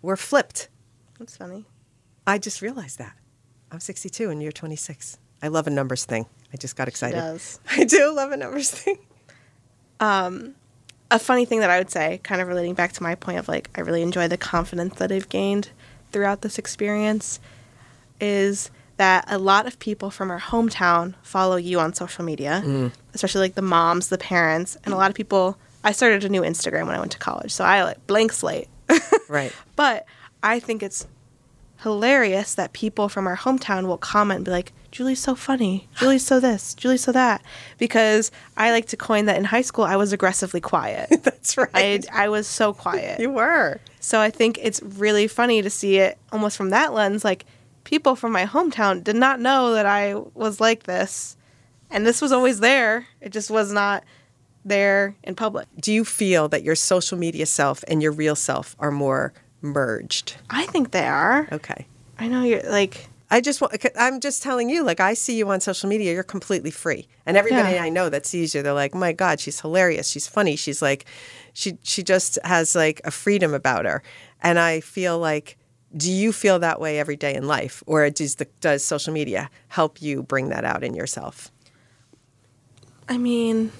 We're 0.00 0.14
flipped. 0.14 0.68
That's 1.18 1.36
funny. 1.36 1.64
I 2.24 2.38
just 2.38 2.62
realized 2.62 2.98
that. 2.98 3.16
I'm 3.72 3.80
62 3.80 4.30
and 4.30 4.40
you're 4.40 4.52
26. 4.52 5.18
I 5.42 5.48
love 5.48 5.66
a 5.66 5.70
numbers 5.70 6.04
thing. 6.04 6.26
I 6.54 6.56
just 6.56 6.76
got 6.76 6.86
excited. 6.86 7.16
does. 7.16 7.58
I 7.72 7.82
do 7.82 8.12
love 8.14 8.30
a 8.30 8.36
numbers 8.36 8.70
thing. 8.70 8.98
Um, 9.98 10.54
a 11.10 11.18
funny 11.18 11.44
thing 11.44 11.58
that 11.60 11.70
I 11.70 11.78
would 11.78 11.90
say, 11.90 12.20
kind 12.22 12.40
of 12.40 12.46
relating 12.46 12.74
back 12.74 12.92
to 12.92 13.02
my 13.02 13.16
point 13.16 13.38
of 13.38 13.48
like, 13.48 13.68
I 13.76 13.80
really 13.80 14.02
enjoy 14.02 14.28
the 14.28 14.36
confidence 14.36 14.94
that 14.98 15.10
I've 15.10 15.28
gained 15.28 15.70
throughout 16.12 16.42
this 16.42 16.58
experience, 16.58 17.40
is 18.20 18.70
that 18.96 19.24
a 19.28 19.38
lot 19.38 19.66
of 19.66 19.78
people 19.78 20.10
from 20.10 20.30
our 20.30 20.40
hometown 20.40 21.14
follow 21.22 21.56
you 21.56 21.80
on 21.80 21.94
social 21.94 22.24
media, 22.24 22.62
mm-hmm. 22.64 22.88
especially 23.14 23.40
like 23.40 23.54
the 23.54 23.62
moms, 23.62 24.08
the 24.08 24.18
parents, 24.18 24.76
and 24.84 24.92
a 24.92 24.96
lot 24.96 25.10
of 25.10 25.16
people. 25.16 25.56
I 25.82 25.92
started 25.92 26.24
a 26.24 26.28
new 26.28 26.42
Instagram 26.42 26.86
when 26.86 26.96
I 26.96 26.98
went 26.98 27.12
to 27.12 27.18
college, 27.18 27.52
so 27.52 27.64
I 27.64 27.82
like 27.84 28.06
blank 28.06 28.32
slate. 28.32 28.68
Right. 29.30 29.52
But 29.76 30.06
I 30.42 30.58
think 30.58 30.82
it's 30.82 31.06
hilarious 31.82 32.54
that 32.56 32.72
people 32.72 33.08
from 33.08 33.26
our 33.26 33.36
hometown 33.36 33.86
will 33.86 33.96
comment 33.96 34.38
and 34.38 34.44
be 34.44 34.50
like, 34.50 34.72
Juli's 34.90 35.20
so 35.20 35.34
funny. 35.34 35.88
Juli's 35.96 36.26
so 36.26 36.40
this. 36.40 36.74
Juli's 36.74 37.02
so 37.02 37.12
that. 37.12 37.42
Because 37.78 38.30
I 38.56 38.72
like 38.72 38.86
to 38.86 38.96
coin 38.96 39.26
that 39.26 39.36
in 39.36 39.44
high 39.44 39.62
school, 39.62 39.84
I 39.84 39.96
was 39.96 40.12
aggressively 40.12 40.60
quiet. 40.60 41.08
That's 41.22 41.56
right. 41.56 41.70
I, 41.72 42.00
I 42.12 42.28
was 42.28 42.46
so 42.46 42.72
quiet. 42.72 43.20
you 43.20 43.30
were. 43.30 43.80
So 44.00 44.20
I 44.20 44.30
think 44.30 44.58
it's 44.60 44.82
really 44.82 45.28
funny 45.28 45.62
to 45.62 45.70
see 45.70 45.98
it 45.98 46.18
almost 46.32 46.56
from 46.56 46.70
that 46.70 46.92
lens. 46.92 47.24
Like, 47.24 47.44
people 47.84 48.16
from 48.16 48.32
my 48.32 48.46
hometown 48.46 49.04
did 49.04 49.16
not 49.16 49.40
know 49.40 49.72
that 49.74 49.86
I 49.86 50.14
was 50.34 50.60
like 50.60 50.84
this. 50.84 51.36
And 51.90 52.06
this 52.06 52.22
was 52.22 52.32
always 52.32 52.60
there. 52.60 53.06
It 53.20 53.30
just 53.30 53.50
was 53.50 53.72
not 53.72 54.04
there 54.64 55.16
in 55.24 55.34
public. 55.34 55.66
Do 55.78 55.92
you 55.92 56.04
feel 56.04 56.48
that 56.48 56.62
your 56.62 56.74
social 56.74 57.18
media 57.18 57.46
self 57.46 57.84
and 57.88 58.02
your 58.02 58.12
real 58.12 58.36
self 58.36 58.76
are 58.78 58.90
more 58.90 59.32
merged? 59.60 60.36
I 60.48 60.66
think 60.66 60.92
they 60.92 61.06
are. 61.06 61.48
Okay. 61.52 61.86
I 62.18 62.28
know 62.28 62.42
you're 62.42 62.62
like, 62.70 63.08
I 63.30 63.40
just 63.40 63.60
want, 63.60 63.74
I'm 63.96 64.18
just 64.18 64.42
telling 64.42 64.68
you, 64.68 64.82
like, 64.82 64.98
I 64.98 65.14
see 65.14 65.36
you 65.38 65.48
on 65.50 65.60
social 65.60 65.88
media, 65.88 66.12
you're 66.12 66.22
completely 66.24 66.72
free. 66.72 67.06
And 67.26 67.36
everybody 67.36 67.74
Yeah. 67.74 67.84
I 67.84 67.88
know 67.88 68.08
that 68.08 68.26
sees 68.26 68.54
you, 68.54 68.62
they're 68.62 68.72
like, 68.72 68.94
oh 68.94 68.98
my 68.98 69.12
God, 69.12 69.38
she's 69.38 69.60
hilarious. 69.60 70.08
She's 70.08 70.26
funny. 70.26 70.56
She's 70.56 70.82
like, 70.82 71.04
she, 71.52 71.78
she 71.82 72.02
just 72.02 72.38
has 72.44 72.74
like 72.74 73.00
a 73.04 73.10
freedom 73.10 73.54
about 73.54 73.84
her. 73.84 74.02
And 74.42 74.58
I 74.58 74.80
feel 74.80 75.18
like, 75.18 75.56
do 75.96 76.10
you 76.10 76.32
feel 76.32 76.58
that 76.58 76.80
way 76.80 76.98
every 76.98 77.16
day 77.16 77.34
in 77.34 77.46
life? 77.46 77.82
Or 77.86 78.08
does, 78.10 78.36
the, 78.36 78.46
does 78.60 78.84
social 78.84 79.12
media 79.12 79.50
help 79.68 80.02
you 80.02 80.22
bring 80.22 80.48
that 80.48 80.64
out 80.64 80.82
in 80.82 80.94
yourself? 80.94 81.52
I 83.08 83.18
mean, 83.18 83.70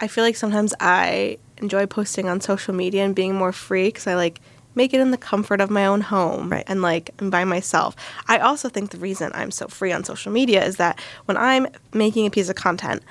I 0.00 0.08
feel 0.08 0.24
like 0.24 0.36
sometimes 0.36 0.74
I 0.80 1.38
enjoy 1.58 1.86
posting 1.86 2.28
on 2.28 2.40
social 2.40 2.74
media 2.74 3.04
and 3.04 3.14
being 3.14 3.34
more 3.34 3.52
free 3.52 3.88
because 3.88 4.06
I 4.06 4.14
like 4.14 4.40
make 4.76 4.94
it 4.94 5.00
in 5.00 5.10
the 5.10 5.16
comfort 5.16 5.60
of 5.60 5.70
my 5.70 5.84
own 5.86 6.02
home 6.02 6.50
Right. 6.50 6.64
and 6.68 6.82
like 6.82 7.10
I'm 7.18 7.30
by 7.30 7.44
myself. 7.44 7.96
I 8.28 8.38
also 8.38 8.68
think 8.68 8.90
the 8.90 8.98
reason 8.98 9.32
I'm 9.34 9.50
so 9.50 9.66
free 9.66 9.90
on 9.92 10.04
social 10.04 10.30
media 10.30 10.64
is 10.64 10.76
that 10.76 11.00
when 11.24 11.36
I'm 11.36 11.66
making 11.92 12.26
a 12.26 12.30
piece 12.30 12.48
of 12.48 12.54
content, 12.56 13.02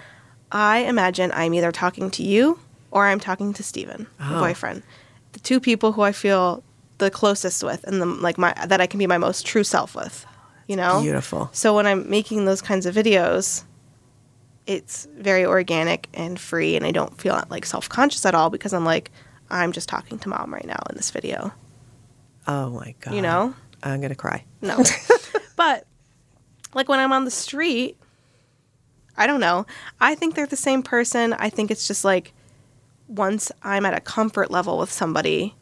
I 0.52 0.78
imagine 0.80 1.32
I'm 1.34 1.54
either 1.54 1.72
talking 1.74 2.10
to 2.12 2.24
you 2.24 2.60
or 2.92 3.08
I'm 3.08 3.20
talking 3.20 3.52
to 3.54 3.64
Steven, 3.64 4.08
my 4.20 4.38
Oh. 4.38 4.40
boyfriend. 4.40 4.84
The 5.34 5.40
two 5.40 5.60
people 5.60 5.92
who 5.94 6.02
I 6.04 6.14
feel 6.14 6.64
the 7.00 7.10
closest 7.12 7.62
with 7.62 7.84
and 7.84 8.00
the 8.02 8.06
like 8.06 8.38
my 8.38 8.54
that 8.68 8.80
I 8.80 8.88
can 8.88 9.00
be 9.00 9.08
my 9.08 9.18
most 9.18 9.46
true 9.46 9.66
self 9.66 9.96
with. 9.96 10.26
You 10.68 10.78
know? 10.78 11.02
Beautiful. 11.02 11.50
So 11.52 11.76
when 11.76 11.86
I'm 11.86 12.10
making 12.10 12.46
those 12.46 12.62
kinds 12.62 12.86
of 12.86 12.96
videos, 12.96 13.64
it's 14.66 15.08
very 15.18 15.46
organic 15.46 16.08
and 16.14 16.40
free, 16.40 16.76
and 16.76 16.86
I 16.86 16.92
don't 16.92 17.20
feel 17.20 17.44
like 17.50 17.66
self 17.66 17.88
conscious 17.90 18.26
at 18.26 18.34
all 18.34 18.50
because 18.50 18.74
I'm 18.74 18.86
like, 18.86 19.12
I'm 19.50 19.72
just 19.72 19.88
talking 19.90 20.20
to 20.20 20.30
mom 20.30 20.54
right 20.54 20.66
now 20.66 20.80
in 20.90 20.96
this 20.98 21.12
video. 21.12 21.54
Oh 22.48 22.70
my 22.72 22.96
god. 23.00 23.14
You 23.14 23.22
know? 23.22 23.54
I'm 23.84 24.02
gonna 24.02 24.16
cry. 24.16 24.44
No. 24.62 24.84
but 25.56 25.86
like 26.74 26.90
when 26.90 27.00
I'm 27.00 27.12
on 27.12 27.26
the 27.26 27.32
street, 27.32 27.98
I 29.18 29.28
don't 29.28 29.40
know. 29.40 29.66
I 30.00 30.16
think 30.16 30.36
they're 30.36 30.46
the 30.48 30.56
same 30.56 30.84
person. 30.84 31.34
I 31.34 31.50
think 31.50 31.72
it's 31.72 31.88
just 31.88 32.04
like 32.04 32.34
once 33.08 33.52
I'm 33.64 33.86
at 33.86 33.94
a 33.94 34.02
comfort 34.02 34.50
level 34.52 34.78
with 34.78 34.92
somebody, 34.92 35.56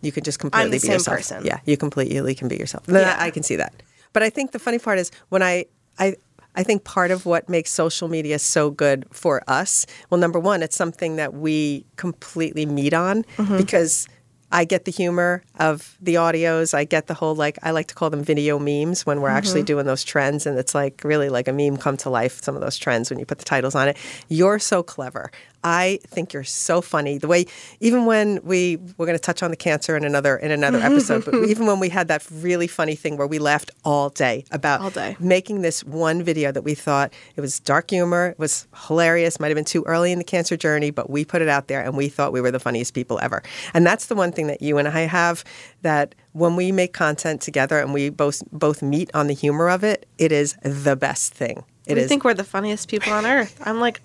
You 0.00 0.12
could 0.12 0.24
just 0.24 0.38
completely 0.38 0.78
be 0.78 0.88
yourself. 0.88 1.16
person. 1.16 1.44
Yeah, 1.44 1.58
you 1.64 1.76
completely 1.76 2.34
can 2.34 2.48
be 2.48 2.56
yourself. 2.56 2.84
Yeah. 2.88 3.16
I 3.18 3.30
can 3.30 3.42
see 3.42 3.56
that. 3.56 3.74
But 4.12 4.22
I 4.22 4.30
think 4.30 4.52
the 4.52 4.58
funny 4.58 4.78
part 4.78 4.98
is 4.98 5.10
when 5.28 5.42
I 5.42 5.66
I 5.98 6.16
I 6.56 6.62
think 6.62 6.84
part 6.84 7.10
of 7.10 7.26
what 7.26 7.48
makes 7.48 7.70
social 7.70 8.08
media 8.08 8.38
so 8.38 8.70
good 8.70 9.04
for 9.12 9.42
us, 9.46 9.86
well, 10.10 10.18
number 10.18 10.38
one, 10.40 10.62
it's 10.62 10.76
something 10.76 11.16
that 11.16 11.34
we 11.34 11.84
completely 11.96 12.66
meet 12.66 12.94
on 12.94 13.24
Mm-hmm. 13.36 13.56
because 13.58 14.08
I 14.52 14.64
get 14.64 14.84
the 14.84 14.92
humor 14.92 15.42
of 15.58 15.98
the 16.00 16.14
audios. 16.14 16.72
I 16.72 16.84
get 16.84 17.08
the 17.08 17.14
whole 17.14 17.34
like 17.34 17.58
I 17.64 17.72
like 17.72 17.88
to 17.88 17.94
call 17.96 18.10
them 18.10 18.22
video 18.22 18.60
memes 18.60 19.04
when 19.04 19.20
we're 19.20 19.28
actually 19.28 19.60
Mm-hmm. 19.62 19.66
doing 19.66 19.86
those 19.86 20.04
trends, 20.04 20.46
and 20.46 20.56
it's 20.56 20.72
like 20.74 21.02
really 21.04 21.28
like 21.28 21.48
a 21.48 21.52
meme 21.52 21.76
come 21.76 21.96
to 21.98 22.10
life. 22.10 22.40
Some 22.42 22.54
of 22.54 22.60
those 22.60 22.78
trends 22.78 23.10
when 23.10 23.18
you 23.18 23.26
put 23.26 23.38
the 23.38 23.44
titles 23.44 23.74
on 23.74 23.88
it. 23.88 23.96
You're 24.28 24.60
so 24.60 24.82
clever. 24.84 25.32
I 25.68 25.98
think 26.06 26.32
you're 26.32 26.44
so 26.44 26.80
funny. 26.80 27.18
The 27.18 27.26
way 27.26 27.46
even 27.80 28.06
when 28.06 28.38
we 28.44 28.76
we're 28.96 29.06
going 29.06 29.18
to 29.18 29.22
touch 29.22 29.42
on 29.42 29.50
the 29.50 29.56
cancer 29.56 29.96
in 29.96 30.04
another 30.04 30.36
in 30.36 30.52
another 30.52 30.78
episode, 30.90 31.24
but 31.24 31.34
even 31.48 31.66
when 31.66 31.80
we 31.80 31.88
had 31.88 32.06
that 32.06 32.24
really 32.30 32.68
funny 32.68 32.94
thing 32.94 33.16
where 33.16 33.26
we 33.26 33.40
laughed 33.40 33.72
all 33.84 34.08
day 34.10 34.44
about 34.52 34.80
All 34.80 34.90
day. 34.90 35.16
making 35.18 35.62
this 35.62 35.82
one 35.82 36.22
video 36.22 36.52
that 36.52 36.62
we 36.62 36.74
thought 36.76 37.12
it 37.34 37.40
was 37.40 37.58
dark 37.58 37.90
humor, 37.90 38.28
it 38.28 38.38
was 38.38 38.68
hilarious, 38.86 39.40
might 39.40 39.48
have 39.48 39.56
been 39.56 39.64
too 39.64 39.82
early 39.86 40.12
in 40.12 40.18
the 40.18 40.24
cancer 40.24 40.56
journey, 40.56 40.92
but 40.92 41.10
we 41.10 41.24
put 41.24 41.42
it 41.42 41.48
out 41.48 41.66
there 41.66 41.82
and 41.82 41.96
we 41.96 42.08
thought 42.08 42.32
we 42.32 42.40
were 42.40 42.52
the 42.52 42.60
funniest 42.60 42.94
people 42.94 43.18
ever. 43.20 43.42
And 43.74 43.84
that's 43.84 44.06
the 44.06 44.14
one 44.14 44.30
thing 44.30 44.46
that 44.46 44.62
you 44.62 44.78
and 44.78 44.86
I 44.86 45.00
have 45.00 45.42
that 45.82 46.14
when 46.32 46.54
we 46.54 46.70
make 46.70 46.92
content 46.92 47.40
together 47.40 47.80
and 47.80 47.92
we 47.92 48.08
both 48.10 48.40
both 48.52 48.82
meet 48.82 49.10
on 49.14 49.26
the 49.26 49.34
humor 49.34 49.68
of 49.68 49.82
it, 49.82 50.06
it 50.18 50.30
is 50.30 50.54
the 50.62 50.94
best 50.94 51.34
thing. 51.34 51.64
It 51.86 51.98
I 51.98 52.02
is. 52.02 52.08
think 52.08 52.24
we're 52.24 52.34
the 52.34 52.44
funniest 52.44 52.88
people 52.88 53.12
on 53.12 53.24
earth. 53.24 53.60
I'm 53.64 53.78
like, 53.80 54.00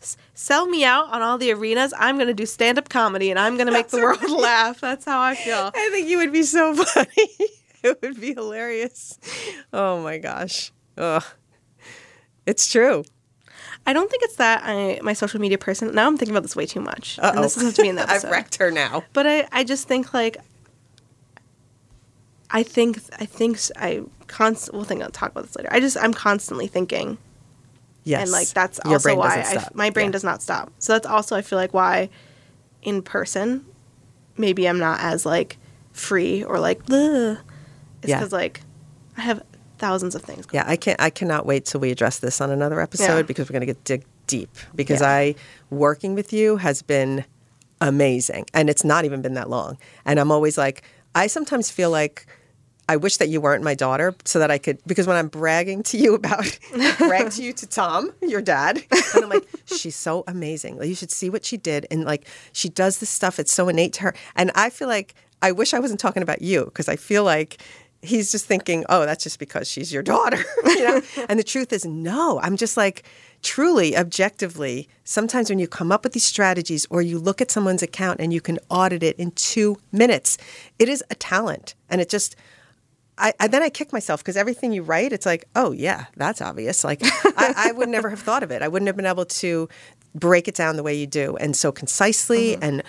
"S- 0.00 0.16
sell 0.34 0.66
me 0.66 0.84
out 0.84 1.10
on 1.10 1.22
all 1.22 1.38
the 1.38 1.52
arenas. 1.52 1.94
I'm 1.98 2.16
going 2.16 2.28
to 2.28 2.34
do 2.34 2.44
stand 2.44 2.78
up 2.78 2.88
comedy 2.88 3.30
and 3.30 3.38
I'm 3.38 3.56
going 3.56 3.66
to 3.66 3.72
make 3.72 3.88
the 3.88 3.98
world 3.98 4.28
laugh. 4.30 4.80
That's 4.80 5.04
how 5.04 5.20
I 5.20 5.34
feel. 5.34 5.70
I 5.74 5.88
think 5.90 6.08
you 6.08 6.18
would 6.18 6.32
be 6.32 6.42
so 6.42 6.74
funny. 6.84 7.30
it 7.82 8.02
would 8.02 8.20
be 8.20 8.34
hilarious. 8.34 9.18
Oh 9.72 10.02
my 10.02 10.18
gosh. 10.18 10.72
Ugh. 10.98 11.24
It's 12.46 12.70
true. 12.70 13.04
I 13.86 13.92
don't 13.92 14.10
think 14.10 14.22
it's 14.22 14.36
that 14.36 14.62
I 14.64 15.00
my 15.02 15.12
social 15.12 15.40
media 15.40 15.58
person. 15.58 15.94
Now 15.94 16.06
I'm 16.06 16.16
thinking 16.16 16.34
about 16.34 16.42
this 16.42 16.56
way 16.56 16.66
too 16.66 16.80
much. 16.80 17.18
Uh-oh. 17.18 17.34
And 17.34 17.44
this 17.44 17.60
have 17.60 17.74
to 17.74 17.82
be 17.82 17.88
in 17.88 17.96
the 17.96 18.08
I've 18.10 18.24
wrecked 18.24 18.56
her 18.56 18.70
now. 18.70 19.04
But 19.12 19.26
I, 19.26 19.48
I 19.52 19.64
just 19.64 19.86
think 19.88 20.14
like 20.14 20.38
I 22.50 22.62
think 22.62 22.98
I 23.18 23.26
think 23.26 23.58
I 23.76 24.02
const 24.26 24.70
we'll 24.72 24.84
think 24.84 25.02
I'll 25.02 25.10
talk 25.10 25.32
about 25.32 25.44
this 25.44 25.56
later. 25.56 25.68
I 25.70 25.80
just 25.80 25.98
I'm 25.98 26.14
constantly 26.14 26.66
thinking 26.66 27.18
Yes. 28.04 28.22
and 28.22 28.30
like 28.30 28.48
that's 28.48 28.78
Your 28.84 28.94
also 28.94 29.16
why 29.16 29.40
I, 29.40 29.68
my 29.74 29.90
brain 29.90 30.06
Yeah. 30.06 30.12
does 30.12 30.24
not 30.24 30.42
stop. 30.42 30.70
So 30.78 30.92
that's 30.92 31.06
also 31.06 31.34
I 31.36 31.42
feel 31.42 31.58
like 31.58 31.72
why 31.74 32.10
in 32.82 33.02
person 33.02 33.64
maybe 34.36 34.68
I'm 34.68 34.78
not 34.78 35.00
as 35.00 35.24
like 35.24 35.56
free 35.92 36.44
or 36.44 36.58
like 36.58 36.80
Ugh. 36.90 37.38
it's 38.02 38.08
Yeah. 38.10 38.18
because 38.18 38.32
like 38.32 38.60
I 39.16 39.22
have 39.22 39.42
thousands 39.78 40.14
of 40.14 40.22
things. 40.22 40.46
going 40.46 40.62
Yeah, 40.64 40.70
I 40.70 40.76
can't. 40.76 41.00
I 41.00 41.10
cannot 41.10 41.46
wait 41.46 41.64
till 41.66 41.80
we 41.80 41.90
address 41.90 42.18
this 42.18 42.40
on 42.40 42.50
another 42.50 42.80
episode 42.80 43.16
Yeah. 43.16 43.22
because 43.22 43.48
we're 43.48 43.54
going 43.54 43.60
to 43.66 43.72
get 43.74 43.84
dig 43.84 44.04
deep. 44.26 44.50
Because 44.74 45.00
Yeah. 45.00 45.10
I 45.10 45.34
working 45.70 46.14
with 46.14 46.32
you 46.32 46.56
has 46.58 46.82
been 46.82 47.24
amazing, 47.80 48.46
and 48.54 48.70
it's 48.70 48.84
not 48.84 49.04
even 49.04 49.20
been 49.22 49.34
that 49.34 49.50
long. 49.50 49.78
And 50.04 50.18
I'm 50.20 50.30
always 50.30 50.56
like, 50.58 50.82
I 51.14 51.26
sometimes 51.26 51.70
feel 51.70 51.90
like. 51.90 52.26
I 52.88 52.96
wish 52.96 53.16
that 53.16 53.28
you 53.28 53.40
weren't 53.40 53.64
my 53.64 53.74
daughter 53.74 54.14
so 54.24 54.38
that 54.38 54.50
I 54.50 54.58
could 54.58 54.78
because 54.86 55.06
when 55.06 55.16
I'm 55.16 55.28
bragging 55.28 55.82
to 55.84 55.98
you 55.98 56.14
about 56.14 56.58
brag 56.98 57.30
to 57.32 57.42
you 57.42 57.52
to 57.54 57.66
Tom, 57.66 58.12
your 58.20 58.42
dad, 58.42 58.82
and 59.14 59.24
I'm 59.24 59.30
like, 59.30 59.48
she's 59.64 59.96
so 59.96 60.24
amazing. 60.26 60.78
Like, 60.78 60.88
you 60.88 60.94
should 60.94 61.10
see 61.10 61.30
what 61.30 61.44
she 61.44 61.56
did. 61.56 61.86
And 61.90 62.04
like 62.04 62.26
she 62.52 62.68
does 62.68 62.98
this 62.98 63.10
stuff, 63.10 63.38
it's 63.38 63.52
so 63.52 63.68
innate 63.68 63.94
to 63.94 64.02
her. 64.02 64.14
And 64.36 64.50
I 64.54 64.70
feel 64.70 64.88
like 64.88 65.14
I 65.40 65.52
wish 65.52 65.74
I 65.74 65.78
wasn't 65.78 66.00
talking 66.00 66.22
about 66.22 66.42
you 66.42 66.64
because 66.66 66.88
I 66.88 66.96
feel 66.96 67.24
like 67.24 67.58
he's 68.04 68.30
just 68.30 68.46
thinking, 68.46 68.84
oh, 68.88 69.06
that's 69.06 69.24
just 69.24 69.38
because 69.38 69.68
she's 69.68 69.92
your 69.92 70.02
daughter. 70.02 70.42
you 70.66 70.84
know? 70.84 71.02
and 71.28 71.38
the 71.38 71.44
truth 71.44 71.72
is, 71.72 71.84
no, 71.84 72.38
I'm 72.42 72.56
just 72.56 72.76
like, 72.76 73.04
truly, 73.42 73.96
objectively, 73.96 74.88
sometimes 75.04 75.50
when 75.50 75.58
you 75.58 75.66
come 75.66 75.90
up 75.90 76.04
with 76.04 76.12
these 76.12 76.24
strategies 76.24 76.86
or 76.90 77.02
you 77.02 77.18
look 77.18 77.40
at 77.40 77.50
someone's 77.50 77.82
account 77.82 78.20
and 78.20 78.32
you 78.32 78.40
can 78.40 78.58
audit 78.68 79.02
it 79.02 79.16
in 79.16 79.30
two 79.32 79.76
minutes, 79.92 80.38
it 80.78 80.88
is 80.88 81.02
a 81.10 81.14
talent. 81.14 81.74
And 81.88 82.00
it 82.00 82.08
just, 82.08 82.36
I, 83.16 83.32
I 83.38 83.48
then 83.48 83.62
I 83.62 83.68
kick 83.68 83.92
myself 83.92 84.20
because 84.20 84.36
everything 84.36 84.72
you 84.72 84.82
write, 84.82 85.12
it's 85.12 85.26
like, 85.26 85.44
oh 85.54 85.72
yeah, 85.72 86.06
that's 86.16 86.40
obvious. 86.40 86.84
Like 86.84 87.00
I, 87.04 87.54
I 87.56 87.72
would 87.72 87.88
never 87.88 88.10
have 88.10 88.20
thought 88.20 88.42
of 88.42 88.50
it. 88.50 88.62
I 88.62 88.68
wouldn't 88.68 88.86
have 88.86 88.96
been 88.96 89.06
able 89.06 89.26
to 89.26 89.68
break 90.14 90.48
it 90.48 90.54
down 90.54 90.76
the 90.76 90.82
way 90.82 90.94
you 90.94 91.06
do 91.06 91.36
and 91.36 91.56
so 91.56 91.72
concisely. 91.72 92.56
Uh-huh. 92.56 92.66
And 92.66 92.82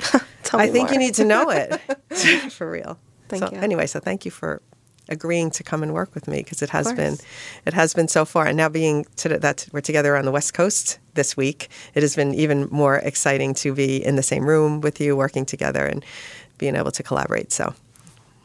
Tell 0.42 0.60
I 0.60 0.68
think 0.68 0.90
you 0.90 0.98
need 0.98 1.14
to 1.14 1.24
know 1.24 1.50
it 1.50 1.80
for 2.50 2.70
real. 2.70 2.98
Thank 3.28 3.44
so, 3.44 3.50
you. 3.52 3.58
Anyway, 3.58 3.86
so 3.86 4.00
thank 4.00 4.24
you 4.24 4.30
for 4.30 4.62
agreeing 5.08 5.50
to 5.50 5.62
come 5.62 5.82
and 5.82 5.92
work 5.92 6.14
with 6.14 6.28
me 6.28 6.38
because 6.38 6.62
it 6.62 6.70
has 6.70 6.92
been 6.92 7.16
it 7.66 7.74
has 7.74 7.92
been 7.92 8.06
so 8.06 8.24
far 8.24 8.46
and 8.46 8.56
now 8.56 8.68
being 8.68 9.04
to 9.16 9.28
that 9.28 9.66
we're 9.72 9.80
together 9.80 10.16
on 10.16 10.24
the 10.24 10.30
west 10.30 10.54
coast 10.54 11.00
this 11.14 11.36
week 11.36 11.68
it 11.94 12.02
has 12.02 12.14
been 12.14 12.32
even 12.32 12.68
more 12.70 12.98
exciting 12.98 13.52
to 13.52 13.74
be 13.74 14.02
in 14.02 14.14
the 14.14 14.22
same 14.22 14.46
room 14.46 14.80
with 14.80 15.00
you 15.00 15.16
working 15.16 15.44
together 15.44 15.84
and 15.84 16.04
being 16.56 16.76
able 16.76 16.92
to 16.92 17.02
collaborate 17.02 17.50
so 17.50 17.74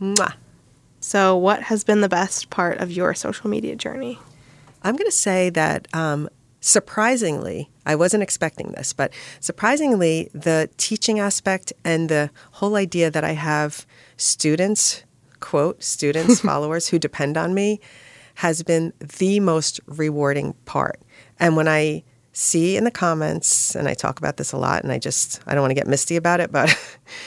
mwah. 0.02 0.34
So 1.08 1.38
what 1.38 1.64
has 1.64 1.86
been 1.86 2.02
the 2.02 2.10
best 2.10 2.50
part 2.50 2.80
of 2.80 2.92
your 2.92 3.14
social 3.14 3.50
media 3.50 3.78
journey? 3.78 4.20
I'm 4.84 4.98
going 4.98 5.10
to 5.10 5.16
say 5.16 5.50
that 5.52 5.88
um, 5.96 6.28
surprisingly, 6.60 7.70
I 7.86 7.96
wasn't 7.96 8.24
expecting 8.24 8.74
this, 8.74 8.92
but 8.92 9.14
surprisingly, 9.40 10.30
the 10.34 10.70
teaching 10.76 11.18
aspect 11.18 11.72
and 11.86 12.10
the 12.10 12.30
whole 12.52 12.76
idea 12.76 13.10
that 13.10 13.24
I 13.24 13.32
have 13.36 13.86
students, 14.18 15.06
quote, 15.40 15.82
students, 15.82 16.42
followers 16.52 16.90
who 16.90 17.00
depend 17.00 17.38
on 17.38 17.54
me 17.54 17.80
has 18.36 18.62
been 18.62 18.92
the 19.00 19.40
most 19.40 19.80
rewarding 19.86 20.56
part. 20.66 21.00
And 21.40 21.56
when 21.56 21.70
I 21.70 22.04
see 22.34 22.76
in 22.76 22.84
the 22.84 22.92
comments, 22.92 23.76
and 23.76 23.88
I 23.88 23.94
talk 23.94 24.20
about 24.20 24.36
this 24.36 24.52
a 24.52 24.58
lot, 24.58 24.84
and 24.84 24.92
I 24.92 25.00
just, 25.00 25.40
I 25.48 25.54
don't 25.54 25.62
want 25.62 25.72
to 25.72 25.76
get 25.76 25.88
misty 25.88 26.18
about 26.18 26.42
it, 26.42 26.52
but 26.52 26.70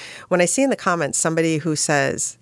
when 0.28 0.43
I 0.43 0.45
see 0.45 0.62
in 0.62 0.68
the 0.68 0.76
comments 0.76 1.16
somebody 1.16 1.57
who 1.57 1.74
says, 1.76 2.37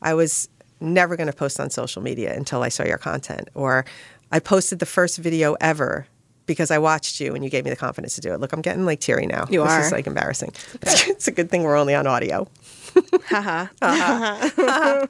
I 0.00 0.14
was 0.14 0.48
never 0.80 1.16
going 1.16 1.26
to 1.26 1.32
post 1.32 1.60
on 1.60 1.70
social 1.70 2.02
media 2.02 2.34
until 2.34 2.62
I 2.62 2.68
saw 2.68 2.84
your 2.84 2.98
content, 2.98 3.48
or 3.54 3.84
I 4.30 4.40
posted 4.40 4.78
the 4.78 4.86
first 4.86 5.18
video 5.18 5.56
ever 5.60 6.06
because 6.48 6.70
I 6.70 6.78
watched 6.78 7.20
you 7.20 7.34
and 7.34 7.44
you 7.44 7.50
gave 7.50 7.64
me 7.64 7.70
the 7.70 7.76
confidence 7.76 8.14
to 8.16 8.20
do 8.20 8.32
it. 8.32 8.40
Look, 8.40 8.52
I'm 8.52 8.62
getting 8.62 8.84
like 8.84 9.00
teary 9.00 9.26
now. 9.26 9.44
You 9.50 9.62
this 9.62 9.70
are. 9.70 9.80
is 9.82 9.92
like 9.92 10.06
embarrassing. 10.06 10.52
it's 10.82 11.28
a 11.28 11.30
good 11.30 11.50
thing 11.50 11.62
we're 11.62 11.76
only 11.76 11.94
on 11.94 12.06
audio. 12.08 12.48
Haha. 13.26 13.68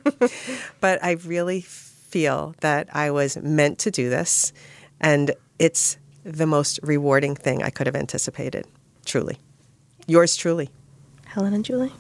But 0.81 1.03
I 1.03 1.13
really 1.25 1.61
feel 1.61 2.55
that 2.61 2.89
I 2.93 3.11
was 3.11 3.37
meant 3.39 3.79
to 3.81 3.91
do 3.91 4.11
this, 4.11 4.53
and 5.01 5.35
it's 5.59 5.97
the 6.25 6.47
most 6.47 6.81
rewarding 6.83 7.35
thing 7.35 7.63
I 7.63 7.71
could 7.71 7.87
have 7.87 7.97
anticipated. 7.97 8.67
Truly. 9.05 9.39
Yours 10.07 10.37
truly. 10.37 10.71
Helen 11.27 11.55
and 11.55 11.65
Juli. 11.65 11.93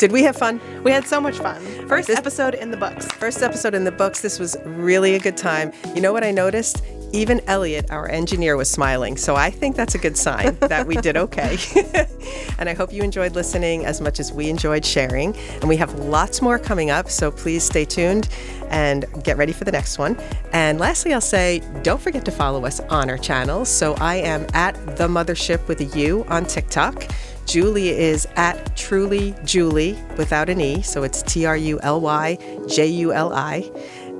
Did 0.00 0.12
we 0.12 0.22
have 0.22 0.34
fun? 0.34 0.62
We 0.82 0.92
had 0.92 1.06
so 1.06 1.20
much 1.20 1.36
fun. 1.36 1.60
First 1.86 2.08
This- 2.08 2.16
episode 2.16 2.54
in 2.54 2.70
the 2.70 2.76
books. 2.78 3.04
First 3.04 3.42
episode 3.42 3.74
in 3.74 3.84
the 3.84 3.92
books. 3.92 4.22
This 4.22 4.38
was 4.38 4.56
really 4.64 5.14
a 5.14 5.18
good 5.18 5.36
time. 5.36 5.72
You 5.94 6.00
know 6.00 6.10
what 6.10 6.24
I 6.24 6.30
noticed? 6.30 6.82
Even 7.12 7.42
Elliot, 7.46 7.90
our 7.90 8.08
engineer, 8.08 8.56
was 8.56 8.70
smiling. 8.70 9.18
So 9.18 9.36
I 9.36 9.50
think 9.50 9.76
that's 9.76 9.94
a 9.94 9.98
good 9.98 10.16
sign 10.16 10.56
that 10.60 10.86
we 10.86 10.94
did 10.96 11.18
okay. 11.18 11.58
and 12.58 12.70
I 12.70 12.72
hope 12.72 12.94
you 12.94 13.02
enjoyed 13.02 13.34
listening 13.34 13.84
as 13.84 14.00
much 14.00 14.18
as 14.18 14.32
we 14.32 14.48
enjoyed 14.48 14.86
sharing. 14.86 15.36
And 15.56 15.64
we 15.68 15.76
have 15.76 15.92
lots 15.98 16.40
more 16.40 16.58
coming 16.58 16.90
up. 16.90 17.10
So 17.10 17.30
please 17.30 17.62
stay 17.62 17.84
tuned 17.84 18.30
and 18.70 19.04
get 19.22 19.36
ready 19.36 19.52
for 19.52 19.64
the 19.64 19.72
next 19.72 19.98
one. 19.98 20.16
And 20.54 20.78
lastly, 20.78 21.12
I'll 21.12 21.20
say 21.20 21.60
don't 21.82 22.00
forget 22.00 22.24
to 22.24 22.30
follow 22.30 22.64
us 22.64 22.80
on 22.88 23.10
our 23.10 23.18
channels. 23.18 23.68
So 23.68 23.92
I 23.96 24.14
am 24.14 24.46
at 24.54 24.76
The 24.96 25.08
Muthership 25.08 25.68
with 25.68 25.82
a 25.82 25.98
U 25.98 26.24
on 26.30 26.46
TikTok. 26.46 27.04
Juli 27.50 27.88
is 27.88 28.28
at 28.36 28.76
Truly 28.76 29.34
Juli 29.44 29.98
without 30.16 30.48
an 30.48 30.60
E, 30.60 30.82
so 30.82 31.02
it's 31.02 31.20
T 31.22 31.46
R 31.46 31.56
U 31.56 31.80
L 31.82 32.00
Y 32.00 32.38
J 32.68 32.86
U 32.86 33.12
L 33.12 33.32
I. 33.34 33.68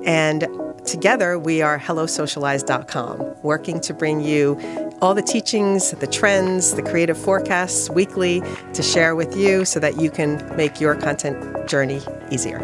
And 0.05 0.49
together 0.85 1.39
we 1.39 1.63
are 1.63 1.79
HelloSocialize.com, 1.79 3.37
working 3.45 3.81
to 3.83 3.95
bring 3.95 4.21
you 4.21 4.59
all 5.01 5.15
the 5.15 5.23
teachings, 5.23 5.93
the 5.93 6.09
trends, 6.09 6.75
the 6.75 6.83
creative 6.83 7.17
forecasts 7.17 7.89
weekly 7.89 8.43
to 8.75 8.83
share 8.83 9.15
with 9.15 9.37
you 9.37 9.65
so 9.65 9.79
that 9.79 10.01
you 10.01 10.11
can 10.11 10.45
make 10.57 10.81
your 10.81 10.97
content 10.97 11.69
journey 11.69 12.01
easier. 12.33 12.59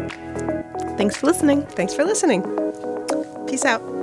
Thanks 0.97 1.15
for 1.15 1.27
listening. 1.27 1.65
Thanks 1.67 1.93
for 1.93 2.03
listening. 2.03 2.43
Peace 3.47 3.63
out. 3.63 3.96